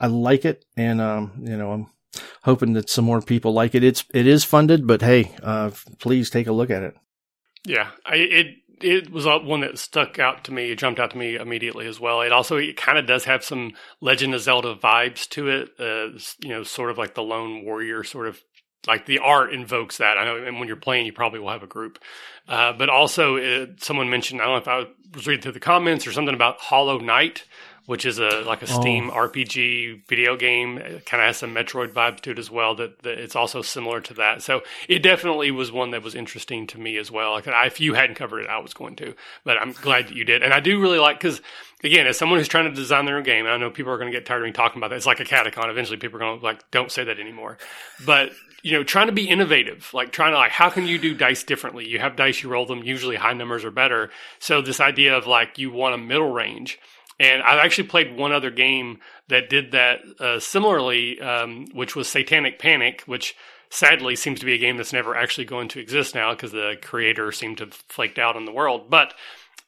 I 0.00 0.06
like 0.06 0.44
it, 0.44 0.64
and 0.76 1.00
um, 1.00 1.32
you 1.42 1.56
know, 1.56 1.72
I'm 1.72 1.86
hoping 2.42 2.72
that 2.74 2.90
some 2.90 3.04
more 3.04 3.20
people 3.20 3.52
like 3.52 3.74
it. 3.74 3.84
It's 3.84 4.04
it 4.12 4.26
is 4.26 4.44
funded, 4.44 4.86
but 4.86 5.02
hey, 5.02 5.34
uh, 5.42 5.70
please 5.98 6.30
take 6.30 6.46
a 6.46 6.52
look 6.52 6.70
at 6.70 6.82
it. 6.82 6.94
Yeah, 7.64 7.90
I, 8.04 8.16
it 8.16 8.46
it 8.80 9.10
was 9.10 9.26
one 9.26 9.60
that 9.60 9.78
stuck 9.78 10.18
out 10.18 10.44
to 10.44 10.52
me, 10.52 10.70
it 10.70 10.78
jumped 10.78 11.00
out 11.00 11.10
to 11.12 11.18
me 11.18 11.36
immediately 11.36 11.86
as 11.86 11.98
well. 11.98 12.20
It 12.20 12.32
also 12.32 12.56
it 12.56 12.76
kind 12.76 12.98
of 12.98 13.06
does 13.06 13.24
have 13.24 13.44
some 13.44 13.72
Legend 14.00 14.34
of 14.34 14.40
Zelda 14.42 14.74
vibes 14.74 15.28
to 15.30 15.48
it, 15.48 15.70
uh, 15.78 16.18
you 16.42 16.50
know, 16.50 16.62
sort 16.62 16.90
of 16.90 16.98
like 16.98 17.14
the 17.14 17.22
lone 17.22 17.64
warrior 17.64 18.04
sort 18.04 18.26
of 18.26 18.40
like 18.86 19.06
the 19.06 19.18
art 19.18 19.52
invokes 19.52 19.98
that. 19.98 20.18
I 20.18 20.24
know, 20.24 20.36
and 20.36 20.58
when 20.58 20.68
you're 20.68 20.76
playing, 20.76 21.06
you 21.06 21.12
probably 21.12 21.40
will 21.40 21.50
have 21.50 21.62
a 21.62 21.68
group. 21.68 21.98
Uh, 22.48 22.72
but 22.72 22.88
also, 22.88 23.36
it, 23.36 23.82
someone 23.82 24.08
mentioned 24.08 24.40
I 24.40 24.44
don't 24.44 24.54
know 24.54 24.58
if 24.82 24.88
I 24.88 25.14
was 25.14 25.26
reading 25.26 25.42
through 25.42 25.52
the 25.52 25.60
comments 25.60 26.06
or 26.06 26.12
something 26.12 26.34
about 26.34 26.58
Hollow 26.60 26.98
Knight, 26.98 27.44
which 27.86 28.04
is 28.04 28.18
a 28.18 28.42
like 28.42 28.62
a 28.62 28.66
Steam 28.66 29.10
oh. 29.10 29.14
RPG 29.14 30.06
video 30.06 30.36
game. 30.36 30.78
It 30.78 31.06
kind 31.06 31.22
of 31.22 31.28
has 31.28 31.38
some 31.38 31.54
Metroid 31.54 31.92
vibes 31.92 32.20
to 32.20 32.32
it 32.32 32.38
as 32.38 32.50
well. 32.50 32.74
That, 32.74 33.02
that, 33.02 33.18
it's 33.18 33.34
also 33.34 33.62
similar 33.62 34.00
to 34.02 34.14
that. 34.14 34.42
So 34.42 34.62
it 34.88 35.00
definitely 35.00 35.50
was 35.50 35.72
one 35.72 35.90
that 35.92 36.02
was 36.02 36.14
interesting 36.14 36.66
to 36.68 36.78
me 36.78 36.98
as 36.98 37.10
well. 37.10 37.32
Like 37.32 37.48
I, 37.48 37.66
if 37.66 37.80
you 37.80 37.94
hadn't 37.94 38.16
covered 38.16 38.40
it, 38.40 38.48
I 38.48 38.58
was 38.58 38.74
going 38.74 38.96
to, 38.96 39.14
but 39.44 39.56
I'm 39.56 39.72
glad 39.72 40.08
that 40.08 40.16
you 40.16 40.24
did. 40.24 40.42
And 40.42 40.52
I 40.52 40.60
do 40.60 40.80
really 40.80 40.98
like 40.98 41.18
because 41.18 41.40
again, 41.82 42.06
as 42.06 42.18
someone 42.18 42.38
who's 42.38 42.48
trying 42.48 42.68
to 42.68 42.74
design 42.74 43.06
their 43.06 43.16
own 43.16 43.22
game, 43.22 43.46
I 43.46 43.56
know 43.56 43.70
people 43.70 43.92
are 43.92 43.98
going 43.98 44.10
to 44.10 44.16
get 44.16 44.26
tired 44.26 44.42
of 44.42 44.46
me 44.46 44.52
talking 44.52 44.78
about 44.78 44.90
that. 44.90 44.96
It's 44.96 45.06
like 45.06 45.20
a 45.20 45.24
catacon. 45.24 45.70
Eventually, 45.70 45.96
people 45.96 46.16
are 46.16 46.20
going 46.20 46.38
to 46.38 46.44
like, 46.44 46.70
don't 46.70 46.90
say 46.90 47.04
that 47.04 47.18
anymore. 47.18 47.58
But 48.04 48.32
you 48.66 48.72
know, 48.72 48.82
trying 48.82 49.06
to 49.06 49.12
be 49.12 49.28
innovative, 49.28 49.90
like 49.94 50.10
trying 50.10 50.32
to 50.32 50.38
like, 50.38 50.50
how 50.50 50.70
can 50.70 50.86
you 50.86 50.98
do 50.98 51.14
dice 51.14 51.44
differently? 51.44 51.86
You 51.86 52.00
have 52.00 52.16
dice, 52.16 52.42
you 52.42 52.48
roll 52.48 52.66
them. 52.66 52.82
Usually, 52.82 53.14
high 53.14 53.32
numbers 53.32 53.64
are 53.64 53.70
better. 53.70 54.10
So 54.40 54.60
this 54.60 54.80
idea 54.80 55.16
of 55.16 55.26
like 55.26 55.56
you 55.56 55.70
want 55.70 55.94
a 55.94 55.98
middle 55.98 56.32
range 56.32 56.78
and 57.18 57.42
i've 57.42 57.64
actually 57.64 57.88
played 57.88 58.14
one 58.14 58.30
other 58.30 58.50
game 58.50 58.98
that 59.28 59.48
did 59.48 59.72
that 59.72 60.00
uh, 60.20 60.38
similarly, 60.38 61.20
um, 61.20 61.66
which 61.72 61.96
was 61.96 62.08
Satanic 62.08 62.58
Panic, 62.58 63.02
which 63.06 63.34
sadly 63.70 64.14
seems 64.14 64.40
to 64.40 64.46
be 64.46 64.54
a 64.54 64.58
game 64.58 64.76
that's 64.76 64.92
never 64.92 65.16
actually 65.16 65.44
going 65.44 65.68
to 65.68 65.80
exist 65.80 66.14
now 66.14 66.32
because 66.32 66.52
the 66.52 66.76
creator 66.82 67.32
seemed 67.32 67.58
to 67.58 67.64
have 67.64 67.74
flaked 67.74 68.18
out 68.18 68.36
on 68.36 68.44
the 68.44 68.52
world. 68.52 68.88
But 68.88 69.14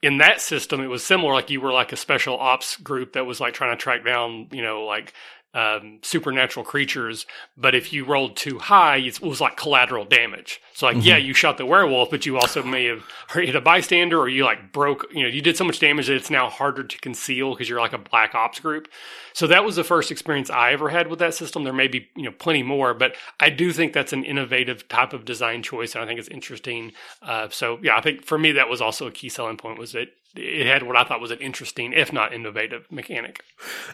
in 0.01 0.19
that 0.19 0.41
system, 0.41 0.81
it 0.81 0.87
was 0.87 1.03
similar. 1.03 1.33
Like 1.33 1.51
you 1.51 1.61
were 1.61 1.73
like 1.73 1.93
a 1.93 1.97
special 1.97 2.39
ops 2.39 2.77
group 2.77 3.15
that 3.15 3.27
was 3.27 3.41
like 3.41 3.55
trying 3.55 3.77
to 3.77 3.83
track 3.83 4.05
down, 4.05 4.49
you 4.53 4.63
know, 4.63 4.85
like 4.85 5.13
um, 5.55 5.99
supernatural 6.03 6.65
creatures, 6.65 7.27
but 7.57 7.75
if 7.75 7.93
you 7.93 8.05
rolled 8.05 8.37
too 8.37 8.59
high, 8.59 8.99
it 8.99 9.21
was 9.21 9.41
like 9.41 9.57
collateral 9.57 10.05
damage. 10.05 10.61
So, 10.75 10.87
like, 10.87 10.99
mm-hmm. 10.99 11.07
yeah, 11.07 11.17
you 11.17 11.33
shot 11.33 11.57
the 11.57 11.65
werewolf, 11.65 12.11
but 12.11 12.27
you 12.27 12.37
also 12.37 12.63
may 12.63 12.85
have 12.85 13.05
hit 13.33 13.57
a 13.57 13.61
bystander, 13.61 14.19
or 14.19 14.29
you 14.29 14.45
like 14.45 14.73
broke. 14.73 15.07
You 15.13 15.23
know, 15.23 15.29
you 15.29 15.41
did 15.41 15.57
so 15.57 15.65
much 15.65 15.81
damage 15.81 16.09
that 16.09 16.17
it's 16.17 16.31
now 16.31 16.51
harder 16.51 16.85
to 16.85 16.99
conceal 16.99 17.55
because 17.55 17.69
you're 17.69 17.81
like 17.81 17.95
a 17.95 17.99
black 17.99 18.35
ops 18.35 18.61
group. 18.61 18.89
So 19.33 19.47
that 19.47 19.65
was 19.65 19.77
the 19.77 19.85
first 19.85 20.11
experience 20.11 20.51
I 20.51 20.73
ever 20.73 20.91
had 20.91 21.09
with 21.09 21.19
that 21.21 21.35
system. 21.35 21.65
There 21.65 21.73
may 21.73 21.89
be 21.89 22.09
you 22.15 22.25
know 22.25 22.33
plenty 22.33 22.63
more, 22.63 22.93
but 22.93 23.15
I 23.41 23.49
do 23.49 23.73
think 23.73 23.95
that's 23.95 24.13
an 24.13 24.25
innovative 24.25 24.87
type 24.89 25.13
of 25.15 25.25
design 25.25 25.63
choice, 25.63 25.95
and 25.95 26.05
I 26.05 26.07
think 26.07 26.21
it's 26.21 26.29
interesting. 26.29 26.93
Uh, 27.23 27.49
so 27.49 27.79
yeah, 27.83 27.97
I 27.97 28.03
think 28.03 28.25
for 28.25 28.39
me 28.39 28.53
that 28.53 28.69
was 28.69 28.83
also 28.83 29.07
a 29.07 29.11
key 29.11 29.31
selling 29.31 29.57
point 29.57 29.79
was 29.79 29.93
that 29.93 30.09
it 30.39 30.67
had 30.67 30.83
what 30.85 30.97
I 30.97 31.05
thought 31.05 31.21
was 31.21 31.31
an 31.31 31.39
interesting, 31.39 31.93
if 31.93 32.13
not 32.13 32.33
innovative, 32.33 32.87
mechanic. 32.91 33.43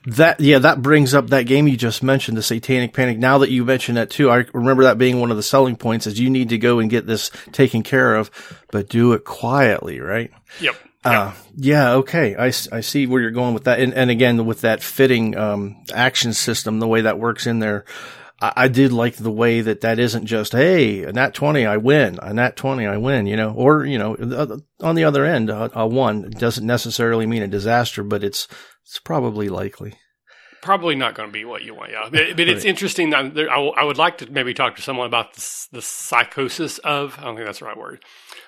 That 0.06 0.40
yeah, 0.40 0.58
that 0.58 0.82
brings 0.82 1.14
up 1.14 1.30
that 1.30 1.46
game 1.46 1.66
you 1.66 1.76
just 1.76 2.02
mentioned, 2.02 2.36
the 2.36 2.42
Satanic 2.42 2.92
Panic. 2.92 3.18
Now 3.18 3.38
that 3.38 3.50
you 3.50 3.64
mentioned 3.64 3.96
that 3.96 4.10
too, 4.10 4.30
I 4.30 4.44
remember 4.52 4.84
that 4.84 4.98
being 4.98 5.20
one 5.20 5.30
of 5.30 5.36
the 5.36 5.42
selling 5.42 5.76
points 5.76 6.06
is 6.06 6.20
you 6.20 6.30
need 6.30 6.50
to 6.50 6.58
go 6.58 6.78
and 6.78 6.90
get 6.90 7.06
this 7.06 7.30
taken 7.52 7.82
care 7.82 8.16
of, 8.16 8.30
but 8.70 8.88
do 8.88 9.12
it 9.14 9.24
quietly, 9.24 10.00
right? 10.00 10.30
Yep. 10.60 10.76
Uh, 11.04 11.32
yeah, 11.56 11.94
okay. 11.94 12.34
I, 12.34 12.46
I 12.46 12.80
see 12.80 13.06
where 13.06 13.20
you're 13.20 13.30
going 13.30 13.52
with 13.52 13.64
that. 13.64 13.78
And, 13.78 13.92
and 13.92 14.10
again, 14.10 14.46
with 14.46 14.62
that 14.62 14.82
fitting, 14.82 15.36
um, 15.36 15.84
action 15.92 16.32
system, 16.32 16.80
the 16.80 16.88
way 16.88 17.02
that 17.02 17.18
works 17.18 17.46
in 17.46 17.58
there, 17.58 17.84
I, 18.44 18.64
I 18.64 18.68
did 18.68 18.92
like 18.92 19.16
the 19.16 19.30
way 19.30 19.60
that 19.62 19.80
that 19.80 19.98
isn't 19.98 20.26
just, 20.26 20.52
Hey, 20.52 21.04
a 21.04 21.12
nat 21.12 21.34
20, 21.34 21.64
I 21.64 21.76
win, 21.78 22.18
a 22.22 22.34
nat 22.34 22.56
20, 22.56 22.86
I 22.86 22.96
win, 22.96 23.26
you 23.26 23.36
know, 23.36 23.52
or, 23.52 23.84
you 23.84 23.98
know, 23.98 24.60
on 24.80 24.94
the 24.94 25.04
other 25.04 25.24
end, 25.24 25.50
a, 25.50 25.70
a 25.78 25.86
one 25.86 26.30
doesn't 26.30 26.66
necessarily 26.66 27.26
mean 27.26 27.42
a 27.42 27.48
disaster, 27.48 28.02
but 28.02 28.22
it's, 28.22 28.46
it's 28.84 28.98
probably 28.98 29.48
likely 29.48 29.94
probably 30.64 30.94
not 30.94 31.14
going 31.14 31.28
to 31.28 31.32
be 31.32 31.44
what 31.44 31.62
you 31.62 31.74
want. 31.74 31.90
Yeah, 31.90 32.08
but, 32.10 32.36
but 32.38 32.48
it's 32.48 32.64
interesting. 32.64 33.10
That 33.10 33.34
there, 33.34 33.50
I, 33.50 33.60
I, 33.60 33.84
would 33.84 33.98
like 33.98 34.18
to 34.18 34.30
maybe 34.30 34.54
talk 34.54 34.76
to 34.76 34.82
someone 34.82 35.06
about 35.06 35.34
the, 35.34 35.66
the 35.72 35.82
psychosis 35.82 36.78
of. 36.78 37.18
I 37.18 37.24
don't 37.24 37.36
think 37.36 37.46
that's 37.46 37.58
the 37.58 37.66
right 37.66 37.76
word, 37.76 38.02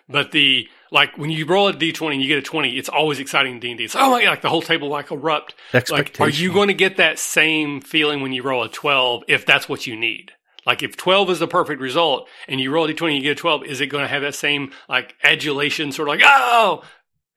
but 0.09 0.33
the 0.33 0.69
like 0.91 1.19
when 1.19 1.31
you 1.31 1.47
roll 1.47 1.69
a 1.69 1.73
d 1.73 1.93
twenty 1.93 2.17
and 2.17 2.23
you 2.23 2.29
get 2.29 2.39
a 2.39 2.43
twenty, 2.43 2.77
it's 2.79 2.89
always 2.89 3.19
exciting 3.19 3.55
in 3.55 3.61
D 3.61 3.71
and 3.71 3.79
D. 3.79 3.85
It's 3.85 3.97
oh 3.97 4.11
my 4.11 4.23
god, 4.23 4.31
like 4.31 4.43
the 4.43 4.49
whole 4.49 4.63
table 4.63 4.89
like 4.89 5.11
erupt. 5.11 5.55
Like, 5.91 6.21
are 6.21 6.29
you 6.29 6.53
going 6.53 6.69
to 6.69 6.75
get 6.75 6.97
that 6.99 7.19
same 7.19 7.81
feeling 7.81 8.21
when 8.21 8.33
you 8.33 8.43
roll 8.43 8.63
a 8.63 8.69
twelve 8.69 9.25
if 9.29 9.45
that's 9.47 9.69
what 9.69 9.87
you 9.87 9.97
need? 9.97 10.33
Like 10.67 10.83
if 10.83 10.97
12 10.97 11.31
is 11.31 11.39
the 11.39 11.47
perfect 11.47 11.81
result 11.81 12.29
and 12.49 12.61
you 12.61 12.73
roll 12.73 12.87
a 12.87 12.93
d20 12.93 13.07
and 13.07 13.17
you 13.17 13.23
get 13.23 13.39
a 13.39 13.41
12, 13.41 13.65
is 13.67 13.81
it 13.81 13.87
going 13.87 14.03
to 14.03 14.09
have 14.09 14.23
that 14.23 14.35
same 14.35 14.73
like 14.89 15.15
adulation 15.23 15.93
sort 15.93 16.09
of 16.09 16.17
like, 16.17 16.25
oh, 16.25 16.83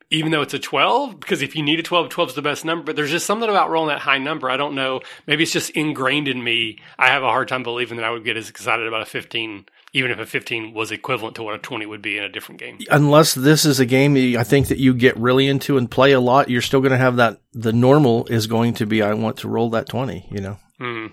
even 0.10 0.32
though 0.32 0.42
it's 0.42 0.56
a 0.56 0.60
12 0.60 1.20
because 1.20 1.44
if 1.44 1.56
you 1.56 1.62
need 1.62 1.80
a 1.80 1.84
12 1.84 2.10
12 2.10 2.30
is 2.30 2.36
the 2.36 2.42
best 2.42 2.66
number. 2.66 2.84
But 2.84 2.96
there's 2.96 3.12
just 3.12 3.28
something 3.28 3.48
about 3.48 3.70
rolling 3.70 3.90
that 3.90 4.00
high 4.00 4.18
number. 4.18 4.50
I 4.50 4.58
don't 4.58 4.74
know. 4.74 5.02
Maybe 5.28 5.44
it's 5.44 5.52
just 5.52 5.70
ingrained 5.72 6.28
in 6.28 6.44
me. 6.44 6.80
I 6.98 7.10
have 7.10 7.24
a 7.24 7.28
hard 7.28 7.48
time 7.48 7.64
believing 7.64 7.98
that 7.98 8.06
i 8.06 8.10
would 8.10 8.26
get 8.26 8.38
as 8.38 8.50
excited 8.50 8.88
about 8.88 9.04
a 9.04 9.06
15 9.06 9.66
even 9.94 10.12
if 10.12 10.20
a 10.20 10.26
15 10.26 10.74
was 10.74 10.92
equivalent 10.92 11.36
to 11.36 11.44
what 11.44 11.56
a 11.56 11.60
20 11.60 11.86
would 11.86 12.02
be 12.02 12.18
in 12.18 12.24
a 12.24 12.30
different 12.30 12.60
game 12.60 12.78
unless 12.92 13.34
this 13.34 13.66
is 13.66 13.80
a 13.80 13.86
game 13.86 14.16
i 14.38 14.44
think 14.44 14.68
that 14.68 14.78
you 14.78 14.94
get 14.94 15.18
really 15.18 15.48
into 15.48 15.78
and 15.78 15.90
play 15.90 16.12
a 16.12 16.20
lot 16.20 16.50
you're 16.50 16.62
still 16.62 16.82
going 16.82 16.92
to 16.92 16.98
have 16.98 17.16
that 17.16 17.40
the 17.54 17.74
normal 17.74 18.26
is 18.28 18.48
going 18.48 18.74
to 18.74 18.86
be 18.86 19.02
i 19.02 19.14
want 19.14 19.38
to 19.38 19.48
roll 19.48 19.70
that 19.70 19.88
20 19.88 20.28
you 20.32 20.42
know 20.42 20.58
mm. 20.80 21.12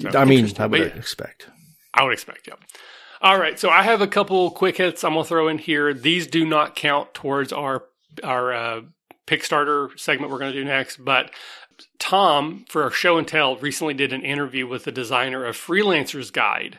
so, 0.00 0.18
i 0.18 0.24
mean 0.24 0.50
i 0.58 0.66
would 0.66 0.96
expect 0.96 1.48
i 1.94 2.02
would 2.02 2.12
expect 2.12 2.46
yeah 2.46 2.54
all 3.20 3.38
right, 3.38 3.58
so 3.58 3.68
I 3.68 3.82
have 3.82 4.00
a 4.00 4.06
couple 4.06 4.50
quick 4.52 4.76
hits 4.76 5.02
I'm 5.02 5.14
gonna 5.14 5.24
throw 5.24 5.48
in 5.48 5.58
here. 5.58 5.92
These 5.92 6.28
do 6.28 6.44
not 6.44 6.76
count 6.76 7.14
towards 7.14 7.52
our 7.52 7.82
our 8.22 8.52
uh, 8.52 8.80
Pickstarter 9.26 9.98
segment 9.98 10.30
we're 10.30 10.38
going 10.38 10.52
to 10.52 10.58
do 10.58 10.64
next. 10.64 11.04
But 11.04 11.32
Tom, 11.98 12.64
for 12.68 12.84
our 12.84 12.90
show 12.90 13.18
and 13.18 13.26
tell, 13.26 13.56
recently 13.56 13.94
did 13.94 14.12
an 14.12 14.24
interview 14.24 14.66
with 14.66 14.84
the 14.84 14.92
designer 14.92 15.44
of 15.44 15.56
Freelancer's 15.56 16.30
Guide. 16.30 16.78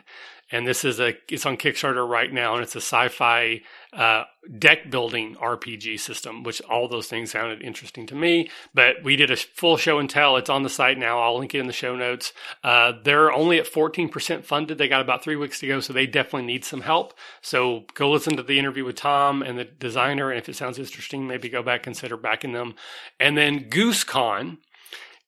And 0.52 0.66
this 0.66 0.84
is 0.84 1.00
a, 1.00 1.16
it's 1.28 1.46
on 1.46 1.56
Kickstarter 1.56 2.06
right 2.06 2.32
now, 2.32 2.54
and 2.54 2.62
it's 2.62 2.74
a 2.74 2.80
sci 2.80 3.08
fi 3.08 3.62
uh, 3.92 4.24
deck 4.58 4.90
building 4.90 5.36
RPG 5.36 6.00
system, 6.00 6.42
which 6.42 6.60
all 6.62 6.88
those 6.88 7.06
things 7.06 7.30
sounded 7.30 7.62
interesting 7.62 8.06
to 8.08 8.14
me. 8.14 8.50
But 8.74 9.02
we 9.04 9.16
did 9.16 9.30
a 9.30 9.36
full 9.36 9.76
show 9.76 9.98
and 9.98 10.10
tell. 10.10 10.36
It's 10.36 10.50
on 10.50 10.62
the 10.62 10.68
site 10.68 10.98
now. 10.98 11.20
I'll 11.20 11.38
link 11.38 11.54
it 11.54 11.60
in 11.60 11.66
the 11.66 11.72
show 11.72 11.94
notes. 11.94 12.32
Uh, 12.64 12.92
they're 13.04 13.32
only 13.32 13.58
at 13.58 13.66
14% 13.66 14.44
funded. 14.44 14.78
They 14.78 14.88
got 14.88 15.00
about 15.00 15.22
three 15.22 15.36
weeks 15.36 15.60
to 15.60 15.68
go, 15.68 15.80
so 15.80 15.92
they 15.92 16.06
definitely 16.06 16.46
need 16.46 16.64
some 16.64 16.80
help. 16.80 17.14
So 17.42 17.84
go 17.94 18.10
listen 18.10 18.36
to 18.36 18.42
the 18.42 18.58
interview 18.58 18.84
with 18.84 18.96
Tom 18.96 19.42
and 19.42 19.58
the 19.58 19.64
designer. 19.64 20.30
And 20.30 20.38
if 20.38 20.48
it 20.48 20.56
sounds 20.56 20.78
interesting, 20.78 21.26
maybe 21.26 21.48
go 21.48 21.62
back, 21.62 21.86
and 21.86 21.90
consider 21.90 22.16
backing 22.16 22.52
them. 22.52 22.74
And 23.18 23.36
then 23.36 23.70
GooseCon 23.70 24.58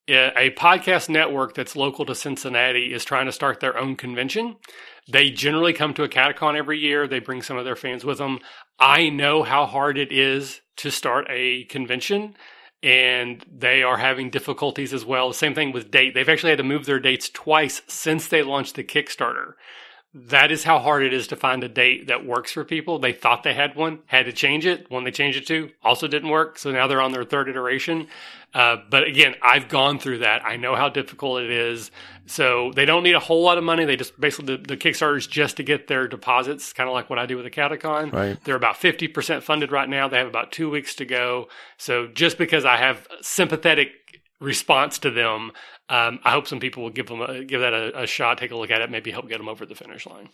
a 0.08 0.50
podcast 0.56 1.08
network 1.08 1.54
that's 1.54 1.76
local 1.76 2.04
to 2.06 2.14
Cincinnati 2.14 2.92
is 2.92 3.04
trying 3.04 3.26
to 3.26 3.32
start 3.32 3.60
their 3.60 3.78
own 3.78 3.96
convention. 3.96 4.56
They 5.08 5.30
generally 5.30 5.72
come 5.72 5.94
to 5.94 6.04
a 6.04 6.08
catacon 6.08 6.56
every 6.56 6.78
year. 6.78 7.06
They 7.06 7.18
bring 7.18 7.42
some 7.42 7.56
of 7.56 7.64
their 7.64 7.76
fans 7.76 8.04
with 8.04 8.18
them. 8.18 8.38
I 8.78 9.08
know 9.08 9.42
how 9.42 9.66
hard 9.66 9.98
it 9.98 10.12
is 10.12 10.60
to 10.76 10.90
start 10.90 11.26
a 11.28 11.64
convention 11.64 12.36
and 12.82 13.44
they 13.50 13.82
are 13.82 13.98
having 13.98 14.30
difficulties 14.30 14.92
as 14.92 15.04
well. 15.04 15.28
The 15.28 15.34
same 15.34 15.54
thing 15.54 15.72
with 15.72 15.90
date. 15.90 16.14
They've 16.14 16.28
actually 16.28 16.50
had 16.50 16.58
to 16.58 16.64
move 16.64 16.84
their 16.84 16.98
dates 16.98 17.28
twice 17.28 17.82
since 17.86 18.26
they 18.26 18.42
launched 18.42 18.74
the 18.74 18.84
Kickstarter 18.84 19.54
that 20.14 20.52
is 20.52 20.64
how 20.64 20.78
hard 20.78 21.02
it 21.02 21.14
is 21.14 21.26
to 21.28 21.36
find 21.36 21.64
a 21.64 21.68
date 21.68 22.08
that 22.08 22.26
works 22.26 22.52
for 22.52 22.64
people. 22.64 22.98
They 22.98 23.12
thought 23.12 23.44
they 23.44 23.54
had 23.54 23.74
one, 23.74 24.00
had 24.06 24.26
to 24.26 24.32
change 24.32 24.66
it. 24.66 24.90
One 24.90 25.04
they 25.04 25.10
changed 25.10 25.38
it 25.38 25.46
to 25.46 25.70
also 25.82 26.06
didn't 26.06 26.28
work. 26.28 26.58
So 26.58 26.70
now 26.70 26.86
they're 26.86 27.00
on 27.00 27.12
their 27.12 27.24
third 27.24 27.48
iteration. 27.48 28.08
Uh, 28.52 28.76
but 28.90 29.04
again, 29.04 29.34
I've 29.40 29.68
gone 29.68 29.98
through 29.98 30.18
that. 30.18 30.44
I 30.44 30.56
know 30.56 30.76
how 30.76 30.90
difficult 30.90 31.42
it 31.42 31.50
is. 31.50 31.90
So 32.26 32.72
they 32.74 32.84
don't 32.84 33.02
need 33.02 33.14
a 33.14 33.20
whole 33.20 33.42
lot 33.42 33.56
of 33.56 33.64
money. 33.64 33.86
They 33.86 33.96
just 33.96 34.20
basically 34.20 34.56
the, 34.56 34.62
the 34.62 34.76
Kickstarters 34.76 35.26
just 35.28 35.56
to 35.56 35.62
get 35.62 35.86
their 35.86 36.06
deposits, 36.06 36.74
kind 36.74 36.88
of 36.88 36.92
like 36.92 37.08
what 37.08 37.18
I 37.18 37.24
do 37.24 37.36
with 37.36 37.46
the 37.46 37.50
Catacon. 37.50 38.12
Right. 38.12 38.38
They're 38.44 38.56
about 38.56 38.76
50% 38.76 39.42
funded 39.42 39.72
right 39.72 39.88
now. 39.88 40.08
They 40.08 40.18
have 40.18 40.28
about 40.28 40.52
two 40.52 40.68
weeks 40.68 40.94
to 40.96 41.06
go. 41.06 41.48
So 41.78 42.06
just 42.06 42.36
because 42.36 42.66
I 42.66 42.76
have 42.76 43.08
sympathetic 43.22 44.01
response 44.42 44.98
to 44.98 45.10
them 45.10 45.52
um, 45.92 46.20
I 46.24 46.30
hope 46.30 46.46
some 46.46 46.58
people 46.58 46.82
will 46.82 46.90
give 46.90 47.08
them 47.08 47.20
a, 47.20 47.44
give 47.44 47.60
that 47.60 47.74
a, 47.74 48.04
a, 48.04 48.06
shot, 48.06 48.38
take 48.38 48.50
a 48.50 48.56
look 48.56 48.70
at 48.70 48.80
it, 48.80 48.90
maybe 48.90 49.10
help 49.10 49.28
get 49.28 49.36
them 49.36 49.48
over 49.48 49.66
the 49.66 49.74
finish 49.74 50.06
line. 50.06 50.30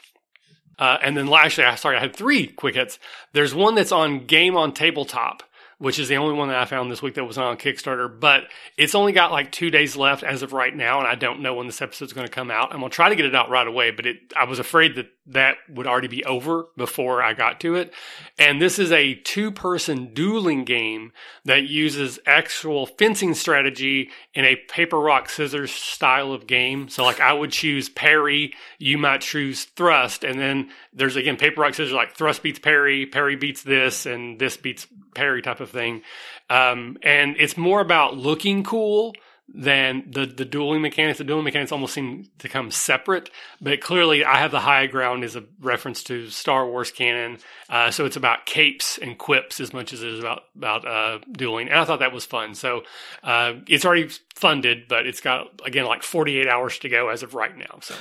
Uh, 0.78 0.98
and 1.02 1.16
then 1.16 1.26
lastly, 1.26 1.64
I 1.64 1.74
sorry, 1.74 1.96
I 1.96 2.00
had 2.00 2.14
three 2.14 2.46
quick 2.46 2.76
hits. 2.76 3.00
There's 3.32 3.56
one 3.56 3.74
that's 3.74 3.90
on 3.90 4.26
Game 4.26 4.56
on 4.56 4.72
Tabletop, 4.72 5.42
which 5.78 5.98
is 5.98 6.06
the 6.06 6.16
only 6.16 6.34
one 6.34 6.46
that 6.46 6.59
I 6.59 6.64
found 6.66 6.92
this 6.92 7.02
week 7.02 7.14
that 7.14 7.24
was 7.24 7.38
on 7.38 7.56
Kickstarter. 7.56 8.09
But 8.20 8.44
it's 8.76 8.94
only 8.94 9.11
got 9.11 9.32
like 9.32 9.50
two 9.50 9.70
days 9.70 9.96
left 9.96 10.22
as 10.22 10.42
of 10.42 10.52
right 10.52 10.74
now, 10.74 11.00
and 11.00 11.09
I 11.09 11.16
don't 11.16 11.40
know 11.40 11.54
when 11.54 11.66
this 11.66 11.82
episode's 11.82 12.12
going 12.12 12.28
to 12.28 12.32
come 12.32 12.52
out. 12.52 12.72
I'm 12.72 12.78
gonna 12.78 12.90
try 12.90 13.09
to 13.09 13.16
get 13.16 13.26
it 13.26 13.34
out 13.34 13.50
right 13.50 13.66
away, 13.66 13.90
but 13.90 14.06
it 14.06 14.18
I 14.36 14.44
was 14.44 14.61
afraid 14.61 14.94
that 14.94 15.09
that 15.29 15.57
would 15.68 15.87
already 15.87 16.09
be 16.09 16.24
over 16.24 16.66
before 16.76 17.22
I 17.22 17.35
got 17.35 17.61
to 17.61 17.74
it. 17.74 17.93
And 18.39 18.61
this 18.61 18.79
is 18.79 18.91
a 18.91 19.14
two 19.14 19.51
person 19.51 20.14
dueling 20.14 20.64
game 20.64 21.12
that 21.45 21.68
uses 21.68 22.18
actual 22.26 22.87
fencing 22.87 23.35
strategy 23.35 24.11
in 24.35 24.45
a 24.45 24.57
paper 24.57 24.99
rock 24.99 25.29
scissors 25.29 25.70
style 25.70 26.33
of 26.33 26.47
game. 26.47 26.89
So 26.89 27.05
like 27.05 27.20
I 27.20 27.33
would 27.33 27.53
choose 27.53 27.89
parry, 27.89 28.55
you 28.79 28.97
might 28.97 29.20
choose 29.20 29.64
thrust, 29.64 30.24
and 30.24 30.41
then 30.41 30.70
there's 30.93 31.16
again 31.16 31.37
paper 31.37 31.61
rock 31.61 31.74
scissors 31.74 31.93
like 31.93 32.16
thrust 32.16 32.43
beats 32.43 32.59
parry, 32.59 33.07
parry 33.07 33.37
beats 33.37 33.62
this, 33.62 34.07
and 34.07 34.39
this 34.39 34.57
beats 34.57 34.87
parry 35.14 35.43
type 35.43 35.61
of 35.61 35.70
thing. 35.70 36.03
Um, 36.49 36.97
and 37.03 37.37
it's 37.39 37.57
more 37.57 37.81
about 37.81 38.16
looking 38.16 38.64
cool 38.64 39.14
than 39.53 40.05
the 40.11 40.26
the 40.26 40.44
dueling 40.44 40.82
mechanics. 40.82 41.18
The 41.18 41.24
dueling 41.24 41.44
mechanics 41.44 41.72
almost 41.72 41.94
seem 41.94 42.28
to 42.38 42.49
come 42.49 42.70
separate, 42.70 43.30
but 43.61 43.80
clearly 43.80 44.24
I 44.24 44.36
have 44.36 44.51
the 44.51 44.61
high 44.61 44.86
ground 44.86 45.24
is 45.24 45.36
a 45.36 45.44
reference 45.61 46.03
to 46.05 46.28
Star 46.28 46.66
Wars 46.66 46.90
canon. 46.90 47.38
Uh, 47.68 47.90
so 47.90 48.05
it's 48.05 48.16
about 48.16 48.44
capes 48.44 48.99
and 48.99 49.16
quips 49.16 49.59
as 49.59 49.72
much 49.72 49.92
as 49.92 50.03
it 50.03 50.11
is 50.11 50.20
about 50.20 50.44
about 50.55 50.86
uh, 50.86 51.18
dueling, 51.32 51.68
and 51.68 51.78
I 51.78 51.84
thought 51.84 52.01
that 52.01 52.12
was 52.12 52.26
fun. 52.26 52.55
So 52.55 52.82
uh, 53.22 53.55
it's 53.66 53.84
already 53.84 54.11
funded, 54.34 54.86
but 54.86 55.07
it's 55.07 55.20
got 55.20 55.61
again 55.64 55.86
like 55.86 56.03
48 56.03 56.46
hours 56.46 56.78
to 56.80 56.88
go 56.88 57.09
as 57.09 57.22
of 57.22 57.34
right 57.34 57.57
now. 57.57 57.78
So. 57.80 57.94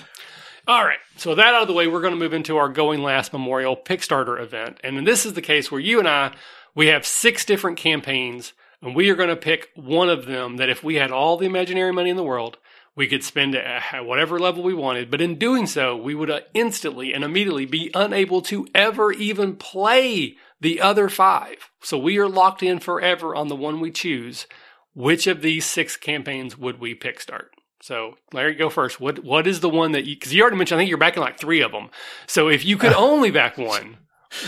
All 0.70 0.84
right, 0.84 1.00
so 1.16 1.34
that 1.34 1.54
out 1.54 1.62
of 1.62 1.70
the 1.70 1.74
way, 1.74 1.88
we're 1.88 2.02
going 2.02 2.14
to 2.14 2.20
move 2.20 2.34
into 2.34 2.58
our 2.58 2.68
Going 2.68 3.02
Last 3.02 3.32
Memorial 3.32 3.78
Pickstarter 3.78 4.38
event. 4.38 4.82
And 4.84 5.08
this 5.08 5.26
is 5.26 5.32
the 5.32 5.42
case 5.42 5.72
where 5.72 5.80
you 5.80 5.98
and 5.98 6.10
I, 6.10 6.34
we 6.76 6.88
have 6.88 7.06
six 7.06 7.46
different 7.46 7.78
campaigns 7.78 8.52
and 8.82 8.96
we 8.96 9.10
are 9.10 9.16
going 9.16 9.30
to 9.30 9.36
pick 9.36 9.70
one 9.76 10.10
of 10.10 10.26
them 10.26 10.58
that 10.58 10.70
if 10.70 10.84
we 10.84 10.96
had 10.96 11.12
all 11.12 11.38
the 11.38 11.46
imaginary 11.46 11.92
money 11.92 12.10
in 12.10 12.18
the 12.18 12.24
world, 12.24 12.58
we 12.96 13.08
could 13.08 13.24
spend 13.24 13.54
it 13.56 13.64
at 13.64 14.06
whatever 14.06 14.40
level 14.40 14.64
we 14.64 14.74
wanted. 14.74 15.12
But 15.12 15.22
in 15.22 15.38
doing 15.38 15.68
so, 15.68 15.96
we 15.96 16.16
would 16.16 16.32
uh, 16.32 16.42
instantly 16.54 17.14
and 17.14 17.24
immediately 17.24 17.66
be 17.66 17.92
unable 17.94 18.42
to 18.44 18.68
ever 18.74 19.12
even 19.12 19.56
play 19.56 20.36
the 20.60 20.82
other 20.82 21.08
five. 21.08 21.70
So 21.82 21.98
we 21.98 22.18
are 22.18 22.28
locked 22.28 22.64
in 22.64 22.80
forever 22.80 23.36
on 23.36 23.48
the 23.48 23.56
one 23.56 23.80
we 23.80 23.92
choose. 23.92 24.48
Which 24.96 25.28
of 25.28 25.44
these 25.44 25.66
six 25.66 25.96
campaigns 25.96 26.58
would 26.58 26.80
we 26.80 26.96
pick 26.96 27.20
start? 27.20 27.52
So, 27.84 28.16
Larry, 28.34 28.56
go 28.56 28.72
first. 28.72 29.00
What 29.00 29.24
what 29.24 29.46
is 29.46 29.60
the 29.60 29.70
one 29.70 29.92
that 29.92 30.06
you? 30.06 30.16
Because 30.16 30.34
you 30.34 30.42
already 30.42 30.58
mentioned, 30.58 30.80
I 30.80 30.82
think 30.82 30.90
you're 30.90 30.98
backing 30.98 31.22
like 31.22 31.40
three 31.40 31.62
of 31.62 31.72
them. 31.72 31.92
So, 32.26 32.50
if 32.50 32.66
you 32.66 32.78
could 32.78 32.94
only 32.98 33.30
back 33.30 33.60
one, 33.60 33.98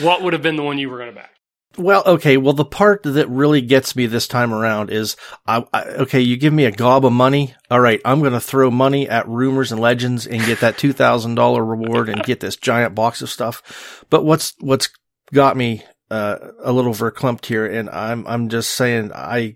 what 0.01 0.23
would 0.23 0.33
have 0.33 0.41
been 0.41 0.55
the 0.55 0.63
one 0.63 0.79
you 0.79 0.89
were 0.89 0.97
going 0.97 1.11
to 1.11 1.15
back? 1.15 1.35
Well, 1.79 2.03
okay. 2.05 2.35
Well, 2.35 2.53
the 2.53 2.65
part 2.65 3.03
that 3.03 3.29
really 3.29 3.61
gets 3.61 3.95
me 3.95 4.05
this 4.05 4.27
time 4.27 4.53
around 4.53 4.91
is, 4.91 5.15
I, 5.47 5.63
I, 5.73 5.83
okay, 5.83 6.19
you 6.19 6.35
give 6.35 6.51
me 6.51 6.65
a 6.65 6.71
gob 6.71 7.05
of 7.05 7.13
money. 7.13 7.53
All 7.71 7.79
right, 7.79 8.01
I'm 8.03 8.19
going 8.19 8.33
to 8.33 8.41
throw 8.41 8.69
money 8.69 9.07
at 9.07 9.29
rumors 9.29 9.71
and 9.71 9.79
legends 9.79 10.27
and 10.27 10.45
get 10.45 10.59
that 10.59 10.77
two 10.77 10.91
thousand 10.91 11.35
dollar 11.35 11.63
reward 11.63 12.09
and 12.09 12.21
get 12.21 12.41
this 12.41 12.57
giant 12.57 12.95
box 12.95 13.21
of 13.21 13.29
stuff. 13.29 14.03
But 14.09 14.25
what's 14.25 14.53
what's 14.59 14.89
got 15.31 15.55
me 15.55 15.83
uh, 16.11 16.37
a 16.61 16.73
little 16.73 16.93
verklempt 16.93 17.45
here, 17.45 17.65
and 17.65 17.89
I'm 17.89 18.27
I'm 18.27 18.49
just 18.49 18.71
saying, 18.71 19.13
I, 19.13 19.55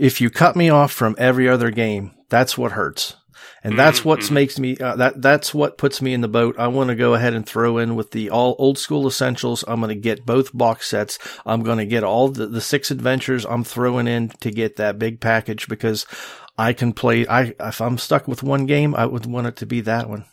if 0.00 0.20
you 0.20 0.30
cut 0.30 0.56
me 0.56 0.70
off 0.70 0.92
from 0.92 1.14
every 1.18 1.46
other 1.46 1.70
game, 1.70 2.12
that's 2.30 2.56
what 2.56 2.72
hurts. 2.72 3.16
And 3.64 3.78
that's 3.78 4.00
mm-hmm. 4.00 4.08
what 4.08 4.30
makes 4.30 4.58
me, 4.58 4.76
uh, 4.76 4.96
that, 4.96 5.22
that's 5.22 5.54
what 5.54 5.78
puts 5.78 6.02
me 6.02 6.14
in 6.14 6.20
the 6.20 6.28
boat. 6.28 6.56
I 6.58 6.66
want 6.66 6.88
to 6.88 6.96
go 6.96 7.14
ahead 7.14 7.32
and 7.32 7.46
throw 7.46 7.78
in 7.78 7.94
with 7.94 8.10
the 8.10 8.28
all 8.28 8.56
old 8.58 8.76
school 8.76 9.06
essentials. 9.06 9.64
I'm 9.68 9.80
going 9.80 9.94
to 9.94 10.00
get 10.00 10.26
both 10.26 10.56
box 10.56 10.88
sets. 10.88 11.18
I'm 11.46 11.62
going 11.62 11.78
to 11.78 11.86
get 11.86 12.02
all 12.02 12.28
the, 12.28 12.46
the 12.46 12.60
six 12.60 12.90
adventures 12.90 13.46
I'm 13.46 13.62
throwing 13.62 14.08
in 14.08 14.30
to 14.40 14.50
get 14.50 14.76
that 14.76 14.98
big 14.98 15.20
package 15.20 15.68
because 15.68 16.06
I 16.58 16.72
can 16.72 16.92
play, 16.92 17.26
I, 17.26 17.54
if 17.60 17.80
I'm 17.80 17.98
stuck 17.98 18.26
with 18.26 18.42
one 18.42 18.66
game, 18.66 18.94
I 18.96 19.06
would 19.06 19.26
want 19.26 19.46
it 19.46 19.56
to 19.56 19.66
be 19.66 19.80
that 19.82 20.08
one. 20.08 20.24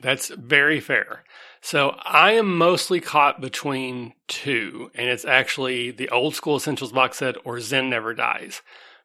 That's 0.00 0.28
very 0.28 0.80
fair. 0.80 1.24
So 1.60 1.96
I 2.02 2.32
am 2.32 2.58
mostly 2.58 3.00
caught 3.00 3.40
between 3.40 4.14
two, 4.26 4.90
and 4.96 5.08
it's 5.08 5.24
actually 5.24 5.92
the 5.92 6.08
old 6.08 6.34
school 6.34 6.56
essentials 6.56 6.90
box 6.90 7.18
set 7.18 7.36
or 7.44 7.60
Zin 7.60 7.88
Never 7.88 8.12
Dies 8.12 8.62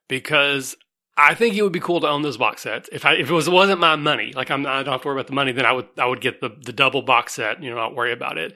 because 0.07 0.75
I 1.17 1.33
think 1.33 1.55
it 1.55 1.63
would 1.63 1.73
be 1.73 1.79
cool 1.79 1.99
to 2.01 2.07
own 2.07 2.21
those 2.21 2.37
box 2.37 2.61
sets. 2.61 2.89
If 2.91 3.03
I 3.03 3.15
if 3.15 3.29
it 3.29 3.33
was 3.33 3.49
wasn't 3.49 3.79
my 3.79 3.95
money, 3.95 4.33
like 4.35 4.51
I'm 4.51 4.65
I 4.67 4.83
don't 4.83 4.93
have 4.93 5.01
to 5.01 5.07
worry 5.07 5.15
about 5.17 5.27
the 5.27 5.33
money, 5.33 5.51
then 5.51 5.65
I 5.65 5.71
would 5.71 5.87
I 5.97 6.05
would 6.05 6.21
get 6.21 6.41
the 6.41 6.49
the 6.63 6.73
double 6.73 7.01
box 7.01 7.33
set, 7.33 7.61
you 7.63 7.69
know, 7.69 7.75
not 7.75 7.95
worry 7.95 8.13
about 8.13 8.37
it. 8.37 8.55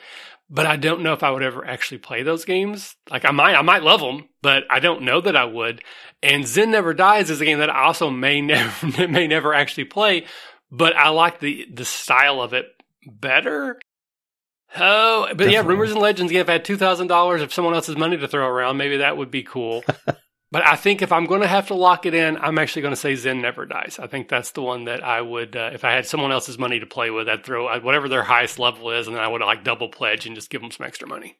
But 0.53 0.65
I 0.65 0.75
don't 0.75 1.01
know 1.01 1.13
if 1.13 1.23
I 1.23 1.31
would 1.31 1.43
ever 1.43 1.65
actually 1.65 1.99
play 1.99 2.23
those 2.23 2.45
games. 2.45 2.95
Like 3.09 3.25
I 3.25 3.31
might 3.31 3.55
I 3.55 3.61
might 3.63 3.83
love 3.83 4.01
them, 4.01 4.29
but 4.41 4.63
I 4.69 4.79
don't 4.79 5.03
know 5.03 5.21
that 5.21 5.35
I 5.35 5.45
would. 5.45 5.81
And 6.21 6.45
Zin 6.45 6.71
Never 6.71 6.93
Dies 6.93 7.29
is 7.29 7.41
a 7.41 7.45
game 7.45 7.59
that 7.59 7.69
I 7.69 7.85
also 7.85 8.09
may 8.11 8.41
never 8.41 9.07
may 9.07 9.25
never 9.27 9.53
actually 9.53 9.85
play, 9.85 10.25
but 10.69 10.95
I 10.95 11.09
like 11.09 11.39
the 11.39 11.65
the 11.73 11.85
style 11.85 12.41
of 12.41 12.53
it 12.53 12.67
better. 13.07 13.79
Oh, 14.77 15.23
but 15.23 15.29
Definitely. 15.29 15.53
yeah, 15.53 15.61
rumors 15.65 15.91
and 15.91 15.99
legends. 15.99 16.31
Again, 16.31 16.41
if 16.41 16.49
I 16.49 16.53
had 16.53 16.65
two 16.65 16.77
thousand 16.77 17.07
dollars 17.07 17.41
of 17.41 17.53
someone 17.53 17.73
else's 17.73 17.97
money 17.97 18.17
to 18.17 18.27
throw 18.27 18.47
around, 18.47 18.77
maybe 18.77 18.97
that 18.97 19.17
would 19.17 19.31
be 19.31 19.43
cool. 19.43 19.83
But 20.51 20.67
I 20.67 20.75
think 20.75 21.01
if 21.01 21.13
I'm 21.13 21.25
going 21.25 21.41
to 21.41 21.47
have 21.47 21.67
to 21.67 21.75
lock 21.75 22.05
it 22.05 22.13
in, 22.13 22.37
I'm 22.37 22.59
actually 22.59 22.81
going 22.81 22.93
to 22.93 22.99
say 22.99 23.15
Zin 23.15 23.41
Never 23.41 23.65
Dies. 23.65 23.99
I 24.01 24.07
think 24.07 24.27
that's 24.27 24.51
the 24.51 24.61
one 24.61 24.83
that 24.85 25.01
I 25.01 25.21
would, 25.21 25.55
uh, 25.55 25.69
if 25.73 25.85
I 25.85 25.93
had 25.93 26.05
someone 26.05 26.33
else's 26.33 26.59
money 26.59 26.79
to 26.81 26.85
play 26.85 27.09
with, 27.09 27.29
I'd 27.29 27.45
throw 27.45 27.67
I'd, 27.67 27.83
whatever 27.83 28.09
their 28.09 28.23
highest 28.23 28.59
level 28.59 28.91
is, 28.91 29.07
and 29.07 29.15
then 29.15 29.23
I 29.23 29.29
would 29.29 29.41
like 29.41 29.63
double 29.63 29.87
pledge 29.87 30.25
and 30.25 30.35
just 30.35 30.49
give 30.49 30.61
them 30.61 30.71
some 30.71 30.85
extra 30.85 31.07
money. 31.07 31.37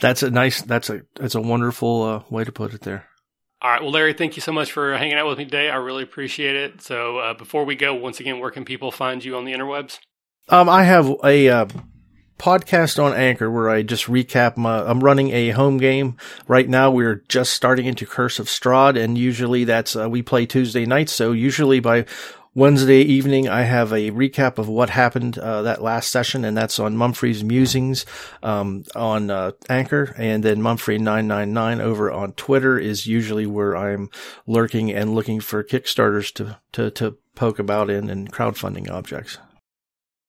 That's 0.00 0.22
a 0.22 0.30
nice. 0.30 0.62
That's 0.62 0.90
a 0.90 1.02
that's 1.14 1.34
a 1.34 1.40
wonderful 1.40 2.02
uh, 2.02 2.22
way 2.30 2.42
to 2.42 2.50
put 2.50 2.74
it 2.74 2.80
there. 2.80 3.06
All 3.60 3.70
right. 3.70 3.82
Well, 3.82 3.92
Larry, 3.92 4.12
thank 4.12 4.36
you 4.36 4.42
so 4.42 4.52
much 4.52 4.72
for 4.72 4.96
hanging 4.96 5.14
out 5.14 5.28
with 5.28 5.38
me 5.38 5.44
today. 5.44 5.70
I 5.70 5.76
really 5.76 6.02
appreciate 6.02 6.56
it. 6.56 6.82
So 6.82 7.18
uh, 7.18 7.34
before 7.34 7.64
we 7.64 7.76
go, 7.76 7.94
once 7.94 8.18
again, 8.18 8.40
where 8.40 8.50
can 8.50 8.64
people 8.64 8.90
find 8.90 9.24
you 9.24 9.36
on 9.36 9.44
the 9.44 9.52
interwebs? 9.52 9.98
Um, 10.48 10.68
I 10.68 10.82
have 10.82 11.08
a 11.22 11.48
uh, 11.48 11.66
podcast 12.38 13.02
on 13.02 13.12
Anchor 13.14 13.50
where 13.50 13.70
I 13.70 13.82
just 13.82 14.06
recap 14.06 14.56
my, 14.56 14.82
I'm 14.82 15.00
running 15.00 15.30
a 15.30 15.50
home 15.50 15.78
game. 15.78 16.16
Right 16.48 16.68
now 16.68 16.90
we're 16.90 17.22
just 17.28 17.52
starting 17.52 17.86
into 17.86 18.06
Curse 18.06 18.38
of 18.38 18.46
Strahd 18.46 19.02
and 19.02 19.16
usually 19.16 19.64
that's, 19.64 19.96
uh, 19.96 20.08
we 20.08 20.22
play 20.22 20.46
Tuesday 20.46 20.86
nights. 20.86 21.12
So 21.12 21.32
usually 21.32 21.80
by 21.80 22.06
Wednesday 22.56 23.00
evening, 23.00 23.48
I 23.48 23.62
have 23.62 23.92
a 23.92 24.12
recap 24.12 24.58
of 24.58 24.68
what 24.68 24.88
happened 24.90 25.36
uh, 25.38 25.62
that 25.62 25.82
last 25.82 26.08
session, 26.08 26.44
and 26.44 26.56
that's 26.56 26.78
on 26.78 26.96
Mumphry's 26.96 27.42
Musings 27.42 28.06
um, 28.44 28.84
on 28.94 29.28
uh, 29.28 29.52
Anchor, 29.68 30.14
and 30.16 30.44
then 30.44 30.58
Mumfree 30.58 31.00
nine 31.00 31.26
nine 31.26 31.52
nine 31.52 31.80
over 31.80 32.12
on 32.12 32.32
Twitter 32.32 32.78
is 32.78 33.08
usually 33.08 33.44
where 33.44 33.76
I'm 33.76 34.08
lurking 34.46 34.92
and 34.92 35.16
looking 35.16 35.40
for 35.40 35.64
Kickstarters 35.64 36.32
to 36.34 36.58
to 36.72 36.92
to 36.92 37.16
poke 37.34 37.58
about 37.58 37.90
in 37.90 38.08
and 38.08 38.32
crowdfunding 38.32 38.88
objects. 38.88 39.38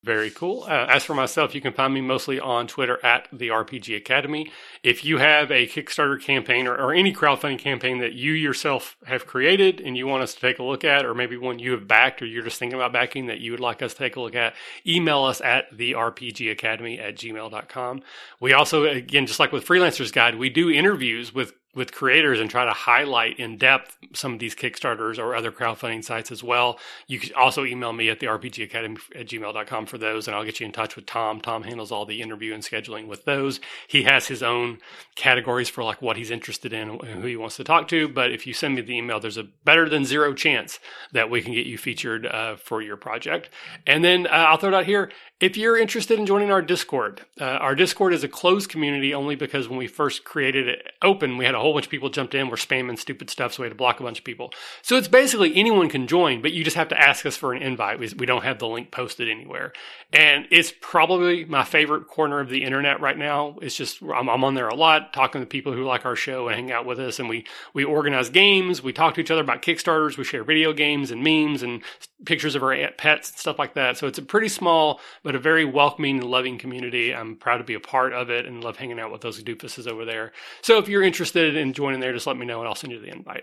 Very 0.06 0.30
cool. 0.30 0.62
Uh, 0.62 0.86
as 0.88 1.02
for 1.02 1.14
myself, 1.14 1.52
you 1.52 1.60
can 1.60 1.72
find 1.72 1.92
me 1.92 2.00
mostly 2.00 2.38
on 2.38 2.68
Twitter 2.68 3.04
at 3.04 3.26
the 3.32 3.48
RPG 3.48 3.96
Academy. 3.96 4.52
If 4.84 5.04
you 5.04 5.18
have 5.18 5.50
a 5.50 5.66
Kickstarter 5.66 6.22
campaign 6.22 6.68
or, 6.68 6.76
or, 6.76 6.94
any 6.94 7.12
crowdfunding 7.12 7.58
campaign 7.58 7.98
that 7.98 8.12
you 8.12 8.30
yourself 8.30 8.96
have 9.04 9.26
created 9.26 9.80
and 9.80 9.96
you 9.96 10.06
want 10.06 10.22
us 10.22 10.32
to 10.34 10.40
take 10.40 10.60
a 10.60 10.62
look 10.62 10.84
at, 10.84 11.04
or 11.04 11.12
maybe 11.12 11.36
one 11.36 11.58
you 11.58 11.72
have 11.72 11.88
backed 11.88 12.22
or 12.22 12.26
you're 12.26 12.44
just 12.44 12.60
thinking 12.60 12.78
about 12.78 12.92
backing 12.92 13.26
that 13.26 13.40
you 13.40 13.50
would 13.50 13.58
like 13.58 13.82
us 13.82 13.94
to 13.94 13.98
take 13.98 14.14
a 14.14 14.20
look 14.20 14.36
at, 14.36 14.54
email 14.86 15.24
us 15.24 15.40
at 15.40 15.76
the 15.76 15.90
RPG 15.90 16.52
Academy 16.52 17.00
at 17.00 17.16
gmail.com. 17.16 18.02
We 18.38 18.52
also, 18.52 18.84
again, 18.84 19.26
just 19.26 19.40
like 19.40 19.50
with 19.50 19.66
Freelancers 19.66 20.12
Guide, 20.12 20.36
we 20.36 20.50
do 20.50 20.70
interviews 20.70 21.34
with 21.34 21.52
with 21.76 21.92
creators 21.92 22.40
and 22.40 22.48
try 22.48 22.64
to 22.64 22.72
highlight 22.72 23.38
in 23.38 23.58
depth 23.58 23.98
some 24.14 24.32
of 24.32 24.38
these 24.38 24.54
Kickstarters 24.54 25.18
or 25.18 25.36
other 25.36 25.52
crowdfunding 25.52 26.02
sites 26.02 26.32
as 26.32 26.42
well. 26.42 26.78
You 27.06 27.20
can 27.20 27.34
also 27.34 27.64
email 27.64 27.92
me 27.92 28.08
at 28.08 28.18
the 28.18 28.26
RPG 28.26 28.64
Academy 28.64 28.96
at 29.14 29.26
gmail.com 29.26 29.86
for 29.86 29.98
those, 29.98 30.26
and 30.26 30.34
I'll 30.34 30.44
get 30.44 30.58
you 30.58 30.66
in 30.66 30.72
touch 30.72 30.96
with 30.96 31.04
Tom. 31.04 31.40
Tom 31.40 31.64
handles 31.64 31.92
all 31.92 32.06
the 32.06 32.22
interview 32.22 32.54
and 32.54 32.62
scheduling 32.62 33.06
with 33.06 33.26
those. 33.26 33.60
He 33.86 34.04
has 34.04 34.26
his 34.26 34.42
own 34.42 34.78
categories 35.16 35.68
for 35.68 35.84
like 35.84 36.00
what 36.00 36.16
he's 36.16 36.30
interested 36.30 36.72
in 36.72 36.88
and 36.88 37.22
who 37.22 37.26
he 37.26 37.36
wants 37.36 37.56
to 37.56 37.64
talk 37.64 37.88
to. 37.88 38.08
But 38.08 38.32
if 38.32 38.46
you 38.46 38.54
send 38.54 38.74
me 38.74 38.80
the 38.80 38.96
email, 38.96 39.20
there's 39.20 39.36
a 39.36 39.44
better 39.64 39.88
than 39.88 40.06
zero 40.06 40.32
chance 40.32 40.80
that 41.12 41.28
we 41.28 41.42
can 41.42 41.52
get 41.52 41.66
you 41.66 41.76
featured 41.76 42.26
uh, 42.26 42.56
for 42.56 42.80
your 42.80 42.96
project. 42.96 43.50
And 43.86 44.02
then 44.02 44.26
uh, 44.26 44.30
I'll 44.30 44.56
throw 44.56 44.70
it 44.70 44.74
out 44.74 44.86
here. 44.86 45.10
If 45.38 45.58
you're 45.58 45.76
interested 45.76 46.18
in 46.18 46.24
joining 46.24 46.50
our 46.50 46.62
Discord, 46.62 47.26
uh, 47.38 47.44
our 47.44 47.74
Discord 47.74 48.14
is 48.14 48.24
a 48.24 48.28
closed 48.28 48.70
community 48.70 49.12
only 49.12 49.36
because 49.36 49.68
when 49.68 49.78
we 49.78 49.86
first 49.86 50.24
created 50.24 50.66
it 50.66 50.92
open, 51.02 51.36
we 51.36 51.44
had 51.44 51.54
a 51.54 51.60
whole 51.60 51.74
bunch 51.74 51.84
of 51.84 51.90
people 51.90 52.08
jumped 52.08 52.34
in, 52.34 52.48
were 52.48 52.56
spamming 52.56 52.98
stupid 52.98 53.28
stuff, 53.28 53.52
so 53.52 53.62
we 53.62 53.66
had 53.66 53.72
to 53.72 53.76
block 53.76 54.00
a 54.00 54.02
bunch 54.02 54.20
of 54.20 54.24
people. 54.24 54.50
So 54.80 54.96
it's 54.96 55.08
basically 55.08 55.54
anyone 55.54 55.90
can 55.90 56.06
join, 56.06 56.40
but 56.40 56.54
you 56.54 56.64
just 56.64 56.76
have 56.76 56.88
to 56.88 56.98
ask 56.98 57.26
us 57.26 57.36
for 57.36 57.52
an 57.52 57.60
invite. 57.62 57.98
We, 57.98 58.10
we 58.16 58.24
don't 58.24 58.44
have 58.44 58.58
the 58.58 58.66
link 58.66 58.90
posted 58.90 59.28
anywhere. 59.28 59.74
And 60.10 60.46
it's 60.50 60.72
probably 60.80 61.44
my 61.44 61.64
favorite 61.64 62.06
corner 62.06 62.40
of 62.40 62.48
the 62.48 62.64
internet 62.64 63.02
right 63.02 63.18
now. 63.18 63.58
It's 63.60 63.76
just, 63.76 64.00
I'm, 64.00 64.30
I'm 64.30 64.42
on 64.42 64.54
there 64.54 64.68
a 64.68 64.74
lot, 64.74 65.12
talking 65.12 65.42
to 65.42 65.46
people 65.46 65.74
who 65.74 65.84
like 65.84 66.06
our 66.06 66.16
show 66.16 66.48
and 66.48 66.56
hang 66.56 66.72
out 66.72 66.86
with 66.86 66.98
us. 66.98 67.18
And 67.18 67.28
we, 67.28 67.44
we 67.74 67.84
organize 67.84 68.30
games, 68.30 68.82
we 68.82 68.94
talk 68.94 69.12
to 69.16 69.20
each 69.20 69.30
other 69.30 69.42
about 69.42 69.60
Kickstarters, 69.60 70.16
we 70.16 70.24
share 70.24 70.44
video 70.44 70.72
games 70.72 71.10
and 71.10 71.22
memes 71.22 71.62
and 71.62 71.82
pictures 72.24 72.54
of 72.54 72.62
our 72.62 72.74
pets 72.96 73.30
and 73.30 73.38
stuff 73.38 73.58
like 73.58 73.74
that. 73.74 73.98
So 73.98 74.06
it's 74.06 74.16
a 74.16 74.22
pretty 74.22 74.48
small, 74.48 74.98
but 75.26 75.34
a 75.34 75.40
very 75.40 75.64
welcoming 75.64 76.20
and 76.20 76.30
loving 76.30 76.56
community. 76.56 77.12
I'm 77.12 77.34
proud 77.34 77.58
to 77.58 77.64
be 77.64 77.74
a 77.74 77.80
part 77.80 78.12
of 78.12 78.30
it 78.30 78.46
and 78.46 78.62
love 78.62 78.76
hanging 78.76 79.00
out 79.00 79.10
with 79.10 79.22
those 79.22 79.42
doofuses 79.42 79.88
over 79.88 80.04
there. 80.04 80.30
So 80.62 80.78
if 80.78 80.88
you're 80.88 81.02
interested 81.02 81.56
in 81.56 81.72
joining 81.72 81.98
there, 81.98 82.12
just 82.12 82.28
let 82.28 82.36
me 82.36 82.46
know 82.46 82.60
and 82.60 82.68
I'll 82.68 82.76
send 82.76 82.92
you 82.92 83.00
the 83.00 83.12
invite. 83.12 83.42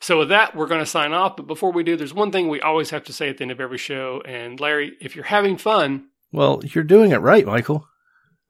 So 0.00 0.20
with 0.20 0.28
that, 0.28 0.54
we're 0.54 0.68
going 0.68 0.78
to 0.78 0.86
sign 0.86 1.12
off. 1.12 1.36
But 1.36 1.48
before 1.48 1.72
we 1.72 1.82
do, 1.82 1.96
there's 1.96 2.14
one 2.14 2.30
thing 2.30 2.46
we 2.46 2.60
always 2.60 2.90
have 2.90 3.02
to 3.06 3.12
say 3.12 3.28
at 3.28 3.38
the 3.38 3.42
end 3.42 3.50
of 3.50 3.60
every 3.60 3.78
show. 3.78 4.22
And 4.24 4.60
Larry, 4.60 4.92
if 5.00 5.16
you're 5.16 5.24
having 5.24 5.56
fun, 5.56 6.06
well, 6.30 6.60
you're 6.62 6.84
doing 6.84 7.10
it 7.10 7.16
right, 7.16 7.44
Michael. 7.44 7.88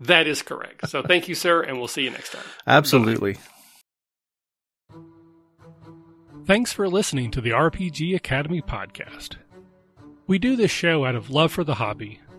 That 0.01 0.27
is 0.27 0.43
correct. 0.43 0.87
So 0.91 1.03
thank 1.07 1.27
you, 1.27 1.35
sir, 1.35 1.63
and 1.63 1.79
we'll 1.79 1.89
see 1.89 2.03
you 2.03 2.11
next 2.11 2.33
time. 2.33 2.45
Absolutely. 2.67 3.39
Bye. 4.91 4.99
Thanks 6.45 6.75
for 6.75 6.87
listening 6.87 7.31
to 7.31 7.41
the 7.41 7.53
RPG 7.53 8.15
Academy 8.15 8.61
podcast. 8.61 9.37
We 10.27 10.39
do 10.39 10.55
this 10.55 10.71
show 10.71 11.07
out 11.07 11.15
of 11.15 11.31
love 11.31 11.51
for 11.51 11.65
the 11.65 11.77
hobby 11.77 12.21